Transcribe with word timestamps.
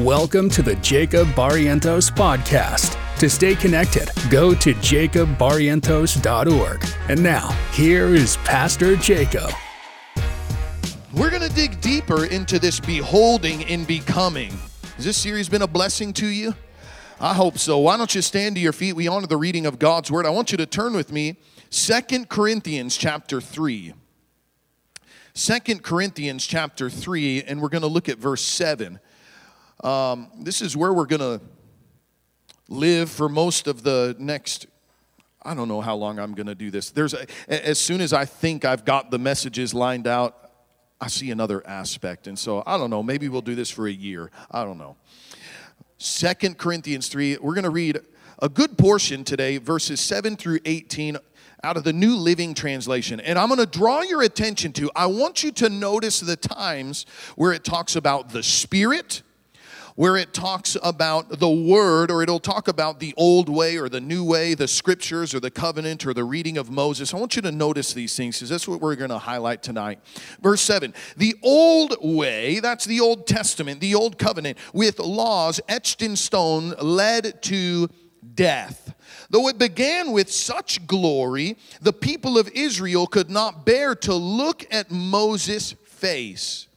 Welcome 0.00 0.50
to 0.50 0.60
the 0.60 0.74
Jakob 0.76 1.26
Barrientos 1.28 2.10
podcast. 2.10 2.98
To 3.18 3.30
stay 3.30 3.54
connected, 3.54 4.10
go 4.28 4.54
to 4.54 4.74
jakobbarrientos.org. 4.74 6.84
And 7.08 7.22
now, 7.22 7.48
here 7.72 8.14
is 8.14 8.36
Pastor 8.44 8.96
Jakob. 8.96 9.50
We're 11.14 11.30
going 11.30 11.48
to 11.48 11.54
dig 11.54 11.80
deeper 11.80 12.26
into 12.26 12.58
this 12.58 12.78
beholding 12.78 13.64
and 13.64 13.86
becoming. 13.86 14.52
Has 14.96 15.06
this 15.06 15.16
series 15.16 15.48
been 15.48 15.62
a 15.62 15.66
blessing 15.66 16.12
to 16.12 16.26
you? 16.26 16.54
I 17.18 17.32
hope 17.32 17.56
so. 17.56 17.78
Why 17.78 17.96
don't 17.96 18.14
you 18.14 18.20
stand 18.20 18.56
to 18.56 18.60
your 18.60 18.74
feet? 18.74 18.92
We 18.92 19.08
honor 19.08 19.26
the 19.26 19.38
reading 19.38 19.64
of 19.64 19.78
God's 19.78 20.10
word. 20.10 20.26
I 20.26 20.30
want 20.30 20.52
you 20.52 20.58
to 20.58 20.66
turn 20.66 20.92
with 20.92 21.10
me 21.10 21.38
Second 21.70 22.28
Corinthians 22.28 22.98
chapter 22.98 23.40
3. 23.40 23.94
2 25.32 25.78
Corinthians 25.78 26.46
chapter 26.46 26.90
3, 26.90 27.44
and 27.44 27.62
we're 27.62 27.70
going 27.70 27.80
to 27.80 27.88
look 27.88 28.10
at 28.10 28.18
verse 28.18 28.42
7. 28.42 29.00
Um, 29.84 30.30
this 30.40 30.62
is 30.62 30.76
where 30.76 30.92
we're 30.92 31.06
going 31.06 31.20
to 31.20 31.40
live 32.68 33.10
for 33.10 33.28
most 33.28 33.66
of 33.66 33.82
the 33.82 34.16
next 34.18 34.66
I 35.46 35.54
don't 35.54 35.68
know 35.68 35.80
how 35.80 35.94
long 35.94 36.18
I'm 36.18 36.34
going 36.34 36.48
to 36.48 36.56
do 36.56 36.72
this. 36.72 36.90
There's 36.90 37.14
a, 37.14 37.24
as 37.48 37.78
soon 37.78 38.00
as 38.00 38.12
I 38.12 38.24
think 38.24 38.64
I've 38.64 38.84
got 38.84 39.12
the 39.12 39.18
messages 39.18 39.72
lined 39.72 40.08
out, 40.08 40.50
I 41.00 41.06
see 41.06 41.30
another 41.30 41.64
aspect. 41.64 42.26
And 42.26 42.36
so 42.36 42.64
I 42.66 42.76
don't 42.76 42.90
know, 42.90 43.00
maybe 43.00 43.28
we'll 43.28 43.42
do 43.42 43.54
this 43.54 43.70
for 43.70 43.86
a 43.86 43.92
year. 43.92 44.32
I 44.50 44.64
don't 44.64 44.76
know. 44.76 44.96
Second 45.98 46.58
Corinthians 46.58 47.08
3, 47.08 47.38
we're 47.38 47.54
going 47.54 47.62
to 47.64 47.70
read 47.70 48.00
a 48.40 48.48
good 48.48 48.76
portion 48.76 49.22
today, 49.22 49.58
verses 49.58 50.00
7 50.00 50.36
through 50.36 50.58
18 50.64 51.16
out 51.62 51.76
of 51.76 51.84
the 51.84 51.92
New 51.92 52.16
Living 52.16 52.52
Translation. 52.52 53.20
And 53.20 53.38
I'm 53.38 53.48
going 53.48 53.60
to 53.60 53.66
draw 53.66 54.02
your 54.02 54.22
attention 54.22 54.72
to, 54.74 54.90
I 54.96 55.06
want 55.06 55.44
you 55.44 55.52
to 55.52 55.68
notice 55.68 56.20
the 56.20 56.36
times 56.36 57.06
where 57.36 57.52
it 57.52 57.62
talks 57.62 57.94
about 57.94 58.30
the 58.30 58.42
Spirit 58.42 59.22
where 59.96 60.16
it 60.16 60.32
talks 60.32 60.76
about 60.82 61.40
the 61.40 61.48
word, 61.48 62.10
or 62.10 62.22
it'll 62.22 62.38
talk 62.38 62.68
about 62.68 63.00
the 63.00 63.12
old 63.16 63.48
way 63.48 63.78
or 63.78 63.88
the 63.88 64.00
new 64.00 64.22
way, 64.22 64.54
the 64.54 64.68
scriptures 64.68 65.34
or 65.34 65.40
the 65.40 65.50
covenant 65.50 66.06
or 66.06 66.14
the 66.14 66.22
reading 66.22 66.58
of 66.58 66.70
Moses. 66.70 67.12
I 67.12 67.16
want 67.16 67.34
you 67.34 67.42
to 67.42 67.52
notice 67.52 67.94
these 67.94 68.14
things 68.14 68.36
because 68.36 68.50
that's 68.50 68.68
what 68.68 68.80
we're 68.80 68.94
going 68.94 69.10
to 69.10 69.18
highlight 69.18 69.62
tonight. 69.62 69.98
Verse 70.40 70.60
7 70.60 70.94
The 71.16 71.34
old 71.42 71.96
way, 72.02 72.60
that's 72.60 72.84
the 72.84 73.00
Old 73.00 73.26
Testament, 73.26 73.80
the 73.80 73.94
old 73.94 74.18
covenant, 74.18 74.58
with 74.72 74.98
laws 74.98 75.60
etched 75.68 76.02
in 76.02 76.14
stone, 76.14 76.74
led 76.80 77.42
to 77.44 77.88
death. 78.34 78.94
Though 79.30 79.48
it 79.48 79.58
began 79.58 80.12
with 80.12 80.30
such 80.30 80.86
glory, 80.86 81.56
the 81.80 81.92
people 81.92 82.38
of 82.38 82.48
Israel 82.50 83.06
could 83.06 83.30
not 83.30 83.64
bear 83.64 83.94
to 83.96 84.14
look 84.14 84.66
at 84.70 84.90
Moses' 84.90 85.72
face 85.84 86.68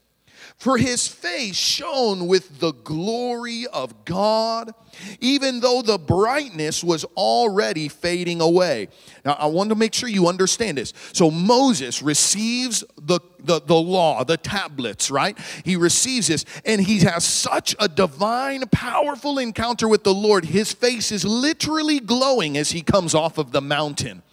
for 0.59 0.77
his 0.77 1.07
face 1.07 1.55
shone 1.55 2.27
with 2.27 2.59
the 2.59 2.73
glory 2.73 3.65
of 3.67 4.03
God, 4.03 4.73
even 5.21 5.61
though 5.61 5.81
the 5.81 5.97
brightness 5.97 6.83
was 6.83 7.05
already 7.15 7.87
fading 7.87 8.41
away. 8.41 8.89
Now, 9.23 9.37
I 9.39 9.45
want 9.45 9.69
to 9.69 9.75
make 9.75 9.93
sure 9.93 10.09
you 10.09 10.27
understand 10.27 10.77
this. 10.77 10.91
So, 11.13 11.31
Moses 11.31 12.01
receives 12.01 12.83
the, 13.01 13.21
the, 13.39 13.61
the 13.61 13.75
law, 13.75 14.25
the 14.25 14.35
tablets, 14.35 15.09
right? 15.09 15.37
He 15.63 15.77
receives 15.77 16.27
this, 16.27 16.43
and 16.65 16.81
he 16.81 16.99
has 16.99 17.23
such 17.23 17.73
a 17.79 17.87
divine, 17.87 18.67
powerful 18.67 19.39
encounter 19.39 19.87
with 19.87 20.03
the 20.03 20.13
Lord. 20.13 20.43
His 20.43 20.73
face 20.73 21.13
is 21.13 21.23
literally 21.23 22.01
glowing 22.01 22.57
as 22.57 22.71
he 22.71 22.81
comes 22.81 23.15
off 23.15 23.37
of 23.37 23.53
the 23.53 23.61
mountain. 23.61 24.23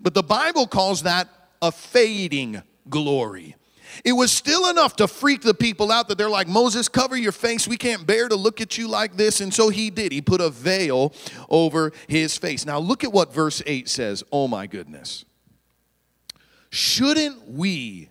But 0.00 0.14
the 0.14 0.22
Bible 0.22 0.68
calls 0.68 1.02
that 1.02 1.28
a 1.60 1.72
fading 1.72 2.62
glory. 2.88 3.56
It 4.04 4.12
was 4.12 4.32
still 4.32 4.68
enough 4.68 4.96
to 4.96 5.08
freak 5.08 5.42
the 5.42 5.54
people 5.54 5.90
out 5.92 6.08
that 6.08 6.18
they're 6.18 6.30
like, 6.30 6.48
Moses, 6.48 6.88
cover 6.88 7.16
your 7.16 7.32
face. 7.32 7.68
We 7.68 7.76
can't 7.76 8.06
bear 8.06 8.28
to 8.28 8.36
look 8.36 8.60
at 8.60 8.78
you 8.78 8.88
like 8.88 9.16
this. 9.16 9.40
And 9.40 9.52
so 9.52 9.68
he 9.68 9.90
did. 9.90 10.12
He 10.12 10.20
put 10.20 10.40
a 10.40 10.50
veil 10.50 11.12
over 11.48 11.92
his 12.08 12.36
face. 12.36 12.64
Now, 12.64 12.78
look 12.78 13.04
at 13.04 13.12
what 13.12 13.32
verse 13.32 13.62
8 13.66 13.88
says. 13.88 14.24
Oh, 14.32 14.48
my 14.48 14.66
goodness. 14.66 15.24
Shouldn't 16.70 17.48
we 17.48 18.10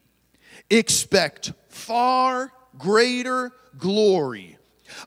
expect 0.69 1.53
far 1.69 2.51
greater 2.77 3.51
glory? 3.77 4.57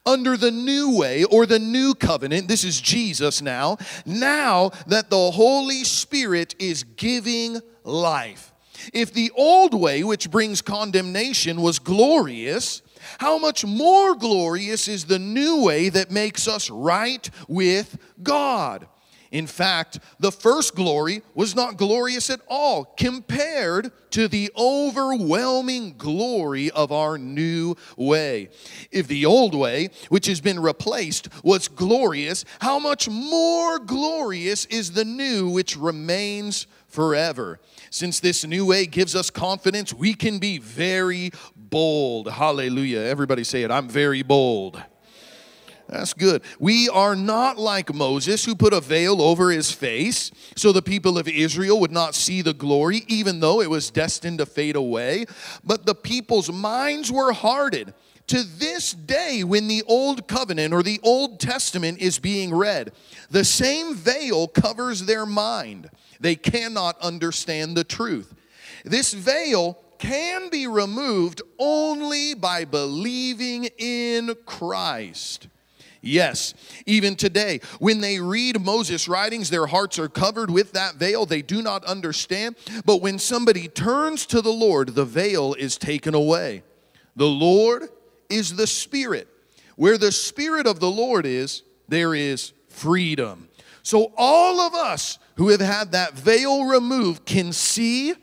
under 0.06 0.36
the 0.36 0.50
new 0.50 0.96
way 0.96 1.24
or 1.24 1.44
the 1.44 1.58
new 1.58 1.94
covenant. 1.94 2.48
This 2.48 2.64
is 2.64 2.80
Jesus 2.80 3.42
now. 3.42 3.76
Now 4.06 4.70
that 4.86 5.10
the 5.10 5.30
Holy 5.30 5.84
Spirit 5.84 6.54
is 6.58 6.82
giving 6.82 7.60
life. 7.82 8.53
If 8.92 9.12
the 9.12 9.30
old 9.34 9.74
way, 9.74 10.04
which 10.04 10.30
brings 10.30 10.62
condemnation, 10.62 11.60
was 11.60 11.78
glorious, 11.78 12.82
how 13.18 13.38
much 13.38 13.64
more 13.64 14.14
glorious 14.14 14.88
is 14.88 15.04
the 15.04 15.18
new 15.18 15.62
way 15.62 15.88
that 15.88 16.10
makes 16.10 16.48
us 16.48 16.70
right 16.70 17.28
with 17.48 17.98
God? 18.22 18.86
In 19.34 19.48
fact, 19.48 19.98
the 20.20 20.30
first 20.30 20.76
glory 20.76 21.20
was 21.34 21.56
not 21.56 21.76
glorious 21.76 22.30
at 22.30 22.40
all 22.46 22.84
compared 22.84 23.90
to 24.10 24.28
the 24.28 24.52
overwhelming 24.56 25.96
glory 25.98 26.70
of 26.70 26.92
our 26.92 27.18
new 27.18 27.74
way. 27.96 28.50
If 28.92 29.08
the 29.08 29.26
old 29.26 29.52
way, 29.52 29.88
which 30.08 30.26
has 30.26 30.40
been 30.40 30.60
replaced, 30.60 31.28
was 31.42 31.66
glorious, 31.66 32.44
how 32.60 32.78
much 32.78 33.08
more 33.08 33.80
glorious 33.80 34.66
is 34.66 34.92
the 34.92 35.04
new 35.04 35.48
which 35.48 35.76
remains 35.76 36.68
forever? 36.86 37.58
Since 37.94 38.18
this 38.18 38.44
new 38.44 38.66
way 38.66 38.86
gives 38.86 39.14
us 39.14 39.30
confidence, 39.30 39.94
we 39.94 40.14
can 40.14 40.40
be 40.40 40.58
very 40.58 41.30
bold. 41.54 42.28
Hallelujah. 42.28 42.98
Everybody 42.98 43.44
say 43.44 43.62
it. 43.62 43.70
I'm 43.70 43.88
very 43.88 44.24
bold. 44.24 44.82
That's 45.88 46.12
good. 46.12 46.42
We 46.58 46.88
are 46.88 47.14
not 47.14 47.56
like 47.56 47.94
Moses, 47.94 48.44
who 48.44 48.56
put 48.56 48.72
a 48.72 48.80
veil 48.80 49.22
over 49.22 49.52
his 49.52 49.70
face 49.70 50.32
so 50.56 50.72
the 50.72 50.82
people 50.82 51.16
of 51.16 51.28
Israel 51.28 51.78
would 51.78 51.92
not 51.92 52.16
see 52.16 52.42
the 52.42 52.52
glory, 52.52 53.04
even 53.06 53.38
though 53.38 53.60
it 53.60 53.70
was 53.70 53.92
destined 53.92 54.38
to 54.38 54.46
fade 54.46 54.74
away. 54.74 55.26
But 55.62 55.86
the 55.86 55.94
people's 55.94 56.50
minds 56.50 57.12
were 57.12 57.32
hardened. 57.32 57.94
To 58.26 58.42
this 58.42 58.92
day, 58.92 59.44
when 59.44 59.68
the 59.68 59.84
Old 59.86 60.26
Covenant 60.26 60.74
or 60.74 60.82
the 60.82 60.98
Old 61.04 61.38
Testament 61.38 61.98
is 62.00 62.18
being 62.18 62.52
read, 62.52 62.90
the 63.30 63.44
same 63.44 63.94
veil 63.94 64.48
covers 64.48 65.06
their 65.06 65.26
mind. 65.26 65.90
They 66.20 66.36
cannot 66.36 66.98
understand 67.00 67.76
the 67.76 67.84
truth. 67.84 68.34
This 68.84 69.12
veil 69.12 69.78
can 69.98 70.50
be 70.50 70.66
removed 70.66 71.40
only 71.58 72.34
by 72.34 72.64
believing 72.64 73.64
in 73.78 74.34
Christ. 74.44 75.48
Yes, 76.02 76.52
even 76.84 77.16
today, 77.16 77.60
when 77.78 78.02
they 78.02 78.20
read 78.20 78.60
Moses' 78.60 79.08
writings, 79.08 79.48
their 79.48 79.66
hearts 79.66 79.98
are 79.98 80.08
covered 80.08 80.50
with 80.50 80.72
that 80.72 80.96
veil. 80.96 81.24
They 81.24 81.40
do 81.40 81.62
not 81.62 81.82
understand. 81.86 82.56
But 82.84 83.00
when 83.00 83.18
somebody 83.18 83.68
turns 83.68 84.26
to 84.26 84.42
the 84.42 84.52
Lord, 84.52 84.90
the 84.90 85.06
veil 85.06 85.54
is 85.54 85.78
taken 85.78 86.14
away. 86.14 86.62
The 87.16 87.26
Lord 87.26 87.88
is 88.28 88.54
the 88.54 88.66
Spirit. 88.66 89.28
Where 89.76 89.96
the 89.96 90.12
Spirit 90.12 90.66
of 90.66 90.78
the 90.78 90.90
Lord 90.90 91.24
is, 91.24 91.62
there 91.88 92.14
is 92.14 92.52
freedom. 92.68 93.48
So, 93.82 94.12
all 94.16 94.60
of 94.60 94.74
us 94.74 95.18
who 95.36 95.48
have 95.48 95.60
had 95.60 95.92
that 95.92 96.14
veil 96.14 96.64
removed 96.64 97.26
can 97.26 97.52
see 97.52 98.14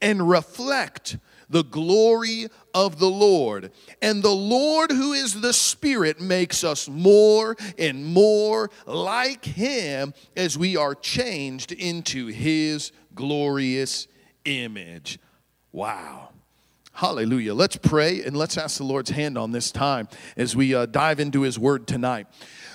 and 0.00 0.28
reflect 0.28 1.16
the 1.52 1.62
glory 1.62 2.46
of 2.72 2.98
the 2.98 3.10
Lord. 3.10 3.70
And 4.00 4.22
the 4.22 4.30
Lord, 4.30 4.90
who 4.90 5.12
is 5.12 5.40
the 5.40 5.52
Spirit, 5.52 6.20
makes 6.20 6.64
us 6.64 6.88
more 6.88 7.56
and 7.78 8.04
more 8.06 8.70
like 8.86 9.44
Him 9.44 10.14
as 10.34 10.56
we 10.56 10.76
are 10.76 10.94
changed 10.94 11.70
into 11.70 12.28
His 12.28 12.90
glorious 13.14 14.08
image. 14.46 15.18
Wow. 15.72 16.30
Hallelujah. 16.94 17.54
Let's 17.54 17.76
pray 17.76 18.22
and 18.22 18.36
let's 18.36 18.56
ask 18.56 18.78
the 18.78 18.84
Lord's 18.84 19.10
hand 19.10 19.36
on 19.36 19.52
this 19.52 19.70
time 19.70 20.08
as 20.36 20.56
we 20.56 20.74
uh, 20.74 20.86
dive 20.86 21.20
into 21.20 21.42
His 21.42 21.58
Word 21.58 21.86
tonight. 21.86 22.26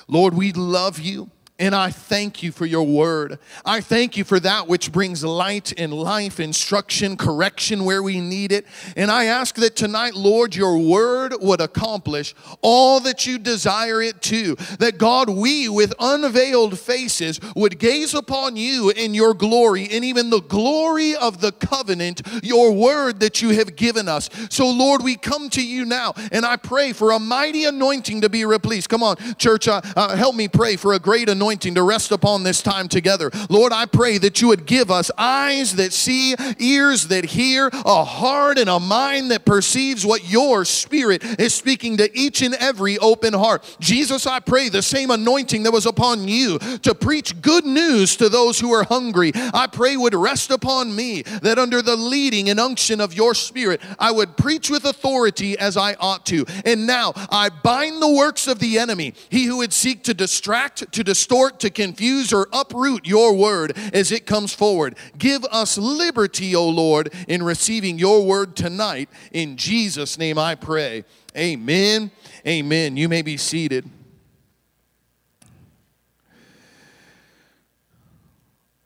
Lord, 0.08 0.36
we 0.36 0.54
love 0.54 1.00
you. 1.00 1.32
And 1.60 1.74
I 1.74 1.90
thank 1.90 2.44
you 2.44 2.52
for 2.52 2.68
your 2.68 2.84
word. 2.84 3.40
I 3.66 3.82
thank 3.82 4.16
you 4.16 4.24
for 4.24 4.40
that 4.42 4.68
which 4.68 4.92
brings 4.92 5.24
light 5.24 5.74
and 5.80 5.92
life, 5.92 6.40
instruction, 6.40 7.18
correction 7.18 7.84
where 7.84 8.04
we 8.04 8.22
need 8.22 8.52
it. 8.52 8.68
And 8.96 9.10
I 9.10 9.26
ask 9.26 9.56
that 9.56 9.76
tonight, 9.76 10.14
Lord, 10.14 10.56
your 10.56 10.78
word 10.78 11.34
would 11.42 11.60
accomplish 11.60 12.36
all 12.62 13.00
that 13.00 13.26
you 13.26 13.40
desire 13.40 14.04
it 14.04 14.22
to. 14.24 14.56
That 14.78 15.00
God, 15.00 15.30
we 15.30 15.68
with 15.68 15.96
unveiled 16.00 16.78
faces 16.78 17.40
would 17.56 17.80
gaze 17.80 18.14
upon 18.14 18.56
you 18.56 18.92
in 18.92 19.16
your 19.16 19.34
glory 19.34 19.88
and 19.92 20.06
even 20.06 20.30
the 20.30 20.42
glory 20.42 21.16
of 21.16 21.42
the 21.42 21.54
covenant, 21.54 22.22
your 22.44 22.72
word 22.72 23.20
that 23.22 23.42
you 23.42 23.50
have 23.50 23.76
given 23.76 24.08
us. 24.08 24.30
So, 24.52 24.70
Lord, 24.70 25.04
we 25.04 25.16
come 25.16 25.50
to 25.50 25.66
you 25.66 25.86
now 25.86 26.14
and 26.32 26.46
I 26.46 26.58
pray 26.58 26.94
for 26.94 27.14
a 27.14 27.20
mighty 27.20 27.66
anointing 27.66 28.22
to 28.22 28.30
be 28.30 28.46
released. 28.46 28.90
Come 28.90 29.02
on, 29.02 29.16
church, 29.40 29.68
uh, 29.68 29.82
uh, 29.96 30.16
help 30.16 30.36
me 30.36 30.48
pray 30.48 30.76
for 30.76 30.94
a 30.94 31.00
great 31.00 31.28
anointing 31.28 31.47
anointing 31.48 31.76
to 31.76 31.84
rest 31.84 32.12
upon 32.12 32.44
this 32.44 32.62
time 32.62 32.90
together. 32.90 33.32
Lord, 33.50 33.72
I 33.72 33.86
pray 33.86 34.18
that 34.18 34.42
you 34.42 34.50
would 34.50 34.66
give 34.66 34.92
us 34.92 35.10
eyes 35.18 35.78
that 35.78 35.94
see, 35.94 36.36
ears 36.60 37.08
that 37.08 37.24
hear, 37.24 37.70
a 37.72 38.04
heart 38.04 38.58
and 38.58 38.70
a 38.70 38.82
mind 38.82 39.32
that 39.32 39.46
perceives 39.46 40.06
what 40.06 40.30
your 40.30 40.66
spirit 40.66 41.24
is 41.40 41.54
speaking 41.54 41.96
to 41.98 42.18
each 42.18 42.42
and 42.42 42.54
every 42.56 42.98
open 42.98 43.34
heart. 43.34 43.78
Jesus, 43.80 44.28
I 44.28 44.42
pray 44.42 44.68
the 44.68 44.82
same 44.82 45.10
anointing 45.10 45.64
that 45.64 45.72
was 45.72 45.86
upon 45.86 46.28
you 46.28 46.60
to 46.60 46.94
preach 46.94 47.42
good 47.42 47.66
news 47.66 48.18
to 48.18 48.28
those 48.28 48.60
who 48.60 48.74
are 48.74 48.84
hungry, 48.84 49.32
I 49.34 49.68
pray 49.68 49.96
would 49.96 50.16
rest 50.16 50.52
upon 50.52 50.94
me, 50.94 51.22
that 51.22 51.58
under 51.58 51.82
the 51.82 51.96
leading 51.96 52.50
and 52.50 52.60
unction 52.60 53.00
of 53.00 53.14
your 53.14 53.34
spirit, 53.34 53.82
I 53.98 54.12
would 54.12 54.36
preach 54.36 54.70
with 54.70 54.84
authority 54.84 55.58
as 55.58 55.78
I 55.78 55.94
ought 55.94 56.26
to. 56.26 56.46
And 56.66 56.86
now 56.86 57.14
I 57.32 57.48
bind 57.48 58.02
the 58.02 58.12
works 58.12 58.48
of 58.48 58.60
the 58.60 58.80
enemy, 58.80 59.14
he 59.30 59.46
who 59.46 59.58
would 59.58 59.72
seek 59.72 60.04
to 60.04 60.14
distract, 60.14 60.92
to 60.92 61.04
distort, 61.06 61.37
to 61.60 61.70
confuse, 61.70 62.34
or 62.34 62.48
uproot 62.52 63.06
your 63.06 63.34
word 63.36 63.78
as 63.94 64.12
it 64.12 64.26
comes 64.26 64.54
forward. 64.54 64.98
Give 65.18 65.46
us 65.46 65.78
liberty, 65.78 66.56
O 66.56 66.68
Lord, 66.68 67.14
in 67.28 67.44
receiving 67.44 68.00
your 68.00 68.26
word 68.26 68.56
tonight. 68.56 69.10
In 69.32 69.58
Jesus' 69.58 70.18
name 70.18 70.38
I 70.38 70.56
pray. 70.56 71.06
Amen. 71.36 72.12
Amen. 72.46 72.98
You 72.98 73.08
may 73.10 73.22
be 73.22 73.38
seated. 73.38 73.90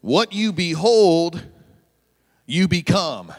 What 0.02 0.34
you 0.34 0.52
behold, 0.52 1.44
you 2.46 2.68
become. 2.68 3.32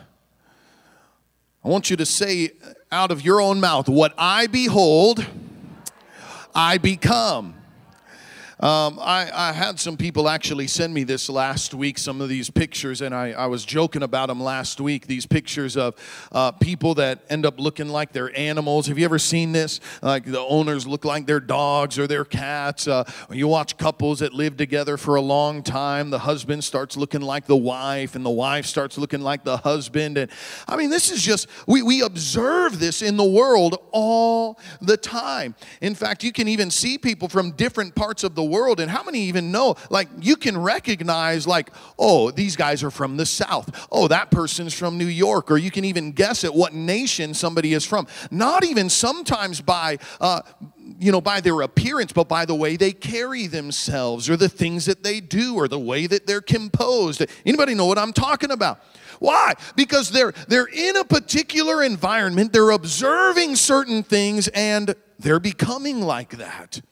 I 1.64 1.68
want 1.68 1.90
you 1.90 1.96
to 1.96 2.06
say 2.06 2.52
out 2.90 3.10
of 3.10 3.24
your 3.24 3.40
own 3.40 3.60
mouth, 3.60 3.88
What 3.88 4.14
I 4.16 4.46
behold, 4.46 5.26
I 6.54 6.78
become. 6.78 7.54
Um, 8.62 9.00
I, 9.00 9.28
I, 9.34 9.52
had 9.52 9.80
some 9.80 9.96
people 9.96 10.28
actually 10.28 10.68
send 10.68 10.94
me 10.94 11.02
this 11.02 11.28
last 11.28 11.74
week, 11.74 11.98
some 11.98 12.20
of 12.20 12.28
these 12.28 12.48
pictures, 12.48 13.00
and 13.00 13.12
I, 13.12 13.32
I 13.32 13.46
was 13.46 13.64
joking 13.64 14.04
about 14.04 14.28
them 14.28 14.40
last 14.40 14.80
week. 14.80 15.08
These 15.08 15.26
pictures 15.26 15.76
of 15.76 15.96
uh, 16.30 16.52
people 16.52 16.94
that 16.94 17.24
end 17.28 17.44
up 17.44 17.58
looking 17.58 17.88
like 17.88 18.12
they're 18.12 18.30
animals. 18.38 18.86
Have 18.86 19.00
you 19.00 19.04
ever 19.04 19.18
seen 19.18 19.50
this? 19.50 19.80
Like 20.00 20.26
the 20.26 20.38
owners 20.38 20.86
look 20.86 21.04
like 21.04 21.26
their 21.26 21.40
dogs 21.40 21.98
or 21.98 22.06
their 22.06 22.24
cats. 22.24 22.86
Uh, 22.86 23.02
you 23.32 23.48
watch 23.48 23.76
couples 23.78 24.20
that 24.20 24.32
live 24.32 24.56
together 24.56 24.96
for 24.96 25.16
a 25.16 25.20
long 25.20 25.64
time. 25.64 26.10
The 26.10 26.20
husband 26.20 26.62
starts 26.62 26.96
looking 26.96 27.20
like 27.20 27.46
the 27.46 27.56
wife, 27.56 28.14
and 28.14 28.24
the 28.24 28.30
wife 28.30 28.66
starts 28.66 28.96
looking 28.96 29.22
like 29.22 29.42
the 29.42 29.56
husband. 29.56 30.18
And 30.18 30.30
I 30.68 30.76
mean, 30.76 30.90
this 30.90 31.10
is 31.10 31.20
just, 31.20 31.48
we, 31.66 31.82
we 31.82 32.02
observe 32.02 32.78
this 32.78 33.02
in 33.02 33.16
the 33.16 33.28
world 33.28 33.76
all 33.90 34.60
the 34.80 34.96
time. 34.96 35.56
In 35.80 35.96
fact, 35.96 36.22
you 36.22 36.30
can 36.30 36.46
even 36.46 36.70
see 36.70 36.96
people 36.96 37.28
from 37.28 37.50
different 37.50 37.96
parts 37.96 38.22
of 38.22 38.36
the 38.36 38.51
world 38.52 38.78
and 38.80 38.90
how 38.90 39.02
many 39.02 39.20
even 39.20 39.50
know 39.50 39.74
like 39.90 40.08
you 40.20 40.36
can 40.36 40.56
recognize 40.56 41.46
like 41.46 41.70
oh 41.98 42.30
these 42.30 42.54
guys 42.56 42.82
are 42.82 42.90
from 42.90 43.16
the 43.16 43.26
south. 43.26 43.88
Oh 43.90 44.08
that 44.08 44.30
person's 44.30 44.74
from 44.74 44.98
new 44.98 45.06
york. 45.06 45.50
Or 45.50 45.58
you 45.58 45.70
can 45.70 45.84
even 45.84 46.12
guess 46.12 46.44
at 46.44 46.54
what 46.54 46.74
nation 46.74 47.34
somebody 47.34 47.72
is 47.72 47.84
from. 47.84 48.06
Not 48.30 48.64
even 48.64 48.88
sometimes 48.90 49.60
by 49.60 49.98
uh, 50.20 50.42
you 50.98 51.10
know 51.10 51.20
by 51.20 51.40
their 51.40 51.62
appearance 51.62 52.12
but 52.12 52.28
by 52.28 52.44
the 52.44 52.54
way 52.54 52.76
they 52.76 52.92
carry 52.92 53.46
themselves 53.46 54.28
or 54.28 54.36
the 54.36 54.48
things 54.48 54.86
that 54.86 55.02
they 55.02 55.20
do 55.20 55.54
or 55.54 55.66
the 55.68 55.78
way 55.78 56.06
that 56.06 56.26
they're 56.26 56.40
composed. 56.40 57.24
Anybody 57.46 57.74
know 57.74 57.86
what 57.86 57.98
i'm 57.98 58.12
talking 58.12 58.50
about? 58.50 58.80
Why? 59.22 59.54
Because 59.76 60.10
they're 60.10 60.32
they're 60.48 60.66
in 60.66 60.96
a 60.96 61.04
particular 61.04 61.82
environment, 61.82 62.52
they're 62.52 62.70
observing 62.70 63.56
certain 63.56 64.02
things 64.02 64.48
and 64.48 64.94
they're 65.18 65.40
becoming 65.40 66.00
like 66.02 66.38
that. 66.38 66.82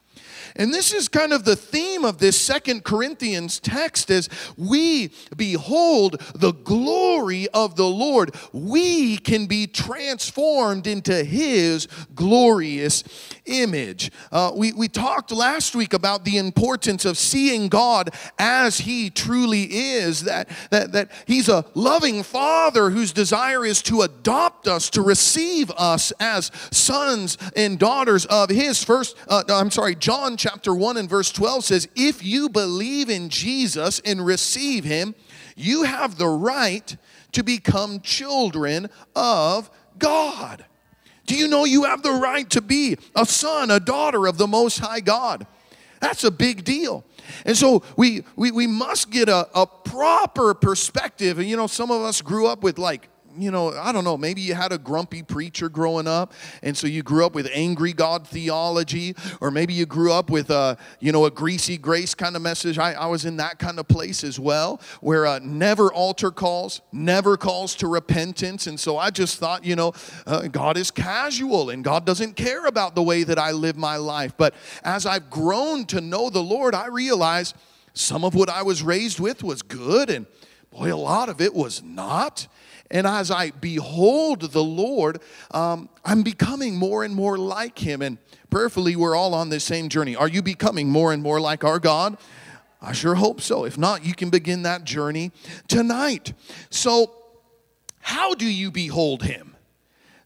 And 0.61 0.75
this 0.75 0.93
is 0.93 1.09
kind 1.09 1.33
of 1.33 1.47
the 1.47 1.57
theme 1.57 2.05
of 2.05 2.19
this 2.19 2.39
Second 2.39 2.85
Corinthians 2.85 3.59
text 3.59 4.11
is 4.11 4.29
we 4.59 5.11
behold 5.35 6.21
the 6.35 6.53
glory 6.53 7.49
of 7.55 7.77
the 7.77 7.87
Lord, 7.87 8.35
we 8.53 9.17
can 9.17 9.47
be 9.47 9.67
transformed 9.67 10.87
into 10.87 11.25
his 11.25 11.89
glorious 12.15 13.05
image. 13.47 14.13
Uh, 14.31 14.53
we, 14.55 14.75
we 14.75 14.87
talked 14.87 15.33
last 15.33 15.75
week 15.75 15.95
about 15.95 16.27
the 16.27 16.37
importance 16.37 17.07
of 17.07 17.17
seeing 17.17 17.71
God 17.71 18.11
as 18.39 18.81
he 18.81 19.09
truly 19.09 19.63
is, 19.63 20.25
that, 20.25 20.51
that, 20.71 20.93
that 20.93 21.11
he's 21.27 21.49
a 21.49 21.65
loving 21.73 22.23
father 22.23 22.91
whose 22.91 23.15
desire 23.15 23.65
is 23.65 23.81
to 23.81 24.03
adopt 24.03 24.69
us, 24.69 24.91
to 24.91 25.01
receive 25.01 25.71
us 25.71 26.13
as 26.21 26.51
sons 26.71 27.39
and 27.57 27.79
daughters 27.79 28.27
of 28.27 28.51
his. 28.51 28.85
First, 28.85 29.17
uh, 29.27 29.43
I'm 29.49 29.71
sorry, 29.71 29.95
John 29.95 30.37
chapter 30.37 30.50
1 30.75 30.97
and 30.97 31.09
verse 31.09 31.31
12 31.33 31.65
says, 31.65 31.89
If 31.97 32.25
you 32.25 32.49
believe 32.49 33.11
in 33.11 33.29
Jesus 33.29 34.01
and 34.05 34.25
receive 34.25 34.85
him, 34.85 35.15
you 35.57 35.85
have 35.85 36.17
the 36.17 36.29
right 36.29 36.97
to 37.33 37.43
become 37.43 38.01
children 38.01 38.89
of 39.15 39.71
God. 39.99 40.65
Do 41.27 41.37
you 41.37 41.47
know 41.47 41.65
you 41.65 41.85
have 41.85 42.03
the 42.03 42.13
right 42.13 42.49
to 42.51 42.61
be 42.61 42.97
a 43.15 43.25
son, 43.25 43.71
a 43.71 43.79
daughter 43.79 44.27
of 44.27 44.37
the 44.37 44.49
Most 44.49 44.79
High 44.79 45.01
God? 45.01 45.47
That's 46.01 46.25
a 46.25 46.31
big 46.31 46.65
deal. 46.65 47.05
And 47.45 47.57
so 47.57 47.83
we, 47.97 48.25
we, 48.35 48.51
we 48.51 48.67
must 48.67 49.11
get 49.11 49.29
a, 49.29 49.49
a 49.55 49.67
proper 49.67 50.55
perspective. 50.55 51.39
And 51.39 51.49
you 51.49 51.57
know, 51.57 51.67
some 51.67 51.91
of 51.91 52.03
us 52.03 52.23
grew 52.23 52.47
up 52.47 52.63
with 52.63 52.79
like 52.79 53.09
you 53.37 53.51
know, 53.51 53.71
I 53.71 53.93
don't 53.93 54.05
know, 54.05 54.17
maybe 54.17 54.41
you 54.41 54.55
had 54.55 54.73
a 54.73 54.79
grumpy 54.79 55.23
preacher 55.23 55.69
growing 55.69 56.07
up, 56.07 56.33
and 56.63 56.77
so 56.77 56.87
you 56.87 57.03
grew 57.03 57.25
up 57.25 57.35
with 57.35 57.49
angry 57.53 57.93
God 57.93 58.27
theology, 58.27 59.15
or 59.41 59.51
maybe 59.51 59.73
you 59.75 59.87
grew 59.87 60.13
up 60.13 60.31
with 60.31 60.51
a, 60.51 60.77
you 61.01 61.13
know, 61.13 61.25
a 61.25 61.31
greasy 61.31 61.79
grace 61.79 62.15
kind 62.15 62.37
of 62.37 62.43
message. 62.43 62.79
I, 62.79 62.93
I 62.93 63.07
was 63.07 63.25
in 63.25 63.37
that 63.37 63.59
kind 63.59 63.79
of 63.79 63.89
place 63.89 64.25
as 64.25 64.39
well, 64.39 64.81
where 65.01 65.27
uh, 65.27 65.39
never 65.43 65.93
altar 65.93 66.31
calls, 66.31 66.81
never 66.93 67.37
calls 67.37 67.75
to 67.77 67.87
repentance. 67.87 68.67
And 68.67 68.79
so 68.79 68.99
I 68.99 69.11
just 69.11 69.39
thought, 69.39 69.65
you 69.65 69.77
know, 69.77 69.93
uh, 70.27 70.49
God 70.49 70.77
is 70.77 70.91
casual 70.91 71.71
and 71.71 71.85
God 71.85 72.05
doesn't 72.05 72.35
care 72.37 72.67
about 72.67 72.95
the 72.95 73.03
way 73.03 73.23
that 73.25 73.39
I 73.39 73.53
live 73.53 73.77
my 73.77 73.97
life. 73.97 74.35
But 74.37 74.55
as 74.85 75.07
I've 75.07 75.31
grown 75.31 75.87
to 75.87 76.01
know 76.01 76.31
the 76.31 76.43
Lord, 76.43 76.75
I 76.75 76.87
realize 76.87 77.55
some 77.93 78.25
of 78.25 78.35
what 78.35 78.49
I 78.49 78.63
was 78.63 78.83
raised 78.83 79.21
with 79.21 79.43
was 79.43 79.63
good, 79.63 80.11
and 80.11 80.27
boy, 80.71 80.93
a 80.93 80.97
lot 80.97 81.29
of 81.29 81.41
it 81.41 81.55
was 81.55 81.83
not. 81.83 82.47
And 82.91 83.07
as 83.07 83.31
I 83.31 83.51
behold 83.51 84.53
the 84.53 84.65
Lord, 84.65 85.21
um, 85.53 85.89
I'm 86.05 86.23
becoming 86.23 86.77
more 86.77 87.05
and 87.05 87.15
more 87.15 87.39
like 87.39 87.79
Him. 87.79 88.03
And 88.03 88.19
prayerfully, 88.51 88.97
we're 88.97 89.15
all 89.15 89.35
on 89.35 89.49
this 89.49 89.65
same 89.65 89.89
journey. 89.89 90.17
Are 90.17 90.29
you 90.29 90.43
becoming 90.43 90.89
more 90.89 91.13
and 91.13 91.23
more 91.23 91.41
like 91.41 91.63
our 91.63 91.79
God? 91.79 92.17
I 92.83 92.93
sure 92.93 93.15
hope 93.15 93.41
so. 93.41 93.65
If 93.65 93.79
not, 93.79 94.05
you 94.05 94.15
can 94.15 94.31
begin 94.31 94.63
that 94.63 94.85
journey 94.85 95.33
tonight. 95.69 96.33
So, 96.71 97.15
how 98.01 98.35
do 98.35 98.47
you 98.47 98.71
behold 98.71 99.23
Him? 99.23 99.50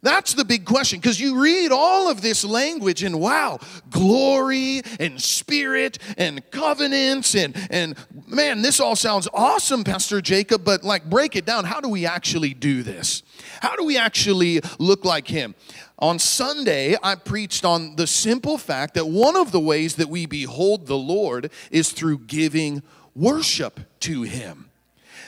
That's 0.05 0.35
the 0.35 0.45
big 0.45 0.67
question 0.67 1.01
because 1.01 1.19
you 1.19 1.41
read 1.41 1.73
all 1.73 2.11
of 2.11 2.21
this 2.21 2.45
language 2.45 3.03
and 3.03 3.19
wow, 3.19 3.59
glory 3.89 4.83
and 5.01 5.19
spirit 5.19 5.97
and 6.19 6.43
covenants 6.51 7.35
and 7.35 7.57
and 7.71 7.97
man, 8.27 8.61
this 8.61 8.81
all 8.81 8.97
sounds 8.97 9.29
awesome, 9.33 9.83
Pastor 9.83 10.21
Jakob, 10.21 10.63
but 10.63 10.85
like 10.85 11.09
break 11.09 11.37
it 11.37 11.47
down. 11.47 11.65
How 11.65 11.81
do 11.81 11.89
we 11.89 12.05
actually 12.05 12.53
do 12.53 12.83
this? 12.83 13.23
How 13.63 13.77
do 13.77 13.85
we 13.85 13.97
actually 13.97 14.61
look 14.79 15.07
like 15.07 15.27
him? 15.27 15.55
On 15.99 16.19
Sunday, 16.19 16.97
I 17.03 17.15
preached 17.15 17.65
on 17.65 17.97
the 17.97 18.07
simple 18.07 18.59
fact 18.59 18.93
that 18.95 19.07
one 19.07 19.37
of 19.37 19.53
the 19.53 19.61
ways 19.61 19.97
that 19.97 20.11
we 20.11 20.27
behold 20.27 20.87
the 20.87 20.99
Lord 20.99 21.51
is 21.71 21.93
through 21.93 22.19
giving 22.19 22.83
worship 23.15 23.81
to 24.01 24.21
him 24.21 24.69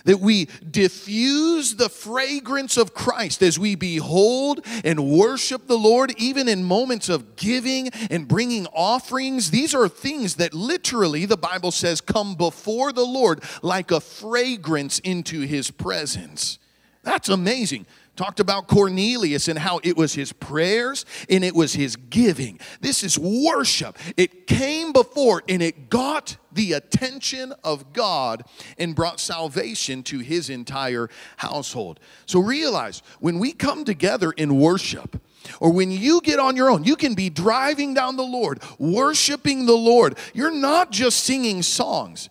that 0.06 0.20
we 0.20 0.48
diffuse 0.68 1.76
the 1.76 1.88
fragrance 1.88 2.76
of 2.76 2.94
Christ 2.94 3.42
as 3.42 3.58
we 3.58 3.74
behold 3.74 4.64
and 4.84 5.10
worship 5.10 5.66
the 5.66 5.76
Lord, 5.76 6.14
even 6.16 6.48
in 6.48 6.64
moments 6.64 7.08
of 7.08 7.36
giving 7.36 7.88
and 8.10 8.26
bringing 8.26 8.66
offerings. 8.68 9.50
These 9.50 9.74
are 9.74 9.88
things 9.88 10.36
that 10.36 10.54
literally, 10.54 11.26
the 11.26 11.36
Bible 11.36 11.70
says, 11.70 12.00
come 12.00 12.34
before 12.34 12.92
the 12.92 13.04
Lord 13.04 13.42
like 13.62 13.90
a 13.90 14.00
fragrance 14.00 14.98
into 15.00 15.42
his 15.42 15.70
presence. 15.70 16.58
That's 17.02 17.28
amazing 17.28 17.86
talked 18.16 18.40
about 18.40 18.66
Cornelius 18.66 19.48
and 19.48 19.58
how 19.58 19.80
it 19.82 19.96
was 19.96 20.14
his 20.14 20.32
prayers 20.32 21.04
and 21.28 21.44
it 21.44 21.54
was 21.54 21.74
his 21.74 21.96
giving. 21.96 22.58
This 22.80 23.04
is 23.04 23.18
worship. 23.18 23.98
It 24.16 24.46
came 24.46 24.92
before 24.92 25.42
and 25.48 25.62
it 25.62 25.90
got 25.90 26.36
the 26.52 26.72
attention 26.72 27.52
of 27.62 27.92
God 27.92 28.44
and 28.78 28.94
brought 28.94 29.20
salvation 29.20 30.02
to 30.04 30.18
his 30.20 30.50
entire 30.50 31.08
household. 31.36 32.00
So 32.24 32.40
realize 32.40 33.02
when 33.20 33.38
we 33.38 33.52
come 33.52 33.84
together 33.84 34.32
in 34.32 34.58
worship, 34.58 35.20
or 35.60 35.72
when 35.72 35.92
you 35.92 36.20
get 36.22 36.40
on 36.40 36.56
your 36.56 36.70
own, 36.70 36.82
you 36.82 36.96
can 36.96 37.14
be 37.14 37.30
driving 37.30 37.94
down 37.94 38.16
the 38.16 38.24
Lord, 38.24 38.60
worshiping 38.78 39.66
the 39.66 39.76
Lord. 39.76 40.18
You're 40.34 40.50
not 40.50 40.90
just 40.90 41.20
singing 41.20 41.62
songs. 41.62 42.28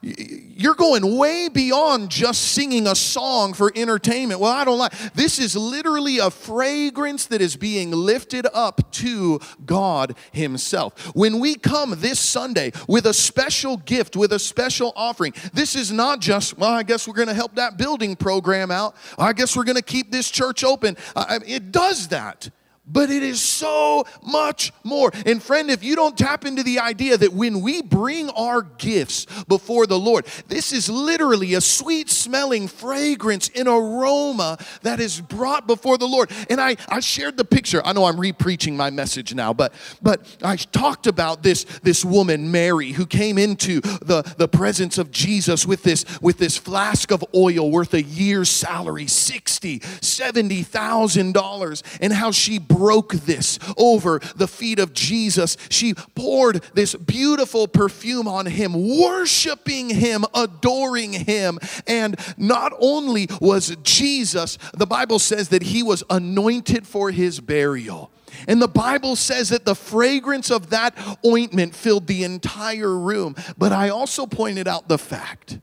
You're 0.00 0.74
going 0.74 1.18
way 1.18 1.48
beyond 1.48 2.08
just 2.10 2.52
singing 2.52 2.86
a 2.86 2.94
song 2.94 3.52
for 3.52 3.72
entertainment. 3.74 4.40
Well, 4.40 4.52
I 4.52 4.64
don't 4.64 4.78
like. 4.78 4.92
This 5.14 5.38
is 5.38 5.56
literally 5.56 6.18
a 6.18 6.30
fragrance 6.30 7.26
that 7.26 7.40
is 7.40 7.56
being 7.56 7.90
lifted 7.90 8.46
up 8.54 8.92
to 8.92 9.40
God 9.66 10.16
himself. 10.30 11.14
When 11.16 11.40
we 11.40 11.56
come 11.56 11.94
this 11.98 12.20
Sunday 12.20 12.72
with 12.86 13.06
a 13.06 13.14
special 13.14 13.76
gift, 13.76 14.14
with 14.14 14.32
a 14.32 14.38
special 14.38 14.92
offering, 14.94 15.34
this 15.52 15.74
is 15.74 15.90
not 15.90 16.20
just, 16.20 16.56
well, 16.58 16.70
I 16.70 16.84
guess 16.84 17.08
we're 17.08 17.14
going 17.14 17.28
to 17.28 17.34
help 17.34 17.56
that 17.56 17.76
building 17.76 18.14
program 18.14 18.70
out. 18.70 18.94
I 19.18 19.32
guess 19.32 19.56
we're 19.56 19.64
going 19.64 19.76
to 19.76 19.82
keep 19.82 20.12
this 20.12 20.30
church 20.30 20.62
open. 20.62 20.96
It 21.16 21.72
does 21.72 22.08
that. 22.08 22.50
But 22.90 23.10
it 23.10 23.22
is 23.22 23.40
so 23.40 24.06
much 24.22 24.72
more. 24.82 25.10
And 25.26 25.42
friend, 25.42 25.70
if 25.70 25.84
you 25.84 25.94
don't 25.94 26.16
tap 26.16 26.44
into 26.44 26.62
the 26.62 26.80
idea 26.80 27.16
that 27.18 27.32
when 27.32 27.60
we 27.60 27.82
bring 27.82 28.30
our 28.30 28.62
gifts 28.62 29.26
before 29.46 29.86
the 29.86 29.98
Lord, 29.98 30.26
this 30.48 30.72
is 30.72 30.88
literally 30.88 31.54
a 31.54 31.60
sweet 31.60 32.08
smelling 32.08 32.66
fragrance, 32.66 33.50
an 33.54 33.68
aroma 33.68 34.58
that 34.82 35.00
is 35.00 35.20
brought 35.20 35.66
before 35.66 35.98
the 35.98 36.06
Lord. 36.06 36.30
And 36.48 36.60
I, 36.60 36.76
I 36.88 37.00
shared 37.00 37.36
the 37.36 37.44
picture. 37.44 37.82
I 37.84 37.92
know 37.92 38.04
I'm 38.04 38.18
re-preaching 38.18 38.76
my 38.76 38.90
message 38.90 39.34
now, 39.34 39.52
but 39.52 39.72
but 40.00 40.38
I 40.42 40.56
talked 40.56 41.06
about 41.06 41.42
this, 41.42 41.64
this 41.82 42.04
woman, 42.04 42.50
Mary, 42.50 42.92
who 42.92 43.04
came 43.06 43.36
into 43.36 43.80
the, 43.80 44.22
the 44.38 44.48
presence 44.48 44.96
of 44.96 45.10
Jesus 45.10 45.66
with 45.66 45.82
this, 45.82 46.04
with 46.20 46.38
this 46.38 46.56
flask 46.56 47.10
of 47.10 47.24
oil 47.34 47.70
worth 47.70 47.92
a 47.94 48.02
year's 48.02 48.48
salary, 48.48 49.06
sixty, 49.06 49.80
seventy 50.00 50.62
thousand 50.62 51.34
dollars, 51.34 51.82
and 52.00 52.12
how 52.12 52.30
she 52.30 52.58
broke 52.78 53.12
this 53.14 53.58
over 53.76 54.20
the 54.36 54.46
feet 54.46 54.78
of 54.78 54.92
Jesus. 54.92 55.56
She 55.68 55.94
poured 55.94 56.62
this 56.74 56.94
beautiful 56.94 57.66
perfume 57.66 58.28
on 58.28 58.46
him, 58.46 58.72
worshiping 59.00 59.90
him, 59.90 60.24
adoring 60.32 61.12
him. 61.12 61.58
And 61.88 62.18
not 62.36 62.72
only 62.78 63.28
was 63.40 63.76
Jesus, 63.82 64.58
the 64.72 64.86
Bible 64.86 65.18
says 65.18 65.48
that 65.48 65.62
he 65.62 65.82
was 65.82 66.04
anointed 66.08 66.86
for 66.86 67.10
his 67.10 67.40
burial. 67.40 68.12
And 68.46 68.62
the 68.62 68.68
Bible 68.68 69.16
says 69.16 69.48
that 69.48 69.64
the 69.64 69.74
fragrance 69.74 70.50
of 70.50 70.70
that 70.70 70.96
ointment 71.26 71.74
filled 71.74 72.06
the 72.06 72.22
entire 72.22 72.96
room. 72.96 73.34
But 73.56 73.72
I 73.72 73.88
also 73.88 74.24
pointed 74.24 74.68
out 74.68 74.86
the 74.86 74.98
fact 74.98 75.58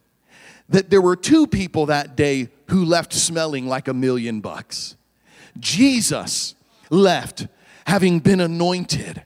that 0.67 0.89
there 0.89 1.01
were 1.01 1.15
two 1.15 1.47
people 1.47 1.85
that 1.85 2.17
day 2.17 2.49
who 2.69 2.83
left 2.83 3.13
smelling 3.13 3.67
like 3.67 3.87
a 3.87 3.93
million 3.93 4.41
bucks. 4.41 4.97
Jesus 5.59 6.54
left 6.89 7.47
having 7.87 8.19
been 8.19 8.39
anointed, 8.39 9.23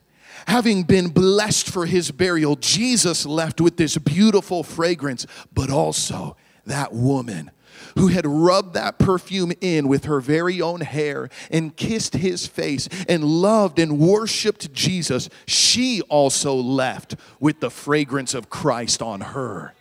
having 0.48 0.84
been 0.84 1.10
blessed 1.10 1.70
for 1.70 1.86
his 1.86 2.12
burial. 2.12 2.56
Jesus 2.56 3.26
left 3.26 3.62
with 3.62 3.78
this 3.78 3.98
beautiful 3.98 4.64
fragrance, 4.64 5.26
but 5.54 5.70
also 5.70 6.36
that 6.66 6.94
woman 6.94 7.52
who 7.98 8.08
had 8.08 8.26
rubbed 8.26 8.74
that 8.74 9.00
perfume 9.00 9.52
in 9.62 9.88
with 9.88 10.06
her 10.06 10.20
very 10.20 10.62
own 10.62 10.82
hair 10.82 11.30
and 11.50 11.76
kissed 11.76 12.14
his 12.14 12.46
face 12.46 12.88
and 13.08 13.24
loved 13.24 13.80
and 13.80 14.00
worshiped 14.00 14.72
Jesus, 14.74 15.30
she 15.48 16.02
also 16.04 16.54
left 16.54 17.16
with 17.40 17.60
the 17.62 17.72
fragrance 17.72 18.34
of 18.34 18.50
Christ 18.50 19.02
on 19.02 19.22
her. 19.22 19.74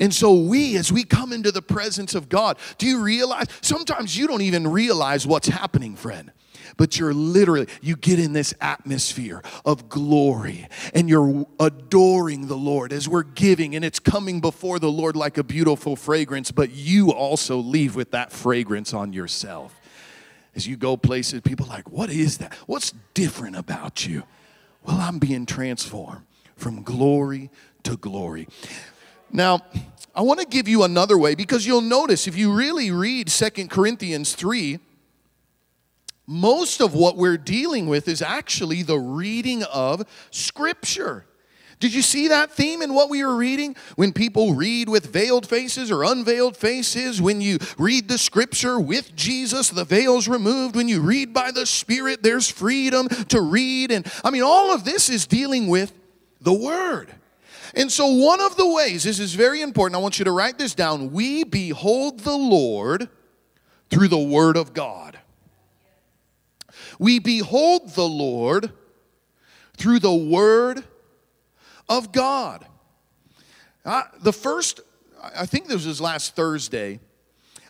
And 0.00 0.14
so, 0.14 0.32
we, 0.32 0.76
as 0.76 0.92
we 0.92 1.02
come 1.02 1.32
into 1.32 1.50
the 1.50 1.60
presence 1.60 2.14
of 2.14 2.28
God, 2.28 2.56
do 2.78 2.86
you 2.86 3.02
realize? 3.02 3.48
Sometimes 3.62 4.16
you 4.16 4.28
don't 4.28 4.42
even 4.42 4.68
realize 4.68 5.26
what's 5.26 5.48
happening, 5.48 5.96
friend 5.96 6.30
but 6.78 6.98
you're 6.98 7.12
literally, 7.12 7.66
you 7.82 7.96
get 7.96 8.18
in 8.18 8.32
this 8.32 8.54
atmosphere 8.62 9.42
of 9.66 9.90
glory 9.90 10.66
and 10.94 11.10
you're 11.10 11.46
adoring 11.60 12.46
the 12.46 12.56
Lord 12.56 12.92
as 12.92 13.06
we're 13.06 13.24
giving 13.24 13.74
and 13.74 13.84
it's 13.84 13.98
coming 13.98 14.40
before 14.40 14.78
the 14.78 14.90
Lord 14.90 15.16
like 15.16 15.36
a 15.36 15.44
beautiful 15.44 15.96
fragrance, 15.96 16.50
but 16.50 16.70
you 16.70 17.10
also 17.10 17.58
leave 17.58 17.94
with 17.94 18.12
that 18.12 18.32
fragrance 18.32 18.94
on 18.94 19.12
yourself. 19.12 19.78
As 20.54 20.66
you 20.66 20.76
go 20.76 20.96
places, 20.96 21.42
people 21.42 21.66
are 21.66 21.70
like, 21.70 21.90
what 21.90 22.10
is 22.10 22.38
that? 22.38 22.54
What's 22.66 22.94
different 23.12 23.56
about 23.56 24.06
you? 24.06 24.22
Well, 24.82 24.96
I'm 24.96 25.18
being 25.18 25.44
transformed 25.44 26.24
from 26.56 26.82
glory 26.82 27.50
to 27.82 27.96
glory. 27.96 28.48
Now, 29.30 29.60
I 30.14 30.22
want 30.22 30.40
to 30.40 30.46
give 30.46 30.68
you 30.68 30.84
another 30.84 31.18
way 31.18 31.34
because 31.34 31.66
you'll 31.66 31.80
notice 31.80 32.26
if 32.26 32.36
you 32.36 32.52
really 32.52 32.90
read 32.90 33.28
Second 33.28 33.68
Corinthians 33.70 34.34
3, 34.34 34.78
most 36.28 36.82
of 36.82 36.92
what 36.92 37.16
we're 37.16 37.38
dealing 37.38 37.88
with 37.88 38.06
is 38.06 38.20
actually 38.20 38.82
the 38.82 38.98
reading 38.98 39.62
of 39.64 40.06
Scripture. 40.30 41.24
Did 41.80 41.94
you 41.94 42.02
see 42.02 42.28
that 42.28 42.50
theme 42.50 42.82
in 42.82 42.92
what 42.92 43.08
we 43.08 43.24
were 43.24 43.36
reading? 43.36 43.76
When 43.96 44.12
people 44.12 44.54
read 44.54 44.90
with 44.90 45.06
veiled 45.06 45.46
faces 45.46 45.90
or 45.90 46.02
unveiled 46.02 46.56
faces, 46.56 47.22
when 47.22 47.40
you 47.40 47.58
read 47.78 48.08
the 48.08 48.18
scripture 48.18 48.80
with 48.80 49.14
Jesus, 49.14 49.70
the 49.70 49.84
veil's 49.84 50.26
removed. 50.26 50.74
When 50.74 50.88
you 50.88 51.00
read 51.00 51.32
by 51.32 51.52
the 51.52 51.66
Spirit, 51.66 52.22
there's 52.22 52.50
freedom 52.50 53.08
to 53.08 53.40
read. 53.40 53.92
And 53.92 54.10
I 54.24 54.30
mean, 54.30 54.42
all 54.42 54.74
of 54.74 54.84
this 54.84 55.08
is 55.08 55.26
dealing 55.26 55.68
with 55.68 55.92
the 56.40 56.52
Word. 56.52 57.14
And 57.74 57.92
so, 57.92 58.06
one 58.06 58.40
of 58.40 58.56
the 58.56 58.68
ways, 58.68 59.04
this 59.04 59.20
is 59.20 59.34
very 59.34 59.62
important, 59.62 59.96
I 59.96 60.02
want 60.02 60.18
you 60.18 60.24
to 60.24 60.32
write 60.32 60.58
this 60.58 60.74
down. 60.74 61.12
We 61.12 61.44
behold 61.44 62.20
the 62.20 62.36
Lord 62.36 63.08
through 63.88 64.08
the 64.08 64.18
Word 64.18 64.56
of 64.56 64.74
God. 64.74 65.07
We 66.98 67.18
behold 67.18 67.94
the 67.94 68.08
Lord 68.08 68.72
through 69.76 70.00
the 70.00 70.14
Word 70.14 70.84
of 71.88 72.12
God. 72.12 72.66
Uh, 73.84 74.02
the 74.22 74.32
first, 74.32 74.80
I 75.22 75.46
think 75.46 75.68
this 75.68 75.86
was 75.86 76.00
last 76.00 76.34
Thursday, 76.34 77.00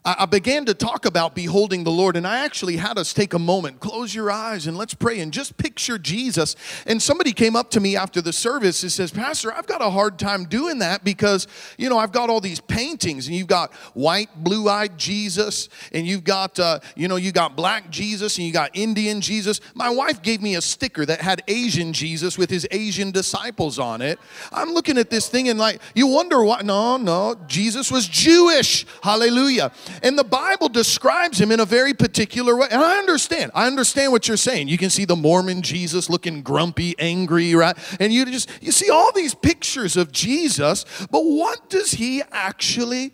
I 0.04 0.26
began 0.26 0.64
to 0.66 0.74
talk 0.74 1.04
about 1.04 1.34
beholding 1.34 1.84
the 1.84 1.90
Lord, 1.90 2.16
and 2.16 2.26
I 2.26 2.44
actually 2.44 2.76
had 2.76 2.98
us 2.98 3.12
take 3.12 3.34
a 3.34 3.38
moment, 3.38 3.80
close 3.80 4.14
your 4.14 4.30
eyes, 4.30 4.66
and 4.66 4.76
let's 4.76 4.94
pray 4.94 5.20
and 5.20 5.32
just 5.32 5.56
picture 5.56 5.98
Jesus. 5.98 6.56
And 6.86 7.02
somebody 7.02 7.32
came 7.32 7.56
up 7.56 7.70
to 7.72 7.80
me 7.80 7.96
after 7.96 8.22
the 8.22 8.32
service 8.32 8.82
and 8.82 8.92
says, 8.92 9.10
Pastor, 9.10 9.52
I've 9.52 9.66
got 9.66 9.82
a 9.82 9.90
hard 9.90 10.18
time 10.18 10.44
doing 10.44 10.78
that 10.78 11.04
because, 11.04 11.46
you 11.76 11.88
know, 11.88 11.98
I've 11.98 12.12
got 12.12 12.30
all 12.30 12.40
these 12.40 12.60
paintings, 12.60 13.26
and 13.26 13.36
you've 13.36 13.48
got 13.48 13.72
white, 13.94 14.30
blue 14.42 14.68
eyed 14.68 14.96
Jesus, 14.96 15.68
and 15.92 16.06
you've 16.06 16.24
got, 16.24 16.58
uh, 16.58 16.80
you 16.96 17.08
know, 17.08 17.16
you 17.16 17.32
got 17.32 17.56
black 17.56 17.90
Jesus, 17.90 18.38
and 18.38 18.46
you 18.46 18.52
got 18.52 18.70
Indian 18.74 19.20
Jesus. 19.20 19.60
My 19.74 19.90
wife 19.90 20.22
gave 20.22 20.40
me 20.40 20.54
a 20.54 20.62
sticker 20.62 21.04
that 21.06 21.20
had 21.20 21.42
Asian 21.48 21.92
Jesus 21.92 22.38
with 22.38 22.50
his 22.50 22.66
Asian 22.70 23.10
disciples 23.10 23.78
on 23.78 24.00
it. 24.00 24.18
I'm 24.52 24.70
looking 24.70 24.96
at 24.96 25.10
this 25.10 25.28
thing 25.28 25.48
and 25.48 25.58
like, 25.58 25.80
you 25.94 26.06
wonder 26.06 26.42
why? 26.42 26.62
No, 26.62 26.96
no, 26.96 27.36
Jesus 27.46 27.90
was 27.90 28.06
Jewish. 28.06 28.86
Hallelujah. 29.02 29.72
And 30.02 30.18
the 30.18 30.24
Bible 30.24 30.68
describes 30.68 31.40
him 31.40 31.52
in 31.52 31.60
a 31.60 31.64
very 31.64 31.94
particular 31.94 32.56
way. 32.56 32.68
And 32.70 32.80
I 32.80 32.98
understand. 32.98 33.52
I 33.54 33.66
understand 33.66 34.12
what 34.12 34.28
you're 34.28 34.36
saying. 34.36 34.68
You 34.68 34.78
can 34.78 34.90
see 34.90 35.04
the 35.04 35.16
Mormon 35.16 35.62
Jesus 35.62 36.08
looking 36.10 36.42
grumpy, 36.42 36.94
angry, 36.98 37.54
right? 37.54 37.76
And 38.00 38.12
you 38.12 38.24
just 38.26 38.50
you 38.60 38.72
see 38.72 38.90
all 38.90 39.12
these 39.12 39.34
pictures 39.34 39.96
of 39.96 40.12
Jesus, 40.12 40.84
but 41.10 41.20
what 41.20 41.68
does 41.70 41.92
he 41.92 42.22
actually 42.30 43.12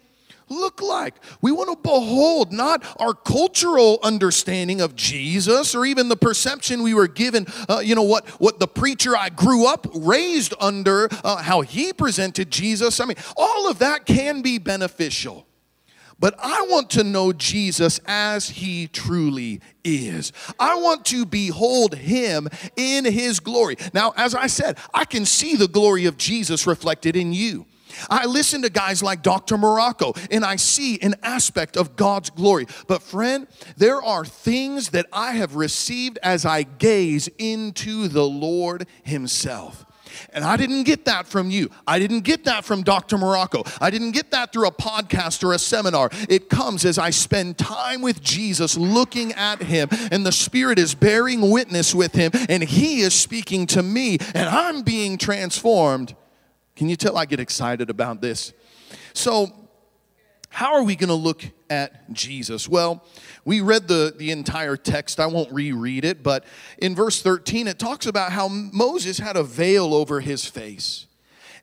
look 0.48 0.82
like? 0.82 1.14
We 1.40 1.52
want 1.52 1.70
to 1.70 1.76
behold 1.76 2.52
not 2.52 2.84
our 3.00 3.14
cultural 3.14 3.98
understanding 4.02 4.80
of 4.80 4.94
Jesus 4.96 5.74
or 5.74 5.84
even 5.84 6.08
the 6.08 6.16
perception 6.16 6.82
we 6.82 6.94
were 6.94 7.08
given, 7.08 7.46
uh, 7.68 7.80
you 7.84 7.94
know, 7.94 8.02
what, 8.02 8.28
what 8.40 8.58
the 8.58 8.68
preacher 8.68 9.16
I 9.16 9.30
grew 9.30 9.66
up 9.66 9.86
raised 9.94 10.54
under, 10.60 11.08
uh, 11.24 11.36
how 11.36 11.62
he 11.62 11.92
presented 11.92 12.50
Jesus. 12.50 13.00
I 13.00 13.06
mean, 13.06 13.16
all 13.36 13.68
of 13.68 13.78
that 13.78 14.06
can 14.06 14.42
be 14.42 14.58
beneficial. 14.58 15.46
But 16.18 16.34
I 16.38 16.66
want 16.68 16.90
to 16.90 17.04
know 17.04 17.32
Jesus 17.32 18.00
as 18.06 18.48
he 18.48 18.86
truly 18.86 19.60
is. 19.82 20.32
I 20.58 20.76
want 20.76 21.04
to 21.06 21.26
behold 21.26 21.94
him 21.94 22.48
in 22.76 23.04
his 23.04 23.40
glory. 23.40 23.76
Now, 23.92 24.14
as 24.16 24.34
I 24.34 24.46
said, 24.46 24.78
I 24.92 25.04
can 25.04 25.24
see 25.24 25.56
the 25.56 25.68
glory 25.68 26.06
of 26.06 26.16
Jesus 26.16 26.66
reflected 26.66 27.16
in 27.16 27.32
you. 27.32 27.66
I 28.10 28.26
listen 28.26 28.62
to 28.62 28.70
guys 28.70 29.02
like 29.02 29.22
Dr. 29.22 29.56
Morocco 29.56 30.14
and 30.30 30.44
I 30.44 30.56
see 30.56 30.98
an 31.00 31.14
aspect 31.22 31.76
of 31.76 31.96
God's 31.96 32.30
glory. 32.30 32.66
But, 32.86 33.02
friend, 33.02 33.46
there 33.76 34.02
are 34.02 34.24
things 34.24 34.90
that 34.90 35.06
I 35.12 35.32
have 35.32 35.56
received 35.56 36.18
as 36.22 36.44
I 36.44 36.62
gaze 36.62 37.28
into 37.38 38.08
the 38.08 38.26
Lord 38.26 38.86
Himself. 39.04 39.84
And 40.32 40.44
I 40.44 40.56
didn't 40.56 40.84
get 40.84 41.04
that 41.06 41.26
from 41.26 41.50
you. 41.50 41.70
I 41.86 41.98
didn't 41.98 42.20
get 42.20 42.44
that 42.44 42.64
from 42.64 42.82
Dr. 42.82 43.18
Morocco. 43.18 43.64
I 43.80 43.90
didn't 43.90 44.12
get 44.12 44.30
that 44.30 44.52
through 44.52 44.66
a 44.66 44.72
podcast 44.72 45.42
or 45.44 45.52
a 45.52 45.58
seminar. 45.58 46.10
It 46.28 46.48
comes 46.48 46.84
as 46.84 46.98
I 46.98 47.10
spend 47.10 47.58
time 47.58 48.02
with 48.02 48.22
Jesus 48.22 48.76
looking 48.76 49.32
at 49.32 49.62
him, 49.62 49.88
and 50.10 50.24
the 50.24 50.32
Spirit 50.32 50.78
is 50.78 50.94
bearing 50.94 51.50
witness 51.50 51.94
with 51.94 52.14
him, 52.14 52.30
and 52.48 52.62
he 52.62 53.00
is 53.00 53.14
speaking 53.14 53.66
to 53.68 53.82
me, 53.82 54.18
and 54.34 54.48
I'm 54.48 54.82
being 54.82 55.18
transformed. 55.18 56.14
Can 56.76 56.88
you 56.88 56.96
tell 56.96 57.16
I 57.16 57.24
get 57.24 57.40
excited 57.40 57.90
about 57.90 58.20
this? 58.20 58.52
So, 59.12 59.63
how 60.54 60.74
are 60.74 60.84
we 60.84 60.94
going 60.94 61.08
to 61.08 61.14
look 61.14 61.42
at 61.68 62.12
Jesus? 62.12 62.68
Well, 62.68 63.04
we 63.44 63.60
read 63.60 63.88
the, 63.88 64.14
the 64.16 64.30
entire 64.30 64.76
text. 64.76 65.18
I 65.18 65.26
won't 65.26 65.52
reread 65.52 66.04
it, 66.04 66.22
but 66.22 66.44
in 66.78 66.94
verse 66.94 67.20
13, 67.20 67.66
it 67.66 67.76
talks 67.76 68.06
about 68.06 68.30
how 68.30 68.46
Moses 68.46 69.18
had 69.18 69.36
a 69.36 69.42
veil 69.42 69.92
over 69.92 70.20
his 70.20 70.44
face. 70.44 71.06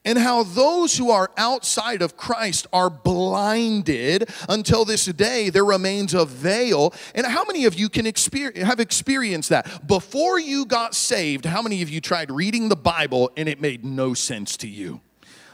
and 0.04 0.18
how 0.18 0.44
those 0.44 0.98
who 0.98 1.10
are 1.10 1.32
outside 1.38 2.02
of 2.02 2.18
Christ 2.18 2.68
are 2.74 2.90
blinded 2.90 4.30
until 4.50 4.84
this 4.84 5.06
day 5.06 5.50
there 5.50 5.64
remains 5.64 6.14
a 6.14 6.26
veil. 6.26 6.94
And 7.16 7.26
how 7.26 7.46
many 7.46 7.64
of 7.66 7.76
you 7.76 7.88
can 7.88 8.06
experience, 8.06 8.68
have 8.68 8.82
experienced 8.82 9.50
that? 9.50 9.88
Before 9.88 10.38
you 10.38 10.66
got 10.66 10.96
saved, 10.96 11.46
how 11.46 11.62
many 11.62 11.82
of 11.82 11.90
you 11.90 12.02
tried 12.02 12.30
reading 12.30 12.68
the 12.68 12.76
Bible 12.76 13.32
and 13.38 13.48
it 13.48 13.62
made 13.62 13.86
no 13.86 14.14
sense 14.14 14.58
to 14.58 14.68
you? 14.68 15.00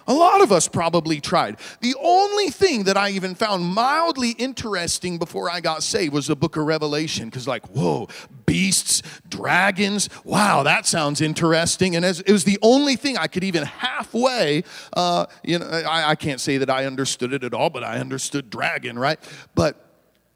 A 0.07 0.13
lot 0.13 0.41
of 0.41 0.51
us 0.51 0.67
probably 0.67 1.19
tried. 1.19 1.57
The 1.81 1.95
only 2.01 2.49
thing 2.49 2.85
that 2.85 2.95
I 2.95 3.09
even 3.09 3.35
found 3.35 3.65
mildly 3.65 4.31
interesting 4.31 5.17
before 5.17 5.49
I 5.49 5.59
got 5.59 5.83
saved 5.83 6.13
was 6.13 6.27
the 6.27 6.35
book 6.35 6.55
of 6.55 6.65
Revelation, 6.65 7.25
because, 7.25 7.47
like, 7.47 7.65
whoa, 7.67 8.07
beasts, 8.45 9.03
dragons, 9.27 10.09
wow, 10.23 10.63
that 10.63 10.85
sounds 10.85 11.19
interesting. 11.19 11.95
And 11.95 12.05
as, 12.05 12.21
it 12.21 12.31
was 12.31 12.45
the 12.45 12.57
only 12.61 12.95
thing 12.95 13.17
I 13.17 13.27
could 13.27 13.43
even 13.43 13.63
halfway, 13.63 14.63
uh, 14.93 15.25
you 15.43 15.59
know, 15.59 15.67
I, 15.67 16.11
I 16.11 16.15
can't 16.15 16.39
say 16.39 16.57
that 16.57 16.69
I 16.69 16.85
understood 16.85 17.33
it 17.33 17.43
at 17.43 17.53
all, 17.53 17.69
but 17.69 17.83
I 17.83 17.99
understood 17.99 18.49
dragon, 18.49 18.97
right? 18.97 19.19
But 19.55 19.75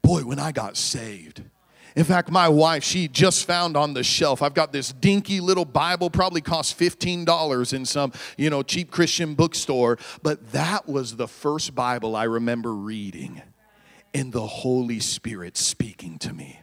boy, 0.02 0.22
when 0.22 0.38
I 0.38 0.52
got 0.52 0.76
saved, 0.76 1.42
in 1.94 2.04
fact, 2.04 2.30
my 2.30 2.48
wife, 2.48 2.84
she 2.84 3.08
just 3.08 3.46
found 3.46 3.76
on 3.76 3.94
the 3.94 4.02
shelf, 4.02 4.42
I've 4.42 4.54
got 4.54 4.72
this 4.72 4.92
dinky 4.92 5.40
little 5.40 5.64
Bible, 5.64 6.10
probably 6.10 6.40
cost 6.40 6.78
$15 6.78 7.72
in 7.72 7.84
some, 7.84 8.12
you 8.36 8.50
know, 8.50 8.62
cheap 8.62 8.90
Christian 8.90 9.34
bookstore. 9.34 9.98
But 10.22 10.52
that 10.52 10.88
was 10.88 11.16
the 11.16 11.28
first 11.28 11.74
Bible 11.74 12.16
I 12.16 12.24
remember 12.24 12.72
reading 12.72 13.42
and 14.14 14.32
the 14.32 14.46
Holy 14.46 15.00
Spirit 15.00 15.56
speaking 15.56 16.18
to 16.20 16.32
me. 16.32 16.60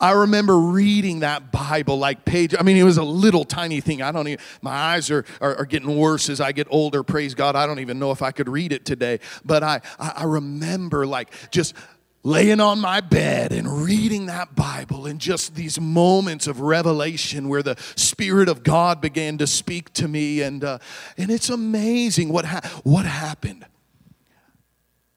I 0.00 0.12
remember 0.12 0.58
reading 0.58 1.20
that 1.20 1.52
Bible 1.52 1.98
like 1.98 2.24
page. 2.24 2.54
I 2.58 2.62
mean, 2.62 2.76
it 2.76 2.82
was 2.82 2.96
a 2.96 3.04
little 3.04 3.44
tiny 3.44 3.80
thing. 3.80 4.02
I 4.02 4.12
don't 4.12 4.26
even, 4.26 4.44
my 4.62 4.72
eyes 4.72 5.10
are, 5.10 5.24
are, 5.40 5.56
are, 5.58 5.64
getting 5.64 5.96
worse 5.96 6.28
as 6.28 6.40
I 6.40 6.52
get 6.52 6.66
older. 6.70 7.02
Praise 7.02 7.34
God. 7.34 7.56
I 7.56 7.66
don't 7.66 7.78
even 7.78 7.98
know 7.98 8.10
if 8.10 8.20
I 8.20 8.32
could 8.32 8.48
read 8.48 8.72
it 8.72 8.84
today. 8.84 9.20
But 9.44 9.62
I, 9.62 9.80
I 9.98 10.24
remember 10.24 11.06
like 11.06 11.32
just 11.50 11.74
laying 12.22 12.60
on 12.60 12.78
my 12.80 13.00
bed 13.00 13.52
and 13.52 13.82
reading 13.82 14.26
that 14.26 14.54
Bible 14.54 15.06
and 15.06 15.18
just 15.18 15.54
these 15.54 15.80
moments 15.80 16.46
of 16.46 16.60
revelation 16.60 17.48
where 17.48 17.62
the 17.62 17.76
Spirit 17.96 18.48
of 18.48 18.62
God 18.62 19.00
began 19.00 19.38
to 19.38 19.46
speak 19.46 19.92
to 19.94 20.06
me. 20.06 20.42
And, 20.42 20.62
uh, 20.62 20.78
and 21.16 21.30
it's 21.30 21.48
amazing 21.48 22.30
what, 22.30 22.44
ha- 22.44 22.80
what 22.84 23.06
happened. 23.06 23.64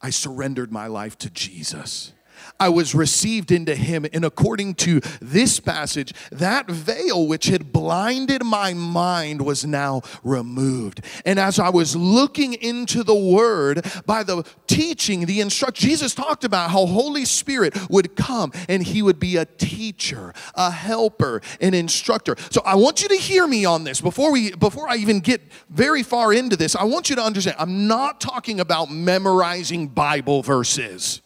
I 0.01 0.09
surrendered 0.09 0.71
my 0.71 0.87
life 0.87 1.17
to 1.19 1.29
Jesus. 1.29 2.13
I 2.59 2.69
was 2.69 2.95
received 2.95 3.51
into 3.51 3.75
him. 3.75 4.05
And 4.13 4.23
according 4.23 4.75
to 4.75 5.01
this 5.21 5.59
passage, 5.59 6.13
that 6.31 6.67
veil 6.67 7.27
which 7.27 7.47
had 7.47 7.73
blinded 7.73 8.43
my 8.43 8.73
mind 8.73 9.41
was 9.41 9.65
now 9.65 10.01
removed. 10.23 11.01
And 11.25 11.39
as 11.39 11.59
I 11.59 11.69
was 11.69 11.95
looking 11.95 12.53
into 12.53 13.03
the 13.03 13.15
word 13.15 13.85
by 14.05 14.23
the 14.23 14.43
teaching, 14.67 15.25
the 15.25 15.41
instruction, 15.41 15.89
Jesus 15.89 16.13
talked 16.13 16.43
about 16.43 16.69
how 16.69 16.85
Holy 16.85 17.25
Spirit 17.25 17.89
would 17.89 18.15
come 18.15 18.51
and 18.69 18.83
he 18.83 19.01
would 19.01 19.19
be 19.19 19.37
a 19.37 19.45
teacher, 19.45 20.33
a 20.55 20.71
helper, 20.71 21.41
an 21.59 21.73
instructor. 21.73 22.35
So 22.49 22.61
I 22.65 22.75
want 22.75 23.01
you 23.01 23.09
to 23.09 23.17
hear 23.17 23.47
me 23.47 23.65
on 23.65 23.83
this 23.83 23.99
before 23.99 24.31
we 24.31 24.51
before 24.51 24.87
I 24.87 24.95
even 24.95 25.19
get 25.19 25.41
very 25.69 26.03
far 26.03 26.31
into 26.33 26.55
this. 26.55 26.75
I 26.75 26.83
want 26.83 27.09
you 27.09 27.15
to 27.15 27.21
understand 27.23 27.57
I'm 27.59 27.87
not 27.87 28.21
talking 28.21 28.59
about 28.59 28.91
memorizing 28.91 29.87
Bible 29.87 30.43
verses. 30.43 31.22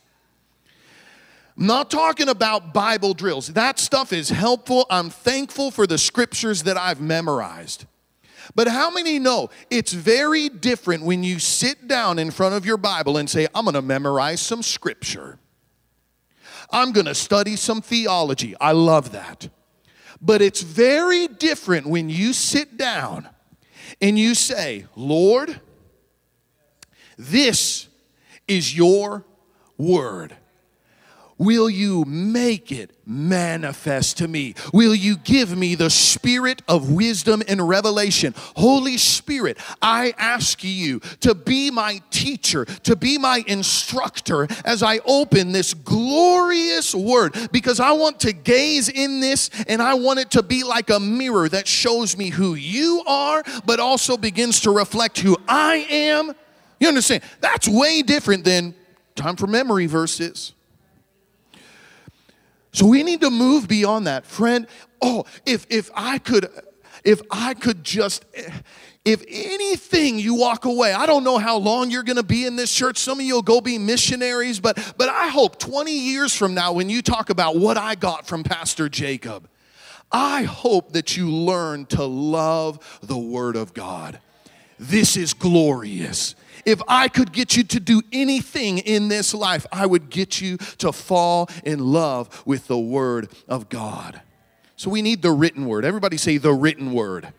I'm 1.57 1.65
not 1.65 1.89
talking 1.89 2.29
about 2.29 2.73
Bible 2.73 3.13
drills. 3.15 3.47
That 3.47 3.79
stuff 3.79 4.13
is 4.13 4.29
helpful. 4.29 4.85
I'm 4.89 5.09
thankful 5.09 5.71
for 5.71 5.87
the 5.87 5.97
scriptures 5.97 6.63
that 6.63 6.77
I've 6.77 7.01
memorized. 7.01 7.85
But 8.53 8.67
how 8.67 8.91
many 8.91 9.17
know 9.17 9.49
it's 9.69 9.91
very 9.91 10.49
different 10.49 11.03
when 11.03 11.23
you 11.23 11.39
sit 11.39 11.87
down 11.87 12.19
in 12.19 12.31
front 12.31 12.55
of 12.55 12.65
your 12.65 12.77
Bible 12.77 13.17
and 13.17 13.29
say, 13.29 13.47
I'm 13.55 13.65
going 13.65 13.73
to 13.73 13.81
memorize 13.81 14.39
some 14.39 14.61
scripture? 14.61 15.39
I'm 16.69 16.91
going 16.91 17.07
to 17.07 17.15
study 17.15 17.55
some 17.55 17.81
theology. 17.81 18.55
I 18.61 18.73
love 18.73 19.13
that. 19.13 19.49
But 20.21 20.41
it's 20.41 20.61
very 20.61 21.27
different 21.27 21.87
when 21.87 22.09
you 22.09 22.33
sit 22.33 22.77
down 22.77 23.27
and 24.01 24.17
you 24.17 24.35
say, 24.35 24.85
Lord, 24.95 25.59
this 27.17 27.87
is 28.47 28.75
your 28.77 29.25
word. 29.77 30.35
Will 31.37 31.69
you 31.69 32.03
make 32.05 32.71
it 32.71 32.91
manifest 33.05 34.17
to 34.17 34.27
me? 34.27 34.55
Will 34.73 34.95
you 34.95 35.17
give 35.17 35.55
me 35.55 35.75
the 35.75 35.89
spirit 35.89 36.63
of 36.67 36.91
wisdom 36.91 37.43
and 37.47 37.67
revelation? 37.67 38.33
Holy 38.55 38.97
Spirit, 38.97 39.57
I 39.79 40.15
ask 40.17 40.63
you 40.63 40.99
to 41.21 41.35
be 41.35 41.69
my 41.69 42.01
teacher, 42.09 42.65
to 42.65 42.95
be 42.95 43.19
my 43.19 43.43
instructor 43.45 44.47
as 44.65 44.81
I 44.81 44.99
open 45.05 45.51
this 45.51 45.75
glorious 45.75 46.95
word 46.95 47.35
because 47.51 47.79
I 47.79 47.91
want 47.91 48.19
to 48.21 48.33
gaze 48.33 48.89
in 48.89 49.19
this 49.19 49.51
and 49.67 49.79
I 49.79 49.93
want 49.93 50.19
it 50.19 50.31
to 50.31 50.41
be 50.41 50.63
like 50.63 50.89
a 50.89 50.99
mirror 50.99 51.47
that 51.49 51.67
shows 51.67 52.17
me 52.17 52.29
who 52.29 52.55
you 52.55 53.03
are, 53.05 53.43
but 53.63 53.79
also 53.79 54.17
begins 54.17 54.61
to 54.61 54.71
reflect 54.71 55.19
who 55.19 55.37
I 55.47 55.85
am. 55.89 56.33
You 56.79 56.87
understand? 56.87 57.21
That's 57.41 57.67
way 57.67 58.01
different 58.01 58.43
than 58.43 58.73
time 59.15 59.35
for 59.35 59.45
memory 59.45 59.85
verses. 59.85 60.53
So 62.77 62.85
we 62.85 63.01
need 63.01 63.21
to 63.21 63.31
move 63.31 63.67
beyond 63.67 64.05
that. 64.05 64.23
Friend, 64.23 64.67
oh, 65.01 65.25
if 65.47 65.65
if 65.67 65.89
I 65.95 66.19
could 66.19 66.47
if 67.03 67.23
I 67.31 67.55
could 67.55 67.83
just 67.83 68.23
if 69.03 69.25
anything 69.27 70.19
you 70.19 70.35
walk 70.35 70.65
away. 70.65 70.93
I 70.93 71.07
don't 71.07 71.23
know 71.23 71.39
how 71.39 71.57
long 71.57 71.89
you're 71.89 72.03
going 72.03 72.17
to 72.17 72.23
be 72.23 72.45
in 72.45 72.55
this 72.55 72.71
church. 72.71 72.99
Some 72.99 73.19
of 73.19 73.25
you 73.25 73.33
will 73.33 73.41
go 73.41 73.61
be 73.61 73.79
missionaries 73.79 74.59
but 74.59 74.77
but 74.95 75.09
i 75.09 75.27
hope 75.27 75.57
20 75.57 75.91
years 75.91 76.35
from 76.35 76.53
now 76.53 76.71
when 76.71 76.87
you 76.87 77.01
talk 77.01 77.31
about 77.31 77.57
what 77.57 77.77
i 77.77 77.95
got 77.95 78.27
from 78.27 78.43
pastor 78.43 78.87
jakob 78.87 79.49
i 80.11 80.43
hope 80.43 80.91
that 80.91 81.17
you 81.17 81.31
learn 81.31 81.85
to 81.87 82.03
love 82.03 82.99
the 83.01 83.17
word 83.17 83.55
of 83.55 83.73
god 83.73 84.19
this 84.79 85.17
is 85.17 85.33
glorious 85.33 86.35
if 86.65 86.81
I 86.85 87.07
could 87.07 87.31
get 87.31 87.55
you 87.55 87.63
to 87.63 87.79
do 87.79 88.01
anything 88.11 88.79
in 88.79 89.07
this 89.07 89.33
life, 89.33 89.65
I 89.71 89.85
would 89.85 90.09
get 90.09 90.41
you 90.41 90.57
to 90.79 90.91
fall 90.91 91.49
in 91.63 91.79
love 91.79 92.43
with 92.45 92.67
the 92.67 92.77
Word 92.77 93.31
of 93.47 93.69
God. 93.69 94.19
So 94.75 94.89
we 94.91 95.01
need 95.01 95.21
the 95.21 95.31
written 95.31 95.65
word. 95.65 95.85
Everybody 95.85 96.17
say 96.17 96.37
the 96.37 96.53
written 96.53 96.93
word. 96.93 97.33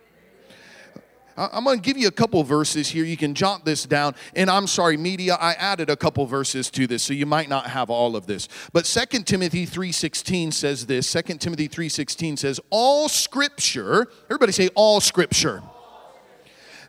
I'm 1.36 1.62
going 1.62 1.78
to 1.78 1.82
give 1.82 1.96
you 1.96 2.08
a 2.08 2.12
couple 2.12 2.42
verses 2.42 2.88
here. 2.88 3.04
You 3.04 3.16
can 3.16 3.32
jot 3.32 3.64
this 3.64 3.84
down. 3.84 4.16
And 4.34 4.50
I'm 4.50 4.66
sorry, 4.66 4.96
media, 4.96 5.36
I 5.40 5.52
added 5.52 5.88
a 5.88 5.94
couple 5.94 6.26
verses 6.26 6.68
to 6.70 6.88
this, 6.88 7.04
so 7.04 7.12
you 7.12 7.26
might 7.26 7.48
not 7.48 7.68
have 7.68 7.90
all 7.90 8.16
of 8.16 8.26
this. 8.26 8.48
But 8.72 8.86
2 8.86 9.24
Timothy 9.24 9.64
3:16 9.66 10.50
says 10.50 10.86
this. 10.86 11.06
2 11.06 11.38
Timothy 11.38 11.68
3:16 11.68 12.36
says, 12.36 12.58
"All 12.70 13.08
scripture, 13.08 14.08
everybody 14.24 14.50
say 14.50 14.68
all 14.74 15.00
scripture." 15.00 15.62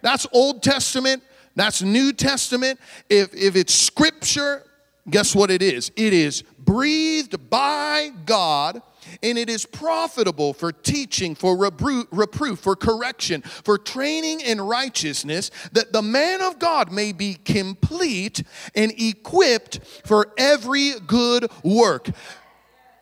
That's 0.02 0.28
Old 0.32 0.64
Testament, 0.64 1.24
that's 1.56 1.82
New 1.82 2.14
Testament. 2.14 2.80
If, 3.10 3.34
if 3.34 3.56
it's 3.56 3.74
scripture, 3.74 4.64
guess 5.10 5.36
what 5.36 5.52
it 5.52 5.62
is? 5.62 5.92
It 5.96 6.14
is 6.14 6.44
breathed 6.58 7.50
by 7.50 8.12
God 8.26 8.82
and 9.24 9.38
it 9.38 9.50
is 9.50 9.66
profitable 9.66 10.54
for 10.54 10.72
teaching, 10.72 11.36
for 11.36 11.58
reproof, 11.58 12.60
for 12.60 12.76
correction, 12.76 13.42
for 13.42 13.78
training 13.78 14.42
in 14.42 14.62
righteousness, 14.62 15.52
that 15.72 15.92
the 15.94 16.02
man 16.02 16.42
of 16.42 16.60
God 16.60 16.92
may 16.92 17.12
be 17.12 17.36
complete 17.44 18.44
and 18.76 18.94
equipped 18.98 19.80
for 20.06 20.32
every 20.38 20.94
good 21.08 21.52
work. 21.64 22.10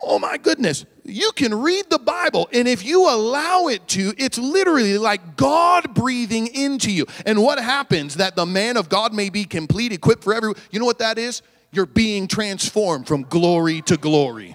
Oh 0.00 0.18
my 0.18 0.36
goodness. 0.36 0.84
You 1.08 1.32
can 1.32 1.54
read 1.54 1.88
the 1.88 1.98
Bible, 1.98 2.50
and 2.52 2.68
if 2.68 2.84
you 2.84 3.08
allow 3.08 3.68
it 3.68 3.88
to, 3.88 4.12
it's 4.18 4.36
literally 4.36 4.98
like 4.98 5.36
God 5.38 5.94
breathing 5.94 6.48
into 6.48 6.92
you. 6.92 7.06
And 7.24 7.42
what 7.42 7.58
happens 7.58 8.16
that 8.16 8.36
the 8.36 8.44
man 8.44 8.76
of 8.76 8.90
God 8.90 9.14
may 9.14 9.30
be 9.30 9.44
complete, 9.44 9.90
equipped 9.90 10.22
for 10.22 10.34
every, 10.34 10.52
you 10.70 10.78
know 10.78 10.84
what 10.84 10.98
that 10.98 11.16
is? 11.16 11.40
You're 11.72 11.86
being 11.86 12.28
transformed 12.28 13.08
from 13.08 13.22
glory 13.22 13.80
to 13.82 13.96
glory. 13.96 14.54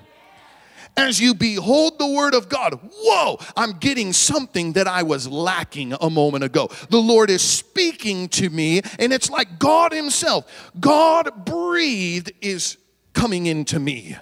As 0.96 1.20
you 1.20 1.34
behold 1.34 1.98
the 1.98 2.06
word 2.06 2.36
of 2.36 2.50
God, 2.50 2.80
whoa, 2.98 3.40
I'm 3.58 3.74
getting 3.80 4.14
something 4.14 4.74
that 4.74 4.88
I 4.88 5.02
was 5.02 5.28
lacking 5.28 5.96
a 6.00 6.10
moment 6.12 6.44
ago. 6.44 6.70
The 6.90 7.00
Lord 7.00 7.32
is 7.32 7.42
speaking 7.42 8.30
to 8.30 8.48
me, 8.52 8.82
and 9.00 9.12
it's 9.12 9.32
like 9.32 9.58
God 9.58 9.92
Himself, 9.92 10.72
God 10.80 11.46
breathed, 11.46 12.32
is 12.42 12.78
coming 13.14 13.48
into 13.48 13.80
me. 13.80 14.18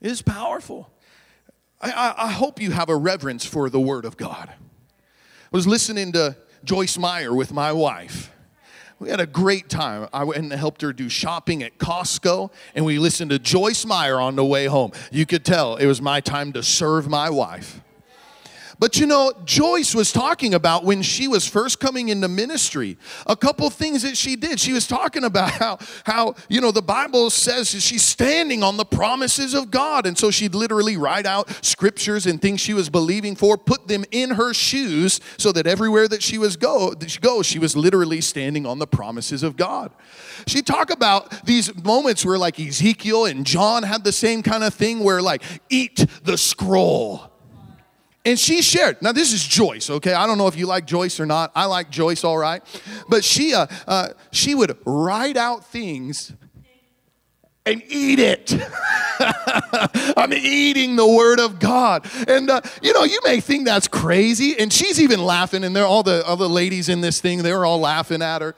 Is 0.00 0.22
powerful. 0.22 0.90
I, 1.80 1.90
I, 1.90 2.26
I 2.26 2.30
hope 2.30 2.60
you 2.60 2.70
have 2.70 2.88
a 2.88 2.96
reverence 2.96 3.44
for 3.44 3.68
the 3.68 3.80
Word 3.80 4.04
of 4.04 4.16
God. 4.16 4.48
I 4.48 5.56
was 5.56 5.66
listening 5.66 6.12
to 6.12 6.36
Joyce 6.64 6.96
Meyer 6.96 7.34
with 7.34 7.52
my 7.52 7.72
wife. 7.72 8.32
We 8.98 9.08
had 9.08 9.20
a 9.20 9.26
great 9.26 9.68
time. 9.70 10.08
I 10.12 10.24
went 10.24 10.42
and 10.42 10.52
helped 10.52 10.82
her 10.82 10.92
do 10.92 11.08
shopping 11.08 11.62
at 11.62 11.78
Costco, 11.78 12.50
and 12.74 12.84
we 12.84 12.98
listened 12.98 13.30
to 13.30 13.38
Joyce 13.38 13.86
Meyer 13.86 14.20
on 14.20 14.36
the 14.36 14.44
way 14.44 14.66
home. 14.66 14.92
You 15.10 15.24
could 15.24 15.44
tell 15.44 15.76
it 15.76 15.86
was 15.86 16.02
my 16.02 16.20
time 16.20 16.52
to 16.52 16.62
serve 16.62 17.08
my 17.08 17.30
wife. 17.30 17.80
But 18.80 18.98
you 18.98 19.04
know, 19.04 19.30
Joyce 19.44 19.94
was 19.94 20.10
talking 20.10 20.54
about 20.54 20.84
when 20.84 21.02
she 21.02 21.28
was 21.28 21.46
first 21.46 21.80
coming 21.80 22.08
into 22.08 22.28
ministry, 22.28 22.96
a 23.26 23.36
couple 23.36 23.68
things 23.68 24.02
that 24.04 24.16
she 24.16 24.36
did. 24.36 24.58
She 24.58 24.72
was 24.72 24.86
talking 24.86 25.22
about 25.22 25.50
how, 25.50 25.78
how 26.04 26.34
you 26.48 26.62
know, 26.62 26.70
the 26.70 26.80
Bible 26.80 27.28
says 27.28 27.68
she's 27.68 28.02
standing 28.02 28.62
on 28.62 28.78
the 28.78 28.86
promises 28.86 29.52
of 29.52 29.70
God. 29.70 30.06
And 30.06 30.16
so 30.16 30.30
she'd 30.30 30.54
literally 30.54 30.96
write 30.96 31.26
out 31.26 31.50
scriptures 31.62 32.24
and 32.24 32.40
things 32.40 32.62
she 32.62 32.72
was 32.72 32.88
believing 32.88 33.36
for, 33.36 33.58
put 33.58 33.86
them 33.86 34.02
in 34.12 34.30
her 34.30 34.54
shoes 34.54 35.20
so 35.36 35.52
that 35.52 35.66
everywhere 35.66 36.08
that 36.08 36.22
she 36.22 36.38
was 36.38 36.56
go, 36.56 36.94
she 37.06 37.20
go, 37.20 37.42
she 37.42 37.58
was 37.58 37.76
literally 37.76 38.22
standing 38.22 38.64
on 38.64 38.78
the 38.78 38.86
promises 38.86 39.42
of 39.42 39.58
God. 39.58 39.92
She 40.46 40.62
talked 40.62 40.90
about 40.90 41.44
these 41.44 41.74
moments 41.84 42.24
where 42.24 42.38
like 42.38 42.58
Ezekiel 42.58 43.26
and 43.26 43.44
John 43.44 43.82
had 43.82 44.04
the 44.04 44.12
same 44.12 44.42
kind 44.42 44.64
of 44.64 44.72
thing 44.72 45.00
where 45.00 45.20
like 45.20 45.42
eat 45.68 46.06
the 46.24 46.38
scroll 46.38 47.30
and 48.24 48.38
she 48.38 48.60
shared. 48.62 49.00
Now, 49.00 49.12
this 49.12 49.32
is 49.32 49.42
Joyce, 49.42 49.88
okay? 49.88 50.12
I 50.12 50.26
don't 50.26 50.36
know 50.36 50.46
if 50.46 50.56
you 50.56 50.66
like 50.66 50.86
Joyce 50.86 51.18
or 51.20 51.26
not. 51.26 51.52
I 51.54 51.64
like 51.64 51.90
Joyce, 51.90 52.22
all 52.22 52.36
right. 52.36 52.62
But 53.08 53.24
she, 53.24 53.54
uh, 53.54 53.66
uh, 53.88 54.08
she 54.30 54.54
would 54.54 54.76
write 54.84 55.36
out 55.36 55.64
things 55.64 56.32
and 57.64 57.82
eat 57.88 58.18
it. 58.18 58.52
I'm 60.16 60.32
eating 60.32 60.96
the 60.96 61.06
word 61.06 61.40
of 61.40 61.58
God. 61.58 62.06
And 62.28 62.50
uh, 62.50 62.60
you 62.82 62.92
know, 62.92 63.04
you 63.04 63.20
may 63.24 63.40
think 63.40 63.64
that's 63.64 63.88
crazy, 63.88 64.58
and 64.58 64.72
she's 64.72 65.00
even 65.00 65.22
laughing, 65.22 65.64
and 65.64 65.74
they're 65.74 65.86
all 65.86 66.02
the 66.02 66.26
other 66.26 66.46
ladies 66.46 66.88
in 66.88 67.00
this 67.00 67.20
thing, 67.20 67.42
they 67.42 67.52
were 67.52 67.66
all 67.66 67.80
laughing 67.80 68.22
at 68.22 68.42
her. 68.42 68.54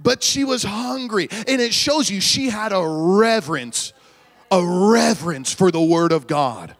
But 0.00 0.22
she 0.22 0.44
was 0.44 0.62
hungry, 0.62 1.28
and 1.30 1.60
it 1.60 1.72
shows 1.72 2.10
you 2.10 2.20
she 2.20 2.50
had 2.50 2.72
a 2.72 2.86
reverence, 2.86 3.92
a 4.50 4.64
reverence 4.64 5.52
for 5.52 5.70
the 5.70 5.80
word 5.80 6.12
of 6.12 6.26
God. 6.26 6.76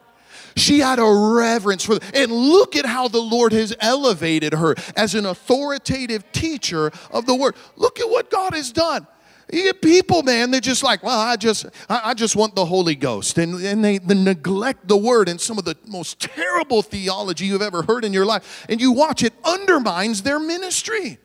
She 0.57 0.79
had 0.79 0.99
a 0.99 1.05
reverence 1.05 1.83
for, 1.83 1.99
and 2.13 2.31
look 2.31 2.75
at 2.75 2.85
how 2.85 3.07
the 3.07 3.21
Lord 3.21 3.53
has 3.53 3.75
elevated 3.79 4.53
her 4.53 4.75
as 4.95 5.15
an 5.15 5.25
authoritative 5.25 6.31
teacher 6.31 6.91
of 7.11 7.25
the 7.25 7.35
word. 7.35 7.55
Look 7.75 7.99
at 7.99 8.09
what 8.09 8.29
God 8.29 8.53
has 8.53 8.71
done. 8.71 9.07
You 9.51 9.63
get 9.63 9.81
people, 9.81 10.23
man, 10.23 10.51
they're 10.51 10.59
just 10.59 10.83
like, 10.83 11.03
well, 11.03 11.17
I 11.17 11.37
just, 11.37 11.67
I, 11.87 12.13
just 12.13 12.35
want 12.35 12.53
the 12.55 12.65
Holy 12.65 12.95
Ghost. 12.95 13.37
And, 13.37 13.55
and 13.63 13.83
they, 13.83 13.97
they 13.97 14.15
neglect 14.15 14.89
the 14.89 14.97
word 14.97 15.29
and 15.29 15.39
some 15.39 15.57
of 15.57 15.63
the 15.63 15.77
most 15.87 16.19
terrible 16.19 16.81
theology 16.81 17.45
you've 17.45 17.61
ever 17.61 17.83
heard 17.83 18.03
in 18.03 18.11
your 18.11 18.25
life. 18.25 18.65
And 18.67 18.81
you 18.81 18.91
watch 18.91 19.23
it 19.23 19.33
undermines 19.45 20.23
their 20.23 20.39
ministry. 20.39 21.17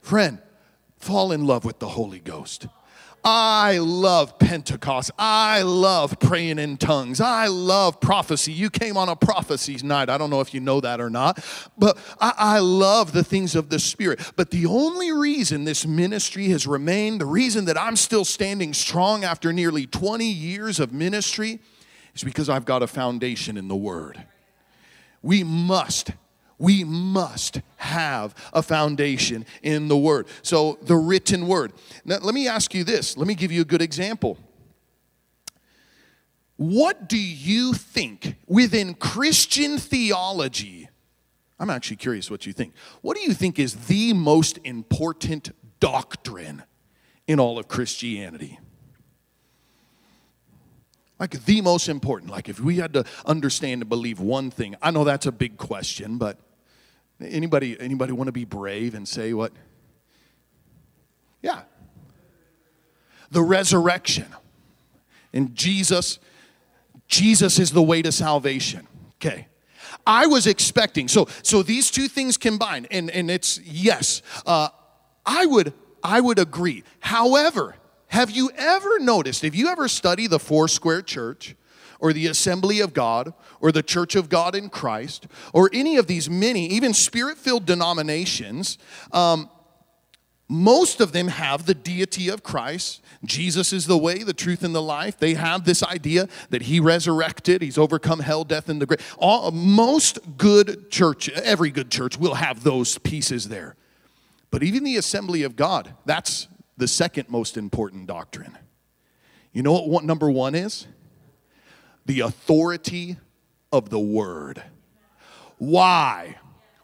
Friend, 0.00 0.38
fall 0.96 1.30
in 1.30 1.46
love 1.46 1.66
with 1.66 1.78
the 1.78 1.88
Holy 1.88 2.20
Ghost. 2.20 2.68
I 3.24 3.78
love 3.78 4.38
Pentecost. 4.40 5.12
I 5.16 5.62
love 5.62 6.18
praying 6.18 6.58
in 6.58 6.76
tongues. 6.76 7.20
I 7.20 7.46
love 7.46 8.00
prophecy. 8.00 8.52
You 8.52 8.68
came 8.68 8.96
on 8.96 9.08
a 9.08 9.14
prophecies 9.14 9.84
night. 9.84 10.10
I 10.10 10.18
don't 10.18 10.28
know 10.28 10.40
if 10.40 10.52
you 10.52 10.60
know 10.60 10.80
that 10.80 11.00
or 11.00 11.08
not, 11.08 11.44
but 11.78 11.96
I, 12.20 12.32
I, 12.36 12.58
love 12.58 13.12
the 13.12 13.22
things 13.22 13.54
of 13.54 13.68
the 13.68 13.78
Spirit. 13.78 14.32
But 14.34 14.50
the 14.50 14.66
only 14.66 15.12
reason 15.12 15.62
this 15.64 15.86
ministry 15.86 16.48
has 16.48 16.66
remained, 16.66 17.20
the 17.20 17.26
reason 17.26 17.66
that 17.66 17.78
I'm 17.78 17.94
still 17.94 18.24
standing 18.24 18.74
strong 18.74 19.22
after 19.22 19.52
nearly 19.52 19.86
20 19.86 20.24
years 20.24 20.80
of 20.80 20.92
ministry, 20.92 21.60
is 22.14 22.24
because 22.24 22.48
I've 22.48 22.64
got 22.64 22.82
a 22.82 22.88
foundation 22.88 23.56
in 23.56 23.68
the 23.68 23.76
Word. 23.76 24.24
We 25.22 25.44
must 25.44 26.10
we 26.62 26.84
must 26.84 27.60
have 27.78 28.36
a 28.52 28.62
foundation 28.62 29.44
in 29.64 29.88
the 29.88 29.96
Word. 29.96 30.28
So, 30.42 30.78
the 30.82 30.94
written 30.94 31.48
Word. 31.48 31.72
Now, 32.04 32.18
let 32.22 32.34
me 32.34 32.46
ask 32.46 32.72
you 32.72 32.84
this. 32.84 33.16
Let 33.16 33.26
me 33.26 33.34
give 33.34 33.50
you 33.50 33.62
a 33.62 33.64
good 33.64 33.82
example. 33.82 34.38
What 36.56 37.08
do 37.08 37.18
you 37.18 37.72
think 37.72 38.36
within 38.46 38.94
Christian 38.94 39.76
theology? 39.76 40.88
I'm 41.58 41.68
actually 41.68 41.96
curious 41.96 42.30
what 42.30 42.46
you 42.46 42.52
think. 42.52 42.74
What 43.00 43.16
do 43.16 43.24
you 43.24 43.34
think 43.34 43.58
is 43.58 43.86
the 43.86 44.12
most 44.12 44.60
important 44.62 45.50
doctrine 45.80 46.62
in 47.26 47.40
all 47.40 47.58
of 47.58 47.66
Christianity? 47.66 48.60
Like 51.18 51.44
the 51.44 51.60
most 51.60 51.88
important. 51.88 52.30
Like 52.30 52.48
if 52.48 52.60
we 52.60 52.76
had 52.76 52.92
to 52.92 53.04
understand 53.26 53.82
and 53.82 53.88
believe 53.88 54.20
one 54.20 54.52
thing, 54.52 54.76
I 54.80 54.92
know 54.92 55.02
that's 55.02 55.26
a 55.26 55.32
big 55.32 55.56
question, 55.56 56.18
but 56.18 56.38
Anybody, 57.24 57.78
anybody 57.80 58.12
want 58.12 58.28
to 58.28 58.32
be 58.32 58.44
brave 58.44 58.94
and 58.94 59.06
say 59.06 59.32
what? 59.32 59.52
Yeah. 61.42 61.62
The 63.30 63.42
resurrection. 63.42 64.26
And 65.32 65.54
Jesus, 65.54 66.18
Jesus 67.08 67.58
is 67.58 67.72
the 67.72 67.82
way 67.82 68.02
to 68.02 68.12
salvation. 68.12 68.86
Okay. 69.16 69.48
I 70.06 70.26
was 70.26 70.46
expecting, 70.46 71.06
so 71.08 71.28
so 71.42 71.62
these 71.62 71.90
two 71.90 72.08
things 72.08 72.36
combined, 72.36 72.88
and, 72.90 73.10
and 73.10 73.30
it's 73.30 73.60
yes, 73.60 74.20
uh, 74.46 74.68
I 75.24 75.46
would 75.46 75.72
I 76.02 76.20
would 76.20 76.38
agree. 76.38 76.82
However, 77.00 77.76
have 78.08 78.30
you 78.30 78.50
ever 78.56 78.98
noticed, 78.98 79.44
if 79.44 79.54
you 79.54 79.68
ever 79.68 79.88
study 79.88 80.26
the 80.26 80.40
Foursquare 80.40 81.02
Church, 81.02 81.54
or 82.02 82.12
the 82.12 82.26
Assembly 82.26 82.80
of 82.80 82.92
God 82.92 83.32
or 83.60 83.70
the 83.72 83.82
Church 83.82 84.16
of 84.16 84.28
God 84.28 84.56
in 84.56 84.68
Christ 84.68 85.28
or 85.54 85.70
any 85.72 85.96
of 85.96 86.08
these 86.08 86.28
many, 86.28 86.66
even 86.66 86.92
spirit 86.92 87.38
filled 87.38 87.64
denominations, 87.64 88.76
um, 89.12 89.48
most 90.48 91.00
of 91.00 91.12
them 91.12 91.28
have 91.28 91.64
the 91.64 91.74
deity 91.74 92.28
of 92.28 92.42
Christ. 92.42 93.00
Jesus 93.24 93.72
is 93.72 93.86
the 93.86 93.96
way, 93.96 94.24
the 94.24 94.34
truth, 94.34 94.64
and 94.64 94.74
the 94.74 94.82
life. 94.82 95.16
They 95.16 95.34
have 95.34 95.64
this 95.64 95.82
idea 95.82 96.28
that 96.50 96.62
He 96.62 96.80
resurrected, 96.80 97.62
He's 97.62 97.78
overcome 97.78 98.20
hell, 98.20 98.44
death, 98.44 98.68
and 98.68 98.82
the 98.82 98.84
grave. 98.84 99.14
All, 99.16 99.52
most 99.52 100.18
good 100.36 100.90
church, 100.90 101.30
every 101.30 101.70
good 101.70 101.90
church 101.90 102.18
will 102.18 102.34
have 102.34 102.64
those 102.64 102.98
pieces 102.98 103.48
there. 103.48 103.76
But 104.50 104.62
even 104.62 104.84
the 104.84 104.96
assembly 104.96 105.44
of 105.44 105.56
God, 105.56 105.94
that's 106.04 106.48
the 106.76 106.88
second 106.88 107.30
most 107.30 107.56
important 107.56 108.08
doctrine. 108.08 108.58
You 109.52 109.62
know 109.62 109.80
what 109.80 110.04
number 110.04 110.30
one 110.30 110.54
is? 110.54 110.86
The 112.06 112.20
authority 112.20 113.16
of 113.70 113.90
the 113.90 114.00
word. 114.00 114.62
Why? 115.58 116.36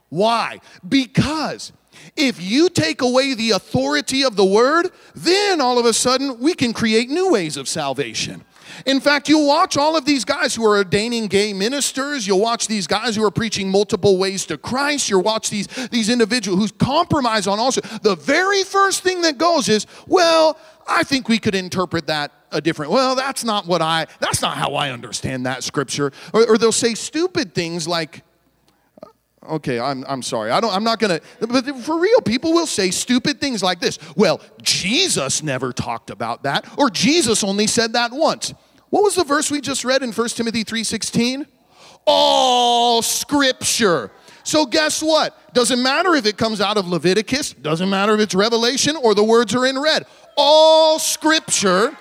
Why? 0.08 0.60
Because 0.88 1.72
if 2.16 2.40
you 2.40 2.68
take 2.68 3.02
away 3.02 3.34
the 3.34 3.50
authority 3.50 4.24
of 4.24 4.36
the 4.36 4.44
word, 4.44 4.90
then 5.14 5.60
all 5.60 5.78
of 5.78 5.84
a 5.84 5.92
sudden 5.92 6.38
we 6.38 6.54
can 6.54 6.72
create 6.72 7.10
new 7.10 7.30
ways 7.30 7.56
of 7.56 7.68
salvation. 7.68 8.44
In 8.86 9.00
fact, 9.00 9.28
you'll 9.28 9.46
watch 9.46 9.76
all 9.76 9.96
of 9.96 10.04
these 10.04 10.24
guys 10.24 10.54
who 10.54 10.64
are 10.64 10.76
ordaining 10.76 11.26
gay 11.26 11.52
ministers. 11.52 12.26
You'll 12.26 12.40
watch 12.40 12.68
these 12.68 12.86
guys 12.86 13.16
who 13.16 13.24
are 13.24 13.30
preaching 13.30 13.70
multiple 13.70 14.18
ways 14.18 14.46
to 14.46 14.58
Christ. 14.58 15.08
You'll 15.08 15.22
watch 15.22 15.50
these, 15.50 15.66
these 15.88 16.08
individuals 16.08 16.60
who 16.60 16.76
compromise 16.76 17.46
on 17.46 17.58
also. 17.58 17.80
The 17.80 18.14
very 18.14 18.62
first 18.64 19.02
thing 19.02 19.22
that 19.22 19.38
goes 19.38 19.68
is, 19.68 19.86
well, 20.06 20.58
I 20.88 21.04
think 21.04 21.28
we 21.28 21.38
could 21.38 21.54
interpret 21.54 22.06
that 22.06 22.32
a 22.50 22.60
different 22.60 22.90
well 22.90 23.14
that's 23.14 23.44
not 23.44 23.66
what 23.66 23.82
i 23.82 24.06
that's 24.20 24.40
not 24.40 24.56
how 24.56 24.74
i 24.74 24.90
understand 24.90 25.46
that 25.46 25.62
scripture. 25.62 26.12
Or, 26.32 26.48
or 26.48 26.58
they'll 26.58 26.72
say 26.72 26.94
stupid 26.94 27.54
things 27.54 27.86
like 27.86 28.22
uh, 29.02 29.54
okay 29.54 29.78
i'm, 29.78 30.04
I'm 30.08 30.22
sorry 30.22 30.50
i 30.50 30.60
don't 30.60 30.74
i'm 30.74 30.84
not 30.84 30.98
gonna 30.98 31.20
but 31.40 31.66
for 31.80 31.98
real 31.98 32.20
people 32.22 32.52
will 32.52 32.66
say 32.66 32.90
stupid 32.90 33.40
things 33.40 33.62
like 33.62 33.80
this. 33.80 33.98
Well 34.16 34.40
jesus 34.62 35.42
never 35.42 35.72
talked 35.72 36.10
about 36.10 36.44
that 36.44 36.66
or 36.78 36.90
jesus 36.90 37.44
only 37.44 37.66
said 37.66 37.92
that 37.92 38.12
once. 38.12 38.54
What 38.90 39.02
was 39.02 39.14
the 39.14 39.24
verse 39.24 39.50
we 39.50 39.60
just 39.60 39.84
read 39.84 40.02
in 40.02 40.12
1 40.12 40.28
timothy 40.30 40.64
3.16 40.64 41.46
all 42.06 43.02
scripture 43.02 44.10
so 44.48 44.66
guess 44.66 45.02
what 45.02 45.52
doesn't 45.54 45.82
matter 45.82 46.14
if 46.14 46.26
it 46.26 46.36
comes 46.36 46.60
out 46.60 46.76
of 46.76 46.88
leviticus 46.88 47.52
doesn't 47.52 47.90
matter 47.90 48.14
if 48.14 48.20
it's 48.20 48.34
revelation 48.34 48.96
or 48.96 49.14
the 49.14 49.24
words 49.24 49.54
are 49.54 49.66
in 49.66 49.78
red 49.78 50.06
all 50.36 50.98
scripture 50.98 51.96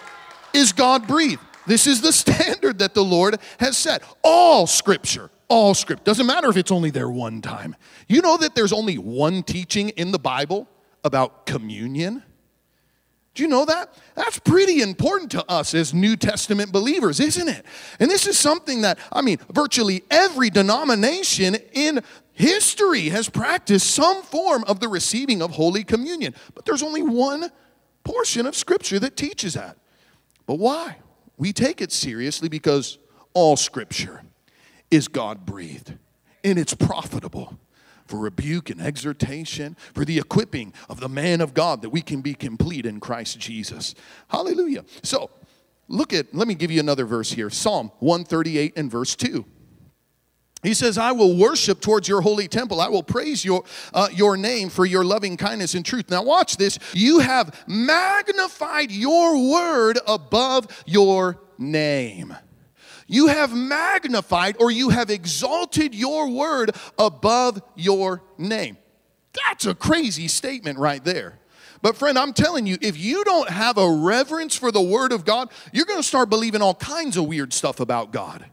is 0.53 0.71
God 0.71 1.07
breathed. 1.07 1.41
This 1.65 1.87
is 1.87 2.01
the 2.01 2.13
standard 2.13 2.79
that 2.79 2.93
the 2.93 3.03
Lord 3.03 3.37
has 3.59 3.77
set. 3.77 4.03
All 4.23 4.67
scripture, 4.67 5.29
all 5.47 5.73
script. 5.73 6.03
Doesn't 6.03 6.25
matter 6.25 6.49
if 6.49 6.57
it's 6.57 6.71
only 6.71 6.89
there 6.89 7.09
one 7.09 7.41
time. 7.41 7.75
You 8.07 8.21
know 8.21 8.37
that 8.37 8.55
there's 8.55 8.73
only 8.73 8.97
one 8.97 9.43
teaching 9.43 9.89
in 9.89 10.11
the 10.11 10.19
Bible 10.19 10.67
about 11.03 11.45
communion? 11.45 12.23
Do 13.33 13.43
you 13.43 13.49
know 13.49 13.65
that? 13.65 13.93
That's 14.15 14.39
pretty 14.39 14.81
important 14.81 15.29
to 15.31 15.45
us 15.47 15.75
as 15.75 15.93
New 15.93 16.15
Testament 16.15 16.71
believers, 16.71 17.19
isn't 17.19 17.47
it? 17.47 17.63
And 17.99 18.09
this 18.09 18.25
is 18.25 18.35
something 18.35 18.81
that, 18.81 18.97
I 19.11 19.21
mean, 19.21 19.37
virtually 19.53 20.01
every 20.09 20.49
denomination 20.49 21.55
in 21.71 22.01
history 22.37 23.09
has 23.09 23.29
practiced 23.29 23.89
some 23.89 24.21
form 24.21 24.63
of 24.65 24.79
the 24.79 24.87
receiving 24.87 25.41
of 25.41 25.51
Holy 25.51 25.83
Communion. 25.83 26.35
But 26.53 26.65
there's 26.65 26.83
only 26.83 27.01
one 27.01 27.49
portion 28.03 28.45
of 28.45 28.55
Scripture 28.55 28.99
that 28.99 29.17
teaches 29.17 29.55
that. 29.55 29.77
But 30.45 30.59
why? 30.59 30.97
We 31.37 31.51
take 31.51 31.81
it 31.81 31.91
seriously 31.91 32.47
because 32.47 32.99
all 33.33 33.57
Scripture 33.57 34.21
is 34.91 35.07
God 35.07 35.45
breathed 35.45 35.95
and 36.43 36.59
it's 36.59 36.75
profitable 36.75 37.57
for 38.05 38.19
rebuke 38.19 38.69
and 38.69 38.79
exhortation, 38.79 39.75
for 39.93 40.05
the 40.05 40.17
equipping 40.17 40.73
of 40.89 40.99
the 40.99 41.09
man 41.09 41.41
of 41.41 41.53
God 41.53 41.81
that 41.81 41.89
we 41.89 42.01
can 42.01 42.21
be 42.21 42.33
complete 42.33 42.85
in 42.85 42.99
Christ 42.99 43.37
Jesus. 43.37 43.95
Hallelujah. 44.29 44.85
So, 45.03 45.29
look 45.89 46.13
at, 46.13 46.33
let 46.33 46.47
me 46.47 46.55
give 46.55 46.71
you 46.71 46.79
another 46.79 47.05
verse 47.05 47.31
here 47.31 47.49
Psalm 47.49 47.91
138 47.99 48.73
and 48.77 48.89
verse 48.89 49.15
2. 49.15 49.43
He 50.63 50.73
says, 50.73 50.97
I 50.97 51.11
will 51.11 51.37
worship 51.37 51.81
towards 51.81 52.07
your 52.07 52.21
holy 52.21 52.47
temple. 52.47 52.81
I 52.81 52.87
will 52.87 53.03
praise 53.03 53.45
your, 53.45 53.63
uh, 53.93 54.09
your 54.11 54.37
name 54.37 54.69
for 54.69 54.85
your 54.85 55.03
loving 55.03 55.37
kindness 55.37 55.75
and 55.75 55.85
truth. 55.85 56.09
Now, 56.09 56.23
watch 56.23 56.57
this. 56.57 56.79
You 56.93 57.19
have 57.19 57.63
magnified 57.67 58.91
your 58.91 59.51
word 59.51 59.99
above 60.07 60.83
your 60.85 61.39
name. 61.57 62.35
You 63.07 63.27
have 63.27 63.55
magnified 63.55 64.57
or 64.59 64.71
you 64.71 64.89
have 64.89 65.09
exalted 65.09 65.95
your 65.95 66.29
word 66.29 66.71
above 66.97 67.61
your 67.75 68.23
name. 68.37 68.77
That's 69.45 69.65
a 69.65 69.75
crazy 69.75 70.27
statement 70.27 70.79
right 70.79 71.03
there. 71.03 71.39
But, 71.81 71.95
friend, 71.95 72.17
I'm 72.17 72.33
telling 72.33 72.65
you, 72.65 72.77
if 72.81 72.97
you 72.97 73.23
don't 73.23 73.49
have 73.49 73.77
a 73.77 73.89
reverence 73.89 74.55
for 74.55 74.71
the 74.71 74.81
word 74.81 75.11
of 75.11 75.23
God, 75.23 75.49
you're 75.71 75.85
going 75.85 75.99
to 75.99 76.07
start 76.07 76.29
believing 76.29 76.61
all 76.61 76.73
kinds 76.73 77.15
of 77.15 77.27
weird 77.27 77.53
stuff 77.53 77.79
about 77.79 78.11
God. 78.11 78.45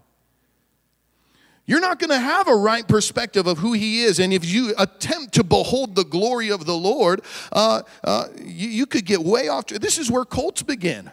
You're 1.66 1.81
not 1.81 1.98
going 1.98 2.11
to 2.11 2.18
have 2.18 2.46
a 2.46 2.55
right 2.55 2.87
perspective 2.87 3.46
of 3.46 3.59
who 3.59 3.72
He 3.72 4.03
is. 4.03 4.20
And 4.20 4.33
if 4.33 4.44
you 4.44 4.74
attempt 4.77 5.35
to 5.35 5.44
behold 5.44 5.94
the 5.94 6.05
glory 6.05 6.50
of 6.50 6.66
the 6.66 6.77
Lord, 6.77 7.22
uh, 7.53 7.83
uh, 8.03 8.27
you, 8.38 8.68
you 8.68 8.87
could 8.87 9.07
get 9.07 9.20
way 9.20 9.48
off. 9.48 9.66
This 9.66 9.98
is 9.98 10.11
where 10.11 10.24
cults 10.24 10.62
begin. 10.62 11.11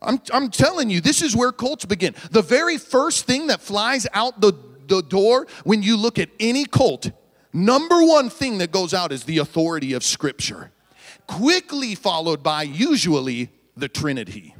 I'm, 0.00 0.20
I'm 0.32 0.50
telling 0.50 0.90
you, 0.90 1.00
this 1.00 1.22
is 1.22 1.36
where 1.36 1.52
cults 1.52 1.84
begin. 1.84 2.14
The 2.30 2.42
very 2.42 2.78
first 2.78 3.26
thing 3.26 3.48
that 3.48 3.60
flies 3.60 4.06
out 4.14 4.40
the, 4.40 4.54
the 4.88 5.02
door 5.02 5.46
when 5.64 5.82
you 5.82 5.96
look 5.96 6.18
at 6.18 6.30
any 6.40 6.64
cult, 6.64 7.10
number 7.52 8.02
one 8.02 8.30
thing 8.30 8.58
that 8.58 8.72
goes 8.72 8.94
out 8.94 9.12
is 9.12 9.24
the 9.24 9.38
authority 9.38 9.92
of 9.92 10.02
Scripture, 10.02 10.72
quickly 11.26 11.94
followed 11.94 12.42
by 12.42 12.62
usually 12.62 13.50
the 13.76 13.88
Trinity. 13.88 14.54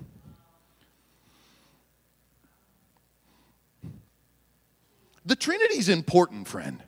The 5.25 5.37
Trinity 5.37 5.79
is 5.79 5.89
important, 5.89 6.49
friend. 6.49 6.83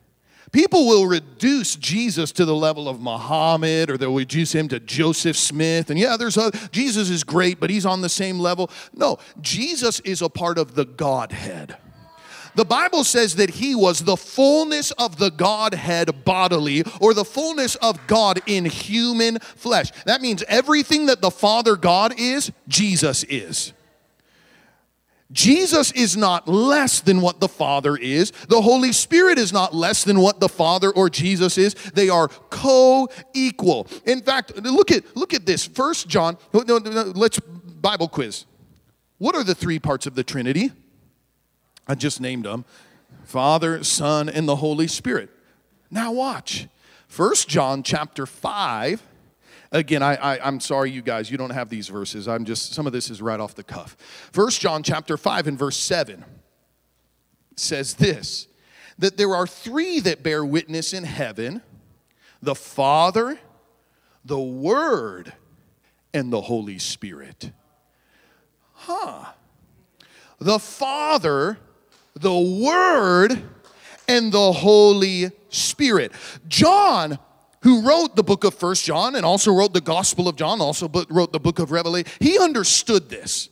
People 0.51 0.87
will 0.87 1.05
reduce 1.05 1.75
Jesus 1.75 2.31
to 2.33 2.45
the 2.45 2.55
level 2.55 2.87
of 2.87 3.01
Muhammad 3.01 3.89
or 3.89 3.97
they'll 3.97 4.15
reduce 4.15 4.53
him 4.53 4.67
to 4.69 4.79
Joseph 4.79 5.35
Smith. 5.35 5.89
And 5.89 5.99
yeah, 5.99 6.15
there's 6.17 6.37
a, 6.37 6.51
Jesus 6.71 7.09
is 7.09 7.23
great, 7.23 7.59
but 7.59 7.69
he's 7.69 7.85
on 7.85 8.01
the 8.01 8.09
same 8.09 8.39
level. 8.39 8.69
No, 8.93 9.17
Jesus 9.41 9.99
is 10.01 10.21
a 10.21 10.29
part 10.29 10.57
of 10.57 10.75
the 10.75 10.85
Godhead. 10.85 11.77
The 12.55 12.63
Bible 12.63 13.03
says 13.03 13.35
that 13.35 13.49
he 13.49 13.75
was 13.75 13.99
the 13.99 14.15
fullness 14.15 14.91
of 14.91 15.17
the 15.17 15.29
Godhead 15.29 16.23
bodily, 16.23 16.83
or 17.01 17.13
the 17.13 17.25
fullness 17.25 17.75
of 17.75 17.99
God 18.07 18.39
in 18.45 18.63
human 18.63 19.39
flesh. 19.39 19.91
That 20.05 20.21
means 20.21 20.41
everything 20.47 21.07
that 21.07 21.19
the 21.19 21.31
Father 21.31 21.75
God 21.75 22.13
is, 22.17 22.53
Jesus 22.69 23.25
is. 23.25 23.73
Jesus 25.31 25.91
is 25.93 26.15
not 26.15 26.47
less 26.47 27.01
than 27.01 27.19
what 27.19 27.39
the 27.39 27.47
Father 27.47 27.97
is. 27.97 28.31
The 28.47 28.61
Holy 28.61 28.91
Spirit 28.91 29.39
is 29.39 29.51
not 29.51 29.73
less 29.73 30.03
than 30.03 30.19
what 30.19 30.39
the 30.39 30.47
Father 30.47 30.91
or 30.91 31.09
Jesus 31.09 31.57
is. 31.57 31.73
They 31.73 32.09
are 32.09 32.27
co-equal. 32.27 33.87
In 34.05 34.21
fact, 34.21 34.55
look 34.57 34.91
at 34.91 35.03
look 35.17 35.33
at 35.33 35.45
this. 35.45 35.65
First 35.65 36.07
John. 36.07 36.37
No, 36.53 36.61
no, 36.61 36.77
no, 36.77 37.03
let's 37.15 37.39
Bible 37.39 38.07
quiz. 38.07 38.45
What 39.17 39.35
are 39.35 39.43
the 39.43 39.55
three 39.55 39.79
parts 39.79 40.05
of 40.05 40.13
the 40.13 40.23
Trinity? 40.23 40.71
I 41.87 41.95
just 41.95 42.21
named 42.21 42.45
them: 42.45 42.63
Father, 43.23 43.83
Son, 43.83 44.29
and 44.29 44.47
the 44.47 44.57
Holy 44.57 44.87
Spirit. 44.87 45.29
Now 45.89 46.11
watch. 46.11 46.67
First 47.07 47.49
John 47.49 47.81
chapter 47.81 48.25
five 48.25 49.01
Again, 49.75 50.01
I, 50.01 50.15
I, 50.15 50.47
am 50.47 50.61
sorry, 50.61 50.89
you 50.89 51.01
guys, 51.01 51.29
you 51.29 51.37
don't 51.37 51.49
have 51.49 51.67
these 51.67 51.89
verses. 51.89 52.29
I'm 52.29 52.45
just, 52.45 52.73
some 52.73 52.87
of 52.87 52.93
this 52.93 53.09
is 53.09 53.21
right 53.21 53.41
off 53.41 53.55
the 53.55 53.63
cuff. 53.63 53.97
First 54.31 54.61
John 54.61 54.83
chapter 54.83 55.17
5 55.17 55.47
and 55.47 55.59
verse 55.59 55.75
7 55.75 56.23
says 57.57 57.95
this 57.95 58.47
that 58.97 59.17
there 59.17 59.35
are 59.35 59.45
three 59.45 59.99
that 59.99 60.23
bear 60.23 60.45
witness 60.45 60.93
in 60.93 61.03
heaven 61.03 61.61
the 62.41 62.55
Father, 62.55 63.37
the 64.23 64.39
Word, 64.39 65.33
and 66.13 66.31
the 66.31 66.39
Holy 66.39 66.79
Spirit. 66.79 67.51
Huh. 68.71 69.25
The 70.39 70.59
Father, 70.59 71.57
the 72.13 72.63
Word, 72.63 73.43
and 74.07 74.31
the 74.31 74.53
Holy 74.53 75.31
Spirit. 75.49 76.13
John 76.47 77.19
who 77.65 77.81
wrote 77.81 78.15
the 78.15 78.23
book 78.23 78.43
of 78.43 78.53
First 78.53 78.85
John 78.85 79.15
and 79.15 79.25
also 79.25 79.51
wrote 79.51 79.73
the 79.73 79.81
Gospel 79.81 80.27
of 80.27 80.35
John, 80.35 80.61
also 80.61 80.87
wrote 81.09 81.33
the 81.33 81.39
book 81.39 81.57
of 81.57 81.71
Revelation, 81.71 82.09
he 82.19 82.37
understood 82.37 83.09
this. 83.09 83.49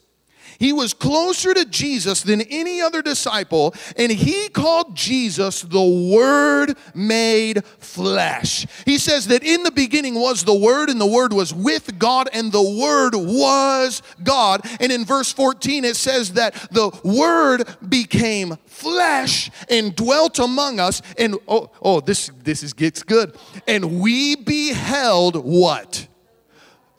He 0.60 0.74
was 0.74 0.94
closer 0.94 1.54
to 1.54 1.66
Jesus 1.66 2.22
than 2.22 2.42
any 2.42 2.82
other 2.82 3.02
disciple, 3.02 3.74
and 3.98 4.12
he 4.12 4.50
called 4.50 4.96
Jesus 4.96 5.62
the 5.62 5.84
Word 5.84 6.78
made 6.94 7.66
flesh. 7.80 8.66
He 8.86 8.98
says 8.98 9.28
that 9.28 9.44
in 9.44 9.63
the 9.63 9.72
beginning 9.72 10.16
was 10.16 10.44
the 10.44 10.54
Word, 10.54 10.89
and 10.89 11.00
the 11.00 11.06
Word 11.06 11.34
was 11.34 11.54
with 11.54 11.98
God, 12.00 12.30
and 12.34 12.52
the 12.52 12.62
Word 12.62 13.16
was 13.16 14.02
God. 14.24 14.62
And 14.80 14.92
in 14.92 15.06
verse 15.06 15.32
14, 15.32 15.86
it 15.86 15.96
says 15.96 16.34
that 16.34 16.54
the 16.72 16.92
Word 17.04 17.68
became 17.88 18.58
flesh 18.66 19.50
and 19.70 19.96
dwelt 19.96 20.39
among 20.39 20.80
us. 20.80 21.02
And 21.18 21.38
oh, 21.48 21.72
oh 21.82 22.00
this, 22.00 22.32
this 22.44 22.63
is, 22.63 22.74
gets 22.74 23.04
good. 23.04 23.36
And 23.68 24.00
we 24.00 24.36
beheld 24.36 25.36
what? 25.44 26.08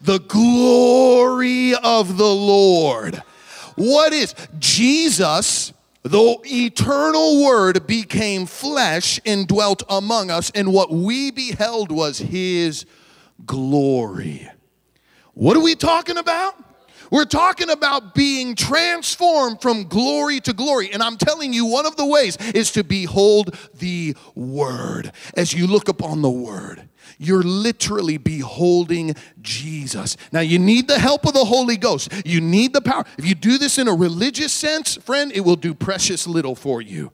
The 0.01 0.19
glory 0.19 1.75
of 1.75 2.19
the 2.19 2.25
Lord 2.25 3.23
what 3.77 4.13
is 4.13 4.35
Jesus? 4.59 5.73
The 6.03 6.39
eternal 6.45 7.43
word 7.45 7.87
became 7.87 8.45
flesh 8.45 9.19
and 9.25 9.49
dwelt 9.49 9.83
among 9.89 10.31
us, 10.31 10.51
and 10.55 10.73
what 10.73 10.91
we 10.91 11.31
beheld 11.31 11.91
was 11.91 12.19
his 12.19 12.85
glory. 13.47 14.51
What 15.33 15.57
are 15.57 15.63
we 15.63 15.75
talking 15.75 16.19
about? 16.19 16.55
We're 17.11 17.25
talking 17.25 17.71
about 17.71 18.15
being 18.15 18.55
transformed 18.55 19.63
from 19.63 19.85
glory 19.85 20.41
to 20.41 20.53
glory. 20.53 20.93
And 20.93 21.03
I'm 21.03 21.17
telling 21.17 21.53
you, 21.53 21.65
one 21.65 21.87
of 21.87 21.97
the 21.97 22.07
ways 22.07 22.37
is 22.55 22.73
to 22.73 22.85
behold 22.85 23.57
the 23.79 24.17
Word. 24.35 25.13
As 25.37 25.53
you 25.53 25.67
look 25.67 25.89
upon 25.89 26.23
the 26.23 26.31
Word, 26.31 26.89
you're 27.27 27.43
literally 27.43 28.17
beholding 28.17 29.15
Jesus. 29.41 30.17
Now, 30.33 30.41
you 30.41 30.59
need 30.59 30.89
the 30.89 30.99
help 30.99 31.27
of 31.27 31.35
the 31.35 31.45
Holy 31.45 31.77
Ghost. 31.77 32.13
You 32.25 32.41
need 32.41 32.73
the 32.73 32.81
power. 32.81 33.05
If 33.19 33.27
you 33.27 33.35
do 33.35 33.59
this 33.59 33.79
in 33.79 33.89
a 33.89 33.95
religious 33.95 34.53
sense, 34.53 34.97
friend, 34.97 35.33
it 35.33 35.41
will 35.41 35.57
do 35.57 35.75
precious 35.75 36.27
little 36.27 36.55
for 36.55 36.81
you. 36.81 37.13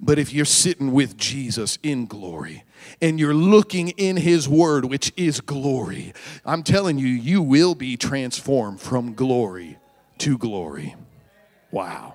But 0.00 0.18
if 0.18 0.32
you're 0.32 0.44
sitting 0.44 0.92
with 0.92 1.16
Jesus 1.16 1.78
in 1.82 2.06
glory 2.06 2.64
and 3.02 3.18
you're 3.18 3.34
looking 3.34 3.88
in 3.90 4.16
His 4.16 4.48
Word, 4.48 4.84
which 4.84 5.12
is 5.16 5.40
glory, 5.40 6.12
I'm 6.44 6.62
telling 6.62 6.98
you, 6.98 7.08
you 7.08 7.42
will 7.42 7.74
be 7.74 7.96
transformed 7.96 8.80
from 8.80 9.14
glory 9.14 9.78
to 10.18 10.38
glory. 10.38 10.94
Wow. 11.70 12.14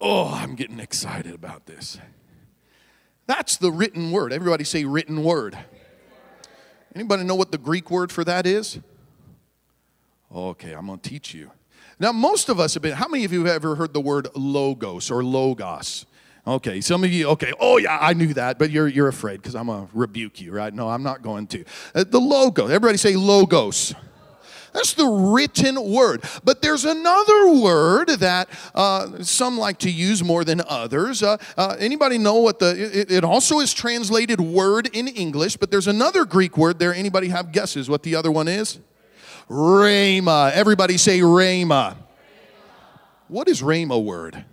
Oh, 0.00 0.28
I'm 0.34 0.56
getting 0.56 0.80
excited 0.80 1.34
about 1.34 1.66
this. 1.66 1.98
That's 3.26 3.56
the 3.56 3.70
written 3.70 4.10
word. 4.10 4.32
Everybody 4.32 4.64
say 4.64 4.84
written 4.84 5.22
word. 5.22 5.58
Anybody 6.94 7.24
know 7.24 7.34
what 7.34 7.52
the 7.52 7.58
Greek 7.58 7.90
word 7.90 8.10
for 8.10 8.24
that 8.24 8.46
is? 8.46 8.78
Okay, 10.34 10.72
I'm 10.72 10.86
going 10.86 10.98
to 10.98 11.08
teach 11.08 11.34
you. 11.34 11.50
Now, 11.98 12.12
most 12.12 12.48
of 12.48 12.60
us 12.60 12.74
have 12.74 12.82
been, 12.82 12.92
how 12.92 13.08
many 13.08 13.24
of 13.24 13.32
you 13.32 13.44
have 13.44 13.56
ever 13.56 13.74
heard 13.74 13.92
the 13.92 14.00
word 14.00 14.28
logos 14.34 15.10
or 15.10 15.24
logos? 15.24 16.06
Okay, 16.46 16.80
some 16.80 17.02
of 17.02 17.10
you, 17.10 17.28
okay, 17.30 17.52
oh 17.58 17.78
yeah, 17.78 17.98
I 18.00 18.12
knew 18.12 18.32
that, 18.34 18.58
but 18.58 18.70
you're, 18.70 18.86
you're 18.86 19.08
afraid 19.08 19.38
because 19.42 19.56
I'm 19.56 19.66
going 19.66 19.88
to 19.88 19.92
rebuke 19.92 20.40
you, 20.40 20.52
right? 20.52 20.72
No, 20.72 20.88
I'm 20.88 21.02
not 21.02 21.22
going 21.22 21.48
to. 21.48 21.64
Uh, 21.94 22.04
the 22.04 22.20
logo, 22.20 22.66
everybody 22.66 22.98
say 22.98 23.16
logos. 23.16 23.94
That's 24.76 24.92
the 24.92 25.06
written 25.06 25.82
word. 25.90 26.22
But 26.44 26.60
there's 26.60 26.84
another 26.84 27.50
word 27.50 28.10
that 28.10 28.50
uh, 28.74 29.22
some 29.22 29.56
like 29.56 29.78
to 29.78 29.90
use 29.90 30.22
more 30.22 30.44
than 30.44 30.60
others. 30.68 31.22
Uh, 31.22 31.38
uh, 31.56 31.76
anybody 31.78 32.18
know 32.18 32.34
what 32.34 32.58
the? 32.58 33.00
It, 33.00 33.10
it, 33.10 33.24
also 33.24 33.60
is 33.60 33.72
translated 33.72 34.38
word 34.38 34.90
in 34.92 35.08
English, 35.08 35.56
but 35.56 35.70
there's 35.70 35.86
another 35.86 36.26
Greek 36.26 36.58
word 36.58 36.78
there. 36.78 36.92
Anybody 36.92 37.28
have 37.28 37.52
guesses 37.52 37.88
what 37.88 38.02
the 38.02 38.14
other 38.14 38.30
one 38.30 38.48
is? 38.48 38.78
Rhema. 39.48 40.52
Everybody 40.52 40.98
say 40.98 41.20
rhema. 41.20 41.96
What 43.28 43.48
is 43.48 43.62
rhema 43.62 44.04
word? 44.04 44.44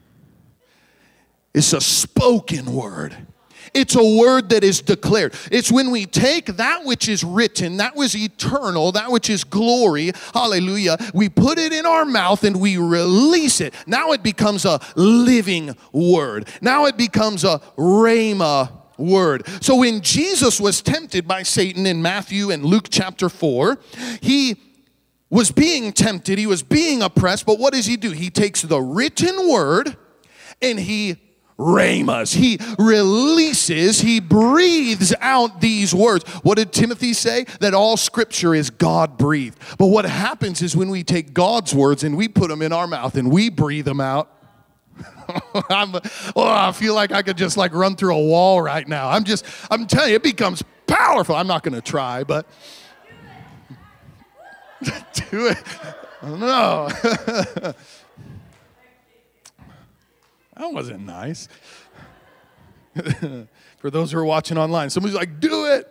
It's 1.53 1.73
a 1.73 1.81
spoken 1.81 2.73
word. 2.73 3.27
It's 3.73 3.95
a 3.95 4.03
word 4.03 4.49
that 4.49 4.63
is 4.63 4.81
declared. 4.81 5.33
It's 5.51 5.71
when 5.71 5.89
we 5.89 6.05
take 6.05 6.45
that 6.45 6.85
which 6.85 7.09
is 7.09 7.23
written, 7.23 7.77
that 7.77 7.95
was 7.95 8.15
eternal, 8.15 8.91
that 8.91 9.11
which 9.11 9.29
is 9.29 9.43
glory, 9.43 10.11
hallelujah, 10.33 10.97
we 11.13 11.29
put 11.29 11.57
it 11.57 11.73
in 11.73 11.85
our 11.85 12.05
mouth 12.05 12.43
and 12.43 12.59
we 12.59 12.77
release 12.77 13.61
it. 13.61 13.73
Now 13.87 14.11
it 14.11 14.21
becomes 14.21 14.65
a 14.65 14.79
living 14.95 15.75
word. 15.91 16.47
Now 16.61 16.85
it 16.85 16.97
becomes 16.97 17.43
a 17.43 17.61
rhema 17.77 18.71
word. 18.97 19.47
So 19.61 19.77
when 19.77 20.01
Jesus 20.01 20.59
was 20.59 20.81
tempted 20.81 21.27
by 21.27 21.43
Satan 21.43 21.85
in 21.85 22.01
Matthew 22.01 22.51
and 22.51 22.63
Luke 22.63 22.87
chapter 22.89 23.27
4, 23.27 23.79
he 24.21 24.55
was 25.29 25.51
being 25.51 25.91
tempted, 25.93 26.37
he 26.37 26.45
was 26.45 26.61
being 26.61 27.01
oppressed, 27.01 27.47
but 27.47 27.57
what 27.57 27.73
does 27.73 27.87
he 27.87 27.97
do? 27.97 28.11
He 28.11 28.29
takes 28.29 28.61
the 28.61 28.79
written 28.79 29.49
word 29.49 29.97
and 30.61 30.79
he 30.79 31.17
rhemas. 31.57 32.33
He 32.33 32.59
releases, 32.79 34.01
he 34.01 34.19
breathes 34.19 35.13
out 35.19 35.61
these 35.61 35.93
words. 35.93 36.27
What 36.43 36.57
did 36.57 36.71
Timothy 36.71 37.13
say? 37.13 37.45
That 37.59 37.73
all 37.73 37.97
scripture 37.97 38.55
is 38.55 38.69
God 38.69 39.17
breathed. 39.17 39.57
But 39.77 39.87
what 39.87 40.05
happens 40.05 40.61
is 40.61 40.75
when 40.75 40.89
we 40.89 41.03
take 41.03 41.33
God's 41.33 41.73
words 41.73 42.03
and 42.03 42.17
we 42.17 42.27
put 42.27 42.49
them 42.49 42.61
in 42.61 42.73
our 42.73 42.87
mouth 42.87 43.15
and 43.15 43.31
we 43.31 43.49
breathe 43.49 43.85
them 43.85 44.01
out, 44.01 44.29
I'm, 45.69 45.95
oh, 46.35 46.47
I 46.47 46.71
feel 46.71 46.93
like 46.93 47.11
I 47.11 47.21
could 47.21 47.37
just 47.37 47.57
like 47.57 47.73
run 47.73 47.95
through 47.95 48.15
a 48.15 48.23
wall 48.23 48.61
right 48.61 48.87
now. 48.87 49.09
I'm 49.09 49.23
just, 49.23 49.45
I'm 49.71 49.87
telling 49.87 50.09
you, 50.09 50.15
it 50.15 50.23
becomes 50.23 50.63
powerful. 50.87 51.35
I'm 51.35 51.47
not 51.47 51.63
going 51.63 51.73
to 51.73 51.81
try, 51.81 52.23
but 52.23 52.45
do 55.31 55.47
it. 55.47 55.57
No. 56.23 56.89
that 60.57 60.73
wasn't 60.73 61.05
nice. 61.05 61.47
For 63.77 63.89
those 63.89 64.11
who 64.11 64.19
are 64.19 64.25
watching 64.25 64.57
online, 64.57 64.89
somebody's 64.89 65.15
like, 65.15 65.39
do 65.39 65.65
it. 65.65 65.89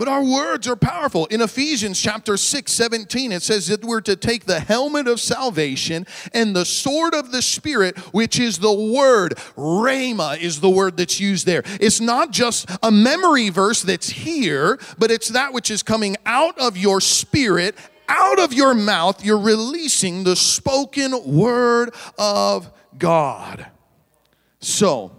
But 0.00 0.08
our 0.08 0.24
words 0.24 0.66
are 0.66 0.76
powerful. 0.76 1.26
In 1.26 1.42
Ephesians 1.42 2.00
chapter 2.00 2.38
6, 2.38 2.72
17, 2.72 3.32
it 3.32 3.42
says 3.42 3.66
that 3.66 3.84
we're 3.84 4.00
to 4.00 4.16
take 4.16 4.46
the 4.46 4.58
helmet 4.58 5.06
of 5.06 5.20
salvation 5.20 6.06
and 6.32 6.56
the 6.56 6.64
sword 6.64 7.12
of 7.14 7.32
the 7.32 7.42
Spirit, 7.42 7.98
which 8.14 8.40
is 8.40 8.60
the 8.60 8.72
word. 8.72 9.34
Rhema 9.58 10.40
is 10.40 10.60
the 10.60 10.70
word 10.70 10.96
that's 10.96 11.20
used 11.20 11.44
there. 11.44 11.62
It's 11.78 12.00
not 12.00 12.30
just 12.30 12.70
a 12.82 12.90
memory 12.90 13.50
verse 13.50 13.82
that's 13.82 14.08
here, 14.08 14.78
but 14.96 15.10
it's 15.10 15.28
that 15.28 15.52
which 15.52 15.70
is 15.70 15.82
coming 15.82 16.16
out 16.24 16.58
of 16.58 16.78
your 16.78 17.02
spirit, 17.02 17.74
out 18.10 18.40
of 18.40 18.52
your 18.52 18.74
mouth. 18.74 19.24
You're 19.24 19.38
releasing 19.38 20.24
the 20.24 20.36
spoken 20.36 21.14
word 21.24 21.94
of 22.18 22.70
God. 22.98 23.66
So, 24.58 25.12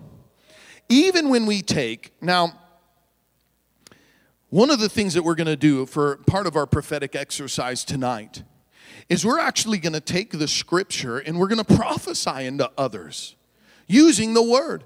even 0.89 1.29
when 1.29 1.45
we 1.45 1.61
take, 1.61 2.11
now, 2.21 2.51
one 4.49 4.69
of 4.69 4.79
the 4.79 4.89
things 4.89 5.13
that 5.13 5.23
we're 5.23 5.35
going 5.35 5.47
to 5.47 5.55
do 5.55 5.85
for 5.85 6.17
part 6.27 6.45
of 6.45 6.57
our 6.57 6.67
prophetic 6.67 7.15
exercise 7.15 7.85
tonight 7.85 8.43
is 9.07 9.25
we're 9.25 9.39
actually 9.39 9.77
going 9.77 9.93
to 9.93 10.01
take 10.01 10.31
the 10.31 10.47
scripture 10.47 11.17
and 11.17 11.39
we're 11.39 11.47
going 11.47 11.63
to 11.63 11.75
prophesy 11.75 12.45
into 12.45 12.69
others 12.77 13.35
using 13.87 14.33
the 14.33 14.43
word. 14.43 14.83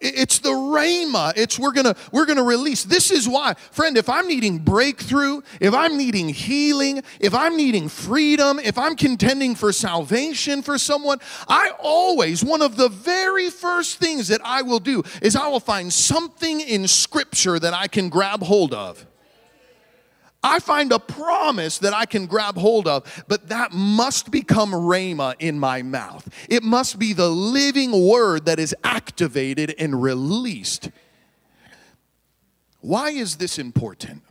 It's 0.00 0.38
the 0.38 0.50
rhema. 0.50 1.32
It's 1.36 1.58
we're 1.58 1.72
gonna 1.72 1.96
we're 2.12 2.26
gonna 2.26 2.44
release. 2.44 2.84
This 2.84 3.10
is 3.10 3.28
why, 3.28 3.54
friend. 3.72 3.96
If 3.96 4.08
I'm 4.08 4.28
needing 4.28 4.58
breakthrough, 4.58 5.42
if 5.60 5.74
I'm 5.74 5.96
needing 5.96 6.28
healing, 6.28 7.02
if 7.18 7.34
I'm 7.34 7.56
needing 7.56 7.88
freedom, 7.88 8.60
if 8.60 8.78
I'm 8.78 8.94
contending 8.94 9.56
for 9.56 9.72
salvation 9.72 10.62
for 10.62 10.78
someone, 10.78 11.18
I 11.48 11.72
always 11.80 12.44
one 12.44 12.62
of 12.62 12.76
the 12.76 12.88
very 12.88 13.50
first 13.50 13.98
things 13.98 14.28
that 14.28 14.40
I 14.44 14.62
will 14.62 14.80
do 14.80 15.02
is 15.20 15.34
I 15.34 15.48
will 15.48 15.60
find 15.60 15.92
something 15.92 16.60
in 16.60 16.86
Scripture 16.86 17.58
that 17.58 17.74
I 17.74 17.88
can 17.88 18.08
grab 18.08 18.42
hold 18.42 18.72
of. 18.72 19.04
I 20.48 20.58
find 20.58 20.92
a 20.92 20.98
promise 20.98 21.78
that 21.78 21.92
I 21.92 22.06
can 22.06 22.26
grab 22.26 22.56
hold 22.56 22.88
of, 22.88 23.24
but 23.28 23.48
that 23.48 23.72
must 23.72 24.30
become 24.30 24.72
rhema 24.72 25.34
in 25.38 25.58
my 25.58 25.82
mouth. 25.82 26.28
It 26.48 26.62
must 26.62 26.98
be 26.98 27.12
the 27.12 27.28
living 27.28 28.08
word 28.08 28.46
that 28.46 28.58
is 28.58 28.74
activated 28.82 29.74
and 29.78 30.02
released. 30.02 30.90
Why 32.80 33.10
is 33.10 33.36
this 33.36 33.58
important? 33.58 34.22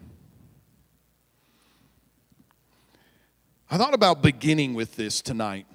I 3.69 3.77
thought 3.77 3.93
about 3.93 4.21
beginning 4.21 4.73
with 4.73 4.95
this 4.95 5.21
tonight, 5.21 5.67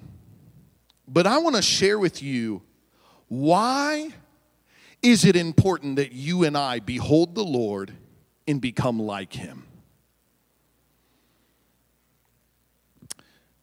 but 1.07 1.27
I 1.27 1.37
want 1.37 1.55
to 1.55 1.61
share 1.61 1.99
with 1.99 2.21
you 2.21 2.63
why 3.27 4.13
is 5.01 5.25
it 5.25 5.35
important 5.35 5.95
that 5.97 6.11
you 6.11 6.43
and 6.43 6.57
I 6.57 6.79
behold 6.79 7.35
the 7.35 7.43
Lord 7.43 7.93
and 8.47 8.59
become 8.59 8.99
like 8.99 9.33
him? 9.33 9.65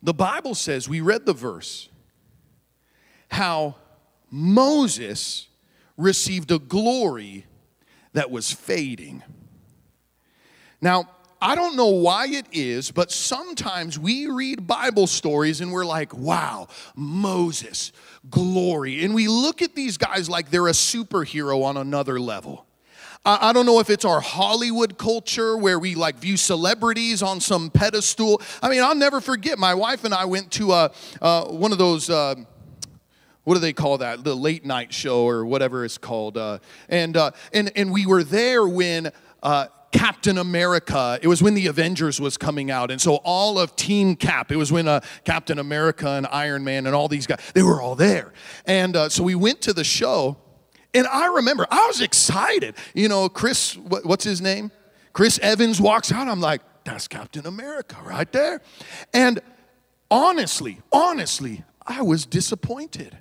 The 0.02 0.14
Bible 0.14 0.54
says, 0.54 0.88
we 0.88 1.00
read 1.00 1.26
the 1.26 1.34
verse, 1.34 1.88
how 3.30 3.76
Moses 4.30 5.48
received 5.96 6.50
a 6.50 6.58
glory 6.58 7.46
that 8.14 8.30
was 8.30 8.50
fading. 8.50 9.22
Now, 10.80 11.08
I 11.42 11.54
don't 11.54 11.76
know 11.76 11.88
why 11.88 12.26
it 12.26 12.46
is, 12.52 12.90
but 12.90 13.10
sometimes 13.10 13.98
we 13.98 14.26
read 14.26 14.66
Bible 14.66 15.06
stories 15.06 15.60
and 15.60 15.72
we're 15.72 15.86
like, 15.86 16.14
wow, 16.14 16.68
Moses, 16.94 17.92
glory. 18.28 19.04
And 19.04 19.14
we 19.14 19.26
look 19.26 19.62
at 19.62 19.74
these 19.74 19.96
guys 19.96 20.28
like 20.28 20.50
they're 20.50 20.68
a 20.68 20.72
superhero 20.72 21.64
on 21.64 21.76
another 21.76 22.20
level. 22.20 22.66
I 23.22 23.52
don't 23.52 23.66
know 23.66 23.80
if 23.80 23.90
it's 23.90 24.06
our 24.06 24.20
Hollywood 24.20 24.96
culture 24.96 25.54
where 25.54 25.78
we 25.78 25.94
like 25.94 26.16
view 26.16 26.38
celebrities 26.38 27.22
on 27.22 27.38
some 27.38 27.68
pedestal. 27.68 28.40
I 28.62 28.70
mean, 28.70 28.82
I'll 28.82 28.94
never 28.94 29.20
forget. 29.20 29.58
My 29.58 29.74
wife 29.74 30.04
and 30.04 30.14
I 30.14 30.24
went 30.24 30.50
to 30.52 30.72
uh, 30.72 30.88
uh, 31.20 31.44
one 31.44 31.70
of 31.70 31.76
those. 31.76 32.08
Uh, 32.08 32.36
what 33.44 33.54
do 33.54 33.60
they 33.60 33.74
call 33.74 33.98
that? 33.98 34.24
The 34.24 34.34
late 34.34 34.64
night 34.64 34.90
show 34.94 35.24
or 35.24 35.44
whatever 35.44 35.84
it's 35.84 35.98
called. 35.98 36.38
Uh, 36.38 36.60
and 36.88 37.14
uh, 37.14 37.32
and 37.52 37.70
and 37.76 37.92
we 37.92 38.06
were 38.06 38.24
there 38.24 38.66
when. 38.66 39.10
Uh, 39.42 39.66
Captain 39.92 40.38
America. 40.38 41.18
It 41.20 41.26
was 41.26 41.42
when 41.42 41.54
the 41.54 41.66
Avengers 41.66 42.20
was 42.20 42.36
coming 42.36 42.70
out. 42.70 42.92
And 42.92 43.00
so 43.00 43.16
all 43.24 43.58
of 43.58 43.74
Team 43.74 44.14
Cap, 44.14 44.52
it 44.52 44.56
was 44.56 44.70
when 44.70 44.86
uh, 44.86 45.00
Captain 45.24 45.58
America 45.58 46.10
and 46.10 46.28
Iron 46.28 46.62
Man 46.62 46.86
and 46.86 46.94
all 46.94 47.08
these 47.08 47.26
guys, 47.26 47.40
they 47.54 47.62
were 47.64 47.82
all 47.82 47.96
there. 47.96 48.32
And 48.66 48.94
uh, 48.94 49.08
so 49.08 49.24
we 49.24 49.34
went 49.34 49.60
to 49.62 49.72
the 49.72 49.82
show 49.82 50.36
and 50.94 51.06
I 51.06 51.26
remember 51.34 51.66
I 51.70 51.86
was 51.86 52.00
excited. 52.00 52.74
You 52.94 53.08
know, 53.08 53.28
Chris, 53.28 53.76
what, 53.76 54.04
what's 54.04 54.24
his 54.24 54.40
name? 54.40 54.70
Chris 55.12 55.38
Evans 55.40 55.80
walks 55.80 56.12
out. 56.12 56.28
I'm 56.28 56.40
like, 56.40 56.62
that's 56.84 57.08
Captain 57.08 57.46
America 57.46 57.96
right 58.04 58.30
there. 58.32 58.60
And 59.12 59.40
honestly, 60.10 60.80
honestly, 60.92 61.64
I 61.86 62.02
was 62.02 62.26
disappointed 62.26 63.16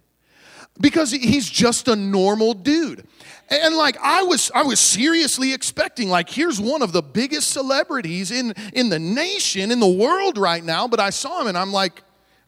because 0.79 1.11
he's 1.11 1.49
just 1.49 1.87
a 1.87 1.95
normal 1.95 2.53
dude. 2.53 3.05
And 3.49 3.75
like 3.75 3.97
I 4.01 4.23
was 4.23 4.51
I 4.53 4.63
was 4.63 4.79
seriously 4.79 5.53
expecting 5.53 6.09
like 6.09 6.29
here's 6.29 6.61
one 6.61 6.81
of 6.81 6.91
the 6.91 7.01
biggest 7.01 7.49
celebrities 7.51 8.31
in 8.31 8.53
in 8.73 8.89
the 8.89 8.99
nation 8.99 9.71
in 9.71 9.79
the 9.79 9.87
world 9.87 10.37
right 10.37 10.63
now, 10.63 10.87
but 10.87 10.99
I 10.99 11.09
saw 11.09 11.41
him 11.41 11.47
and 11.47 11.57
I'm 11.57 11.73
like 11.73 12.03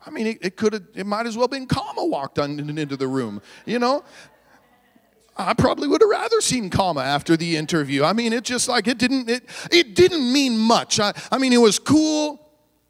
I 0.05 0.09
mean, 0.09 0.27
it, 0.27 0.37
it 0.41 0.55
could 0.55 0.73
have, 0.73 0.83
it 0.95 1.05
might 1.05 1.27
as 1.27 1.37
well 1.37 1.47
been 1.47 1.67
Kama 1.67 2.03
walked 2.03 2.39
on, 2.39 2.59
into 2.59 2.97
the 2.97 3.07
room, 3.07 3.41
you 3.65 3.77
know? 3.77 4.03
I 5.47 5.53
probably 5.53 5.87
would 5.87 6.01
have 6.01 6.09
rather 6.09 6.41
seen 6.41 6.69
Kama 6.69 7.01
after 7.01 7.35
the 7.37 7.57
interview. 7.57 8.03
I 8.03 8.13
mean, 8.13 8.33
it 8.33 8.43
just 8.43 8.67
like 8.67 8.87
it 8.87 8.97
didn't 8.97 9.29
it 9.29 9.43
it 9.71 9.95
didn't 9.95 10.31
mean 10.31 10.57
much. 10.57 10.99
I, 10.99 11.13
I 11.31 11.37
mean, 11.37 11.53
it 11.53 11.61
was 11.61 11.79
cool, 11.79 12.39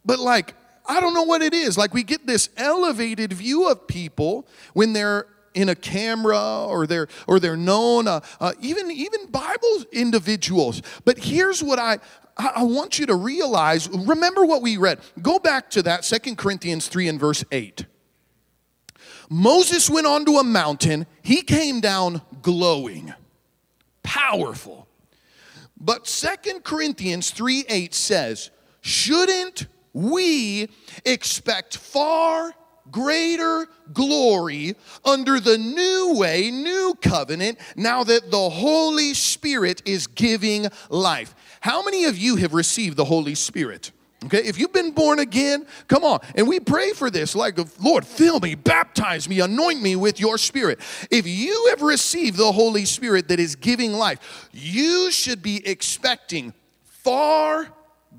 but 0.05 0.19
like 0.19 0.55
I 0.85 0.99
don't 0.99 1.13
know 1.13 1.23
what 1.23 1.41
it 1.41 1.53
is. 1.53 1.77
Like 1.77 1.93
we 1.93 2.03
get 2.03 2.27
this 2.27 2.49
elevated 2.57 3.33
view 3.33 3.69
of 3.69 3.87
people 3.87 4.47
when 4.73 4.93
they're 4.93 5.27
in 5.53 5.69
a 5.69 5.75
camera 5.75 6.65
or 6.65 6.87
they're 6.87 7.07
or 7.27 7.39
they're 7.39 7.57
known 7.57 8.07
uh, 8.07 8.21
uh, 8.39 8.53
even 8.61 8.89
even 8.89 9.25
bible 9.27 9.83
individuals 9.91 10.81
but 11.03 11.17
here's 11.17 11.61
what 11.61 11.77
i 11.77 11.99
i 12.37 12.63
want 12.63 12.97
you 12.97 13.05
to 13.05 13.15
realize 13.15 13.89
remember 13.89 14.45
what 14.45 14.61
we 14.61 14.77
read 14.77 14.97
go 15.21 15.39
back 15.39 15.69
to 15.69 15.83
that 15.83 16.05
Second 16.05 16.37
corinthians 16.37 16.87
3 16.87 17.09
and 17.09 17.19
verse 17.19 17.43
8 17.51 17.85
Moses 19.31 19.89
went 19.89 20.05
onto 20.05 20.33
a 20.33 20.43
mountain, 20.43 21.07
he 21.21 21.41
came 21.41 21.79
down 21.79 22.21
glowing, 22.41 23.13
powerful. 24.03 24.89
But 25.79 26.05
Second 26.05 26.65
Corinthians 26.65 27.31
3 27.31 27.63
8 27.69 27.93
says, 27.95 28.51
Shouldn't 28.81 29.67
we 29.93 30.67
expect 31.05 31.77
far 31.77 32.51
greater 32.91 33.67
glory 33.93 34.75
under 35.05 35.39
the 35.39 35.57
new 35.57 36.17
way, 36.17 36.51
new 36.51 36.93
covenant, 37.01 37.57
now 37.77 38.03
that 38.03 38.31
the 38.31 38.49
Holy 38.49 39.13
Spirit 39.13 39.81
is 39.85 40.07
giving 40.07 40.67
life? 40.89 41.33
How 41.61 41.81
many 41.81 42.03
of 42.03 42.17
you 42.17 42.35
have 42.35 42.53
received 42.53 42.97
the 42.97 43.05
Holy 43.05 43.35
Spirit? 43.35 43.93
Okay, 44.25 44.37
if 44.39 44.59
you've 44.59 44.71
been 44.71 44.91
born 44.91 45.17
again, 45.17 45.65
come 45.87 46.03
on. 46.03 46.19
And 46.35 46.47
we 46.47 46.59
pray 46.59 46.91
for 46.91 47.09
this 47.09 47.35
like, 47.35 47.57
Lord, 47.81 48.05
fill 48.05 48.39
me, 48.39 48.53
baptize 48.53 49.27
me, 49.27 49.39
anoint 49.39 49.81
me 49.81 49.95
with 49.95 50.19
your 50.19 50.37
spirit. 50.37 50.79
If 51.09 51.25
you 51.25 51.67
have 51.71 51.81
received 51.81 52.37
the 52.37 52.51
Holy 52.51 52.85
Spirit 52.85 53.29
that 53.29 53.39
is 53.39 53.55
giving 53.55 53.93
life, 53.93 54.49
you 54.51 55.09
should 55.09 55.41
be 55.41 55.67
expecting 55.67 56.53
far 56.83 57.67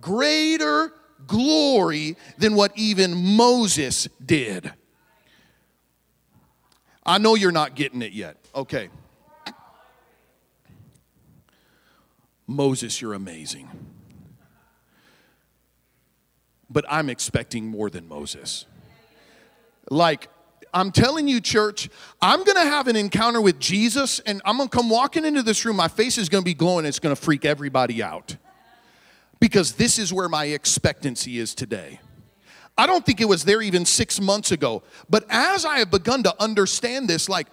greater 0.01 0.93
glory 1.29 2.17
than 2.37 2.57
what 2.57 2.73
even 2.75 3.37
Moses 3.37 4.09
did. 4.25 4.73
I 7.07 7.19
know 7.19 7.37
you're 7.37 7.53
not 7.53 7.77
getting 7.77 8.03
it 8.03 8.13
yet. 8.13 8.39
Okay. 8.57 8.89
Moses, 12.49 13.01
you're 13.01 13.15
amazing 13.15 13.92
but 16.73 16.85
I'm 16.89 17.11
expecting 17.11 17.67
more 17.67 17.91
than 17.91 18.09
Moses. 18.09 18.67
Like, 19.91 20.29
I'm 20.75 20.91
telling 20.91 21.29
you, 21.29 21.41
church, 21.41 21.91
I'm 22.21 22.45
gonna 22.45 22.65
have 22.65 22.89
an 22.89 22.97
encounter 22.97 23.41
with 23.41 23.59
Jesus, 23.59 24.21
and 24.21 24.41
I'm 24.45 24.57
gonna 24.57 24.71
come 24.71 24.89
walking 24.89 25.25
into 25.25 25.43
this 25.43 25.65
room. 25.65 25.77
My 25.77 25.89
face 25.89 26.17
is 26.17 26.29
gonna 26.29 26.43
be 26.43 26.55
glowing, 26.55 26.87
it's 26.87 26.99
gonna 26.99 27.17
freak 27.17 27.45
everybody 27.45 28.03
out. 28.03 28.37
Because 29.39 29.73
this 29.73 29.99
is 29.99 30.13
where 30.13 30.29
my 30.29 30.47
expectancy 30.47 31.39
is 31.39 31.55
today. 31.55 32.01
I 32.79 32.87
don't 32.87 33.05
think 33.05 33.21
it 33.21 33.29
was 33.29 33.45
there 33.45 33.61
even 33.61 33.85
six 33.85 34.21
months 34.21 34.51
ago. 34.51 34.83
But 35.11 35.27
as 35.29 35.67
I 35.67 35.81
have 35.81 35.91
begun 35.91 36.23
to 36.23 36.43
understand 36.43 37.09
this, 37.09 37.29
like, 37.29 37.49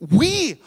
we 0.00 0.60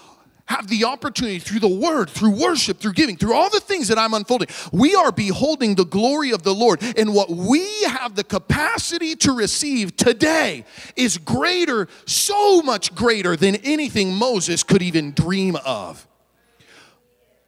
have 0.46 0.68
the 0.68 0.84
opportunity 0.84 1.40
through 1.40 1.62
the 1.62 1.68
word, 1.68 2.10
through 2.10 2.32
worship, 2.32 2.80
through 2.80 2.94
giving, 2.94 3.16
through 3.16 3.34
all 3.34 3.50
the 3.50 3.62
things 3.62 3.88
that 3.88 3.98
I'm 3.98 4.14
unfolding. 4.14 4.50
We 4.74 4.94
are 4.94 5.12
beholding 5.12 5.76
the 5.76 5.86
glory 5.86 6.32
of 6.32 6.44
the 6.44 6.54
Lord. 6.54 6.84
And 6.98 7.14
what 7.14 7.30
we 7.30 7.84
have 7.84 8.16
the 8.16 8.26
capacity 8.26 9.16
to 9.18 9.32
receive 9.32 9.96
today 9.96 10.66
is 10.96 11.18
greater, 11.18 11.88
so 12.06 12.62
much 12.62 12.94
greater 12.94 13.36
than 13.38 13.56
anything 13.58 14.14
Moses 14.14 14.64
could 14.64 14.82
even 14.82 15.14
dream 15.14 15.56
of. 15.66 16.06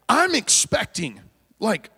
I'm 0.08 0.34
expecting, 0.34 1.20
like, 1.60 1.90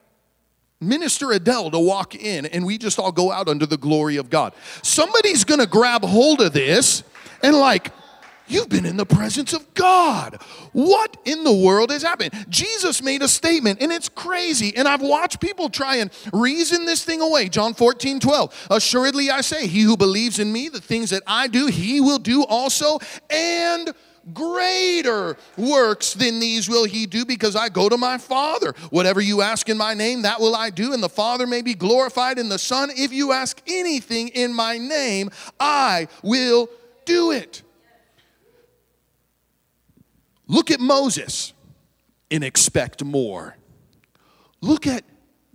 Minister 0.79 1.31
Adele 1.31 1.71
to 1.71 1.79
walk 1.79 2.15
in 2.15 2.45
and 2.47 2.65
we 2.65 2.77
just 2.77 2.97
all 2.99 3.11
go 3.11 3.31
out 3.31 3.47
under 3.47 3.65
the 3.65 3.77
glory 3.77 4.17
of 4.17 4.29
God. 4.29 4.53
Somebody's 4.81 5.43
gonna 5.43 5.65
grab 5.67 6.03
hold 6.03 6.41
of 6.41 6.53
this 6.53 7.03
and, 7.43 7.55
like, 7.55 7.91
You've 8.47 8.69
been 8.69 8.85
in 8.85 8.97
the 8.97 9.05
presence 9.05 9.53
of 9.53 9.73
God. 9.73 10.41
What 10.71 11.17
in 11.25 11.43
the 11.43 11.53
world 11.53 11.91
has 11.91 12.03
happened? 12.03 12.33
Jesus 12.49 13.01
made 13.01 13.21
a 13.21 13.27
statement 13.27 13.81
and 13.81 13.91
it's 13.91 14.09
crazy. 14.09 14.75
And 14.75 14.87
I've 14.87 15.01
watched 15.01 15.39
people 15.39 15.69
try 15.69 15.97
and 15.97 16.11
reason 16.31 16.85
this 16.85 17.03
thing 17.03 17.21
away. 17.21 17.49
John 17.49 17.73
14, 17.73 18.19
12. 18.19 18.67
Assuredly 18.71 19.29
I 19.29 19.41
say, 19.41 19.67
he 19.67 19.81
who 19.81 19.97
believes 19.97 20.39
in 20.39 20.51
me, 20.51 20.69
the 20.69 20.81
things 20.81 21.09
that 21.09 21.23
I 21.27 21.47
do, 21.47 21.67
he 21.67 21.99
will 21.99 22.19
do 22.19 22.43
also. 22.43 22.99
And 23.29 23.93
greater 24.33 25.37
works 25.57 26.13
than 26.13 26.39
these 26.39 26.69
will 26.69 26.85
he 26.85 27.05
do 27.05 27.25
because 27.25 27.55
I 27.55 27.69
go 27.69 27.89
to 27.89 27.97
my 27.97 28.17
Father. 28.17 28.73
Whatever 28.89 29.21
you 29.21 29.41
ask 29.41 29.69
in 29.69 29.77
my 29.77 29.93
name, 29.93 30.23
that 30.23 30.39
will 30.39 30.55
I 30.55 30.69
do, 30.69 30.93
and 30.93 31.01
the 31.01 31.09
Father 31.09 31.47
may 31.47 31.61
be 31.61 31.73
glorified 31.73 32.37
in 32.37 32.49
the 32.49 32.59
Son. 32.59 32.89
If 32.95 33.13
you 33.13 33.31
ask 33.31 33.61
anything 33.67 34.29
in 34.29 34.53
my 34.53 34.77
name, 34.77 35.29
I 35.59 36.07
will 36.23 36.69
do 37.05 37.31
it. 37.31 37.63
Look 40.47 40.71
at 40.71 40.79
Moses 40.79 41.53
and 42.31 42.43
expect 42.43 43.03
more. 43.03 43.55
Look 44.61 44.87
at 44.87 45.03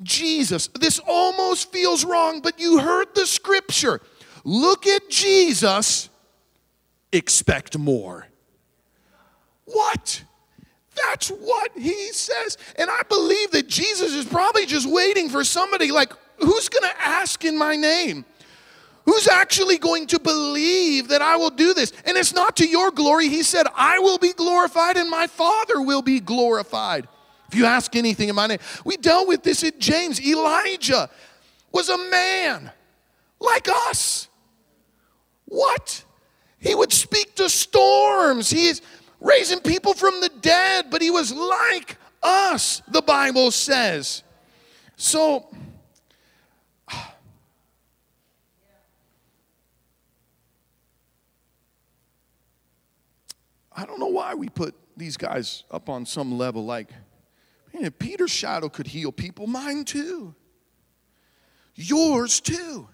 Jesus. 0.03 0.69
This 0.69 1.01
almost 1.07 1.73
feels 1.73 2.05
wrong, 2.05 2.41
but 2.41 2.61
you 2.61 2.79
heard 2.79 3.15
the 3.15 3.27
scripture. 3.27 4.01
Look 4.45 4.87
at 4.87 5.09
Jesus, 5.09 6.09
expect 7.13 7.79
more. 7.79 8.27
What? 9.65 10.25
That's 11.07 11.29
what 11.29 11.71
he 11.77 12.13
says. 12.13 12.59
And 12.77 12.91
I 12.91 13.03
believe 13.09 13.53
that 13.53 13.69
Jesus 13.69 14.13
is 14.15 14.27
probably 14.27 14.67
just 14.67 14.91
waiting 14.91 15.29
for 15.29 15.45
somebody 15.45 15.91
like, 15.91 16.13
who's 16.39 16.69
going 16.69 16.83
to 16.83 17.01
ask 17.01 17.45
in 17.45 17.57
my 17.57 17.77
name? 17.77 18.25
Who's 19.05 19.27
actually 19.27 19.79
going 19.79 20.07
to 20.09 20.21
believe 20.21 21.09
that 21.09 21.23
I 21.23 21.37
will 21.37 21.51
do 21.51 21.75
this? 21.75 21.93
And 22.05 22.17
it's 22.17 22.33
not 22.33 22.57
to 22.59 22.69
your 22.69 22.91
glory. 22.91 23.29
He 23.29 23.43
said, 23.43 23.67
I 23.75 23.99
will 23.99 24.19
be 24.19 24.33
glorified 24.33 24.97
and 24.97 25.11
my 25.11 25.27
Father 25.27 25.81
will 25.81 26.03
be 26.03 26.21
glorified. 26.21 27.09
If 27.49 27.59
you 27.59 27.67
ask 27.67 27.95
anything 27.97 28.29
in 28.29 28.35
my 28.35 28.47
name, 28.47 28.61
we 28.85 28.97
dealt 28.97 29.29
with 29.29 29.43
this 29.43 29.63
in 29.63 29.79
James. 29.79 30.21
Elijah 30.25 31.11
was 31.73 31.89
a 31.89 31.99
man 31.99 32.71
like 33.41 33.69
us. 33.69 34.29
What? 35.47 36.05
He 36.59 36.75
would 36.75 36.93
speak 36.93 37.35
to 37.37 37.51
storms. 37.51 38.49
He 38.49 38.69
is 38.69 38.81
raising 39.21 39.61
people 39.61 39.95
from 39.95 40.21
the 40.21 40.31
dead, 40.41 40.87
but 40.91 41.03
he 41.03 41.11
was 41.11 41.33
like 41.33 41.99
us, 42.23 42.83
the 42.89 43.03
Bible 43.03 43.51
says. 43.51 44.23
So, 44.97 45.49
I 53.83 53.85
don't 53.85 53.99
know 53.99 54.07
why 54.07 54.35
we 54.35 54.49
put 54.49 54.77
these 54.97 55.17
guys 55.17 55.65
up 55.69 55.89
on 55.89 56.07
some 56.07 56.39
level 56.39 56.65
like, 56.65 56.91
man, 57.75 57.85
if 57.85 57.99
Peter's 57.99 58.31
shadow 58.31 58.69
could 58.69 58.87
heal 58.87 59.11
people, 59.11 59.49
mine 59.49 59.85
too. 59.85 60.37
Yours 61.75 62.41
too. 62.41 62.89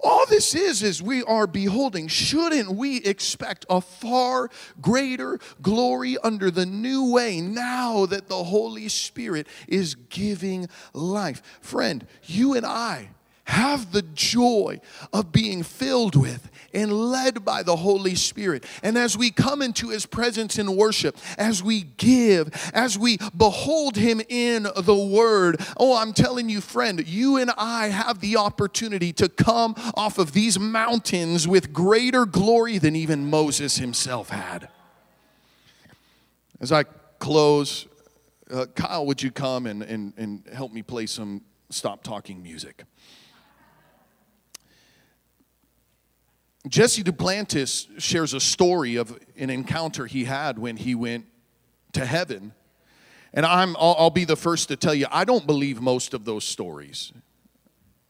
All 0.00 0.26
this 0.26 0.56
is, 0.56 0.82
is 0.82 1.00
we 1.00 1.22
are 1.22 1.46
beholding. 1.46 2.08
Shouldn't 2.08 2.72
we 2.72 2.96
expect 3.02 3.64
a 3.70 3.80
far 3.80 4.48
greater 4.80 5.38
glory 5.60 6.16
under 6.24 6.50
the 6.50 6.66
new 6.66 7.12
way 7.12 7.40
now 7.40 8.06
that 8.06 8.26
the 8.26 8.42
Holy 8.42 8.88
Spirit 8.88 9.46
is 9.68 9.94
giving 9.94 10.68
life? 10.92 11.40
Friend, 11.60 12.04
you 12.24 12.54
and 12.54 12.66
I 12.66 13.10
have 13.52 13.92
the 13.92 14.02
joy 14.14 14.80
of 15.12 15.30
being 15.30 15.62
filled 15.62 16.16
with 16.16 16.50
and 16.72 16.90
led 16.90 17.44
by 17.44 17.62
the 17.62 17.76
Holy 17.76 18.14
Spirit. 18.14 18.64
And 18.82 18.96
as 18.96 19.16
we 19.16 19.30
come 19.30 19.60
into 19.60 19.90
His 19.90 20.06
presence 20.06 20.58
in 20.58 20.74
worship, 20.74 21.18
as 21.36 21.62
we 21.62 21.82
give, 21.82 22.50
as 22.72 22.98
we 22.98 23.18
behold 23.36 23.96
Him 23.96 24.22
in 24.26 24.62
the 24.74 24.96
Word, 24.96 25.60
oh, 25.76 25.96
I'm 25.96 26.14
telling 26.14 26.48
you, 26.48 26.62
friend, 26.62 27.06
you 27.06 27.36
and 27.36 27.50
I 27.58 27.88
have 27.88 28.20
the 28.20 28.38
opportunity 28.38 29.12
to 29.12 29.28
come 29.28 29.74
off 29.94 30.16
of 30.16 30.32
these 30.32 30.58
mountains 30.58 31.46
with 31.46 31.74
greater 31.74 32.24
glory 32.24 32.78
than 32.78 32.96
even 32.96 33.28
Moses 33.28 33.76
himself 33.76 34.30
had. 34.30 34.68
As 36.58 36.72
I 36.72 36.84
close, 37.18 37.86
uh, 38.50 38.64
Kyle, 38.74 39.04
would 39.04 39.22
you 39.22 39.30
come 39.30 39.66
and, 39.66 39.82
and, 39.82 40.14
and 40.16 40.42
help 40.54 40.72
me 40.72 40.80
play 40.80 41.04
some 41.04 41.42
stop 41.68 42.02
talking 42.02 42.42
music? 42.42 42.84
Jesse 46.68 47.02
Duplantis 47.02 47.88
shares 48.00 48.34
a 48.34 48.40
story 48.40 48.96
of 48.96 49.18
an 49.36 49.50
encounter 49.50 50.06
he 50.06 50.24
had 50.24 50.58
when 50.58 50.76
he 50.76 50.94
went 50.94 51.26
to 51.92 52.06
heaven. 52.06 52.52
And 53.34 53.44
I'm, 53.44 53.76
I'll, 53.76 53.96
I'll 53.98 54.10
be 54.10 54.24
the 54.24 54.36
first 54.36 54.68
to 54.68 54.76
tell 54.76 54.94
you, 54.94 55.06
I 55.10 55.24
don't 55.24 55.46
believe 55.46 55.80
most 55.80 56.14
of 56.14 56.24
those 56.24 56.44
stories. 56.44 57.12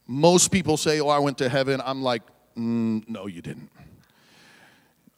Most 0.06 0.50
people 0.50 0.76
say, 0.76 1.00
Oh, 1.00 1.08
I 1.08 1.18
went 1.18 1.38
to 1.38 1.48
heaven. 1.48 1.80
I'm 1.84 2.02
like, 2.02 2.22
mm, 2.56 3.08
No, 3.08 3.26
you 3.26 3.40
didn't. 3.40 3.70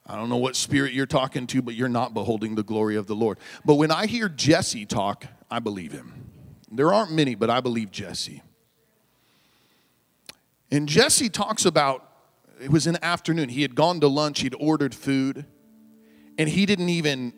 I 0.07 0.17
don't 0.17 0.29
know 0.29 0.37
what 0.37 0.55
spirit 0.55 0.93
you're 0.93 1.07
talking 1.07 1.47
to, 1.49 1.63
but 1.63 1.75
you're 1.75 1.89
not 1.89 2.13
beholding 2.13 2.55
the 2.55 2.63
glory 2.63 2.97
of 2.97 3.07
the 3.07 3.17
Lord. 3.17 3.39
But 3.65 3.77
when 3.77 3.91
I 3.91 4.07
hear 4.07 4.29
Jesse 4.29 4.85
talk, 4.85 5.27
I 5.51 5.61
believe 5.61 5.93
him. 5.93 6.31
There 6.71 6.93
aren't 6.93 7.11
many, 7.13 7.35
but 7.35 7.49
I 7.49 7.61
believe 7.61 7.91
Jesse. 7.91 8.43
And 10.71 10.89
Jesse 10.89 11.31
talks 11.31 11.65
about 11.65 12.14
it 12.65 12.71
was 12.71 12.87
an 12.87 12.97
afternoon. 13.03 13.51
He 13.51 13.61
had 13.61 13.75
gone 13.75 14.01
to 14.01 14.09
lunch, 14.09 14.41
he'd 14.41 14.55
ordered 14.59 14.95
food, 14.95 15.45
and 16.39 16.49
he 16.49 16.65
didn't 16.65 16.89
even 16.89 17.35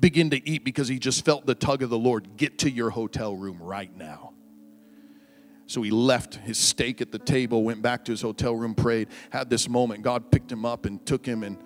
begin 0.00 0.30
to 0.30 0.48
eat 0.48 0.64
because 0.64 0.88
he 0.88 0.98
just 0.98 1.26
felt 1.26 1.44
the 1.44 1.54
tug 1.54 1.82
of 1.82 1.90
the 1.90 1.98
Lord 1.98 2.38
get 2.38 2.58
to 2.60 2.70
your 2.70 2.88
hotel 2.88 3.36
room 3.36 3.62
right 3.62 3.94
now. 3.94 4.32
So 5.66 5.82
he 5.82 5.90
left 5.90 6.36
his 6.36 6.56
steak 6.56 7.02
at 7.02 7.12
the 7.12 7.18
table, 7.18 7.64
went 7.64 7.82
back 7.82 8.06
to 8.06 8.12
his 8.12 8.22
hotel 8.22 8.56
room, 8.56 8.74
prayed, 8.74 9.08
had 9.28 9.50
this 9.50 9.68
moment. 9.68 10.02
God 10.02 10.30
picked 10.30 10.50
him 10.50 10.64
up 10.64 10.86
and 10.86 11.04
took 11.04 11.26
him 11.26 11.42
and 11.42 11.58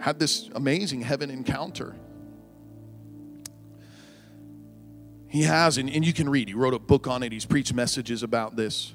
had 0.00 0.18
this 0.18 0.50
amazing 0.56 1.02
heaven 1.02 1.30
encounter. 1.30 1.94
He 5.28 5.42
has, 5.42 5.78
and, 5.78 5.88
and 5.88 6.04
you 6.04 6.12
can 6.12 6.28
read, 6.28 6.48
he 6.48 6.54
wrote 6.54 6.74
a 6.74 6.80
book 6.80 7.06
on 7.06 7.22
it, 7.22 7.30
he's 7.30 7.46
preached 7.46 7.74
messages 7.74 8.24
about 8.24 8.56
this. 8.56 8.92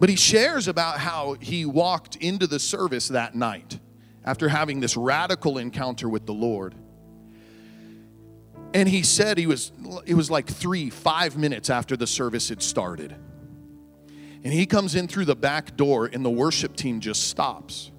But 0.00 0.08
he 0.08 0.16
shares 0.16 0.66
about 0.66 0.98
how 0.98 1.34
he 1.34 1.66
walked 1.66 2.16
into 2.16 2.46
the 2.46 2.58
service 2.58 3.08
that 3.08 3.34
night 3.34 3.78
after 4.24 4.48
having 4.48 4.80
this 4.80 4.96
radical 4.96 5.58
encounter 5.58 6.08
with 6.08 6.24
the 6.24 6.32
Lord. 6.32 6.74
And 8.72 8.88
he 8.88 9.02
said 9.02 9.36
he 9.36 9.46
was 9.46 9.72
it 10.06 10.14
was 10.14 10.30
like 10.30 10.46
3 10.48 10.88
5 10.88 11.36
minutes 11.36 11.68
after 11.68 11.98
the 11.98 12.06
service 12.06 12.48
had 12.48 12.62
started. 12.62 13.14
And 14.42 14.52
he 14.54 14.64
comes 14.64 14.94
in 14.94 15.06
through 15.06 15.26
the 15.26 15.36
back 15.36 15.76
door 15.76 16.06
and 16.06 16.24
the 16.24 16.30
worship 16.30 16.76
team 16.76 17.00
just 17.00 17.28
stops. 17.28 17.90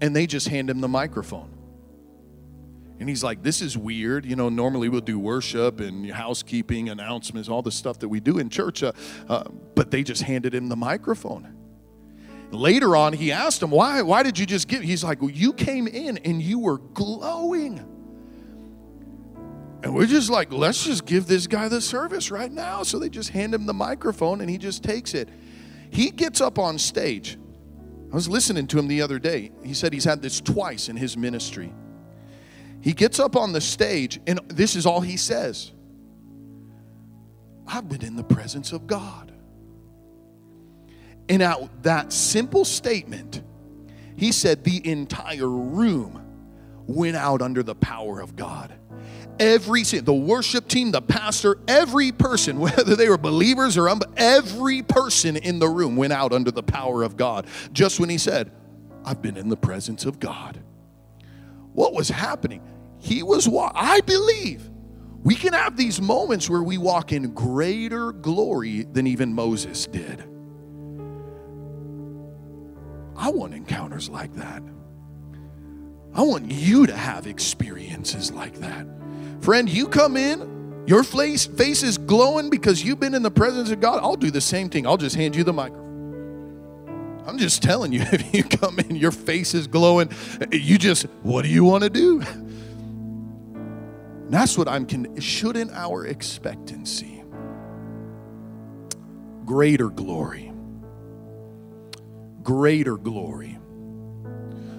And 0.00 0.14
they 0.14 0.28
just 0.28 0.46
hand 0.46 0.70
him 0.70 0.80
the 0.80 0.88
microphone. 0.88 1.57
And 3.00 3.08
he's 3.08 3.22
like, 3.22 3.42
This 3.42 3.62
is 3.62 3.76
weird. 3.76 4.24
You 4.24 4.36
know, 4.36 4.48
normally 4.48 4.88
we'll 4.88 5.00
do 5.00 5.18
worship 5.18 5.80
and 5.80 6.10
housekeeping, 6.10 6.88
announcements, 6.88 7.48
all 7.48 7.62
the 7.62 7.72
stuff 7.72 7.98
that 8.00 8.08
we 8.08 8.20
do 8.20 8.38
in 8.38 8.50
church, 8.50 8.82
uh, 8.82 8.92
uh, 9.28 9.44
but 9.74 9.90
they 9.90 10.02
just 10.02 10.22
handed 10.22 10.54
him 10.54 10.68
the 10.68 10.76
microphone. 10.76 11.54
Later 12.50 12.96
on, 12.96 13.12
he 13.12 13.30
asked 13.30 13.62
him, 13.62 13.70
Why, 13.70 14.02
why 14.02 14.22
did 14.22 14.38
you 14.38 14.46
just 14.46 14.68
give? 14.68 14.82
He's 14.82 15.04
like, 15.04 15.20
Well, 15.20 15.30
you 15.30 15.52
came 15.52 15.86
in 15.86 16.18
and 16.18 16.42
you 16.42 16.58
were 16.58 16.78
glowing. 16.78 17.84
And 19.80 19.94
we're 19.94 20.06
just 20.06 20.28
like, 20.30 20.52
Let's 20.52 20.84
just 20.84 21.06
give 21.06 21.26
this 21.26 21.46
guy 21.46 21.68
the 21.68 21.80
service 21.80 22.30
right 22.30 22.50
now. 22.50 22.82
So 22.82 22.98
they 22.98 23.08
just 23.08 23.30
hand 23.30 23.54
him 23.54 23.66
the 23.66 23.74
microphone 23.74 24.40
and 24.40 24.50
he 24.50 24.58
just 24.58 24.82
takes 24.82 25.14
it. 25.14 25.28
He 25.90 26.10
gets 26.10 26.40
up 26.40 26.58
on 26.58 26.78
stage 26.78 27.38
I 28.10 28.14
was 28.14 28.28
listening 28.28 28.66
to 28.68 28.78
him 28.78 28.88
the 28.88 29.02
other 29.02 29.18
day. 29.18 29.50
He 29.62 29.74
said 29.74 29.92
he's 29.92 30.04
had 30.04 30.22
this 30.22 30.40
twice 30.40 30.88
in 30.88 30.96
his 30.96 31.16
ministry. 31.16 31.74
He 32.80 32.92
gets 32.92 33.18
up 33.18 33.36
on 33.36 33.52
the 33.52 33.60
stage, 33.60 34.20
and 34.26 34.40
this 34.48 34.76
is 34.76 34.86
all 34.86 35.00
he 35.00 35.16
says 35.16 35.72
I've 37.66 37.88
been 37.88 38.02
in 38.02 38.16
the 38.16 38.24
presence 38.24 38.72
of 38.72 38.86
God. 38.86 39.32
And 41.28 41.42
out 41.42 41.82
that 41.82 42.12
simple 42.12 42.64
statement, 42.64 43.42
he 44.16 44.32
said 44.32 44.64
the 44.64 44.86
entire 44.88 45.48
room 45.48 46.24
went 46.86 47.16
out 47.16 47.42
under 47.42 47.62
the 47.62 47.74
power 47.74 48.20
of 48.20 48.34
God. 48.34 48.72
Every 49.38 49.82
the 49.82 50.14
worship 50.14 50.66
team, 50.66 50.90
the 50.90 51.02
pastor, 51.02 51.58
every 51.68 52.12
person, 52.12 52.58
whether 52.60 52.96
they 52.96 53.08
were 53.08 53.18
believers 53.18 53.76
or 53.76 53.88
every 54.16 54.82
person 54.82 55.36
in 55.36 55.58
the 55.58 55.68
room 55.68 55.96
went 55.96 56.12
out 56.12 56.32
under 56.32 56.50
the 56.50 56.62
power 56.62 57.02
of 57.02 57.16
God. 57.16 57.46
Just 57.72 58.00
when 58.00 58.08
he 58.08 58.18
said, 58.18 58.50
"I've 59.04 59.20
been 59.20 59.36
in 59.36 59.50
the 59.50 59.56
presence 59.56 60.06
of 60.06 60.18
God." 60.18 60.60
What 61.78 61.94
was 61.94 62.08
happening? 62.08 62.60
He 62.98 63.22
was. 63.22 63.48
what 63.48 63.70
I 63.76 64.00
believe 64.00 64.68
we 65.22 65.36
can 65.36 65.52
have 65.52 65.76
these 65.76 66.00
moments 66.00 66.50
where 66.50 66.62
we 66.62 66.76
walk 66.76 67.12
in 67.12 67.32
greater 67.34 68.10
glory 68.10 68.82
than 68.82 69.06
even 69.06 69.32
Moses 69.32 69.86
did. 69.86 70.24
I 73.16 73.30
want 73.30 73.54
encounters 73.54 74.08
like 74.08 74.34
that. 74.34 74.60
I 76.14 76.22
want 76.22 76.50
you 76.50 76.84
to 76.88 76.96
have 76.96 77.28
experiences 77.28 78.32
like 78.32 78.58
that. 78.58 78.84
Friend, 79.40 79.68
you 79.68 79.86
come 79.86 80.16
in, 80.16 80.82
your 80.88 81.04
face, 81.04 81.46
face 81.46 81.84
is 81.84 81.96
glowing 81.96 82.50
because 82.50 82.82
you've 82.82 82.98
been 82.98 83.14
in 83.14 83.22
the 83.22 83.30
presence 83.30 83.70
of 83.70 83.78
God. 83.78 84.00
I'll 84.02 84.16
do 84.16 84.32
the 84.32 84.40
same 84.40 84.68
thing. 84.68 84.84
I'll 84.84 84.96
just 84.96 85.14
hand 85.14 85.36
you 85.36 85.44
the 85.44 85.52
microphone. 85.52 85.87
I'm 87.28 87.36
just 87.36 87.62
telling 87.62 87.92
you, 87.92 88.00
if 88.10 88.34
you 88.34 88.42
come 88.42 88.78
in, 88.78 88.96
your 88.96 89.12
face 89.12 89.52
is 89.52 89.66
glowing, 89.66 90.10
you 90.50 90.78
just, 90.78 91.04
what 91.22 91.42
do 91.42 91.48
you 91.48 91.62
want 91.62 91.84
to 91.84 91.90
do? 91.90 92.22
And 92.22 94.30
that's 94.30 94.56
what 94.56 94.66
I'm, 94.66 94.86
con- 94.86 95.20
shouldn't 95.20 95.70
our 95.72 96.06
expectancy, 96.06 97.22
greater 99.44 99.90
glory, 99.90 100.52
greater 102.42 102.96
glory, 102.96 103.58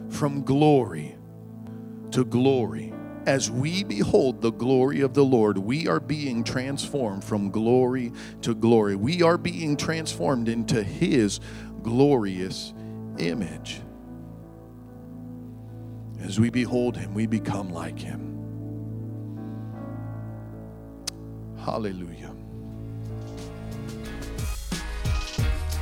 from 0.09 0.43
glory 0.43 1.15
to 2.11 2.25
glory. 2.25 2.93
As 3.27 3.51
we 3.51 3.83
behold 3.83 4.41
the 4.41 4.51
glory 4.51 5.01
of 5.01 5.13
the 5.13 5.23
Lord, 5.23 5.59
we 5.59 5.87
are 5.87 5.99
being 5.99 6.43
transformed 6.43 7.23
from 7.23 7.51
glory 7.51 8.11
to 8.41 8.55
glory. 8.55 8.95
We 8.95 9.21
are 9.21 9.37
being 9.37 9.77
transformed 9.77 10.49
into 10.49 10.81
His 10.81 11.39
glorious 11.83 12.73
image. 13.17 13.81
As 16.21 16.39
we 16.39 16.49
behold 16.49 16.97
Him, 16.97 17.13
we 17.13 17.25
become 17.25 17.71
like 17.71 17.99
Him. 17.99 18.35
Hallelujah. 21.57 22.35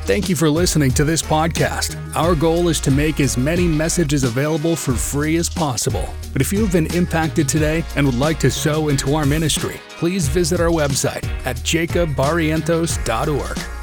Thank 0.08 0.30
you 0.30 0.38
for 0.38 0.50
listening 0.50 0.92
to 0.92 1.04
this 1.04 1.22
podcast. 1.22 1.98
Our 2.16 2.34
goal 2.34 2.70
is 2.70 2.80
to 2.80 2.92
make 2.92 3.20
as 3.20 3.38
many 3.38 3.68
messages 3.68 4.24
available 4.24 4.78
for 4.78 4.94
free 4.94 5.36
as 5.36 5.50
possible. 5.50 6.08
But 6.32 6.42
if 6.42 6.54
you 6.54 6.62
have 6.62 6.72
been 6.72 6.88
impacted 6.96 7.50
today 7.50 7.84
and 7.98 8.06
would 8.06 8.16
like 8.16 8.40
to 8.40 8.50
sow 8.50 8.88
into 8.88 9.16
our 9.16 9.26
ministry, 9.26 9.82
please 9.90 10.30
visit 10.30 10.62
our 10.62 10.70
website 10.70 11.26
at 11.46 11.58
jakobbarrientos.org. 11.58 13.77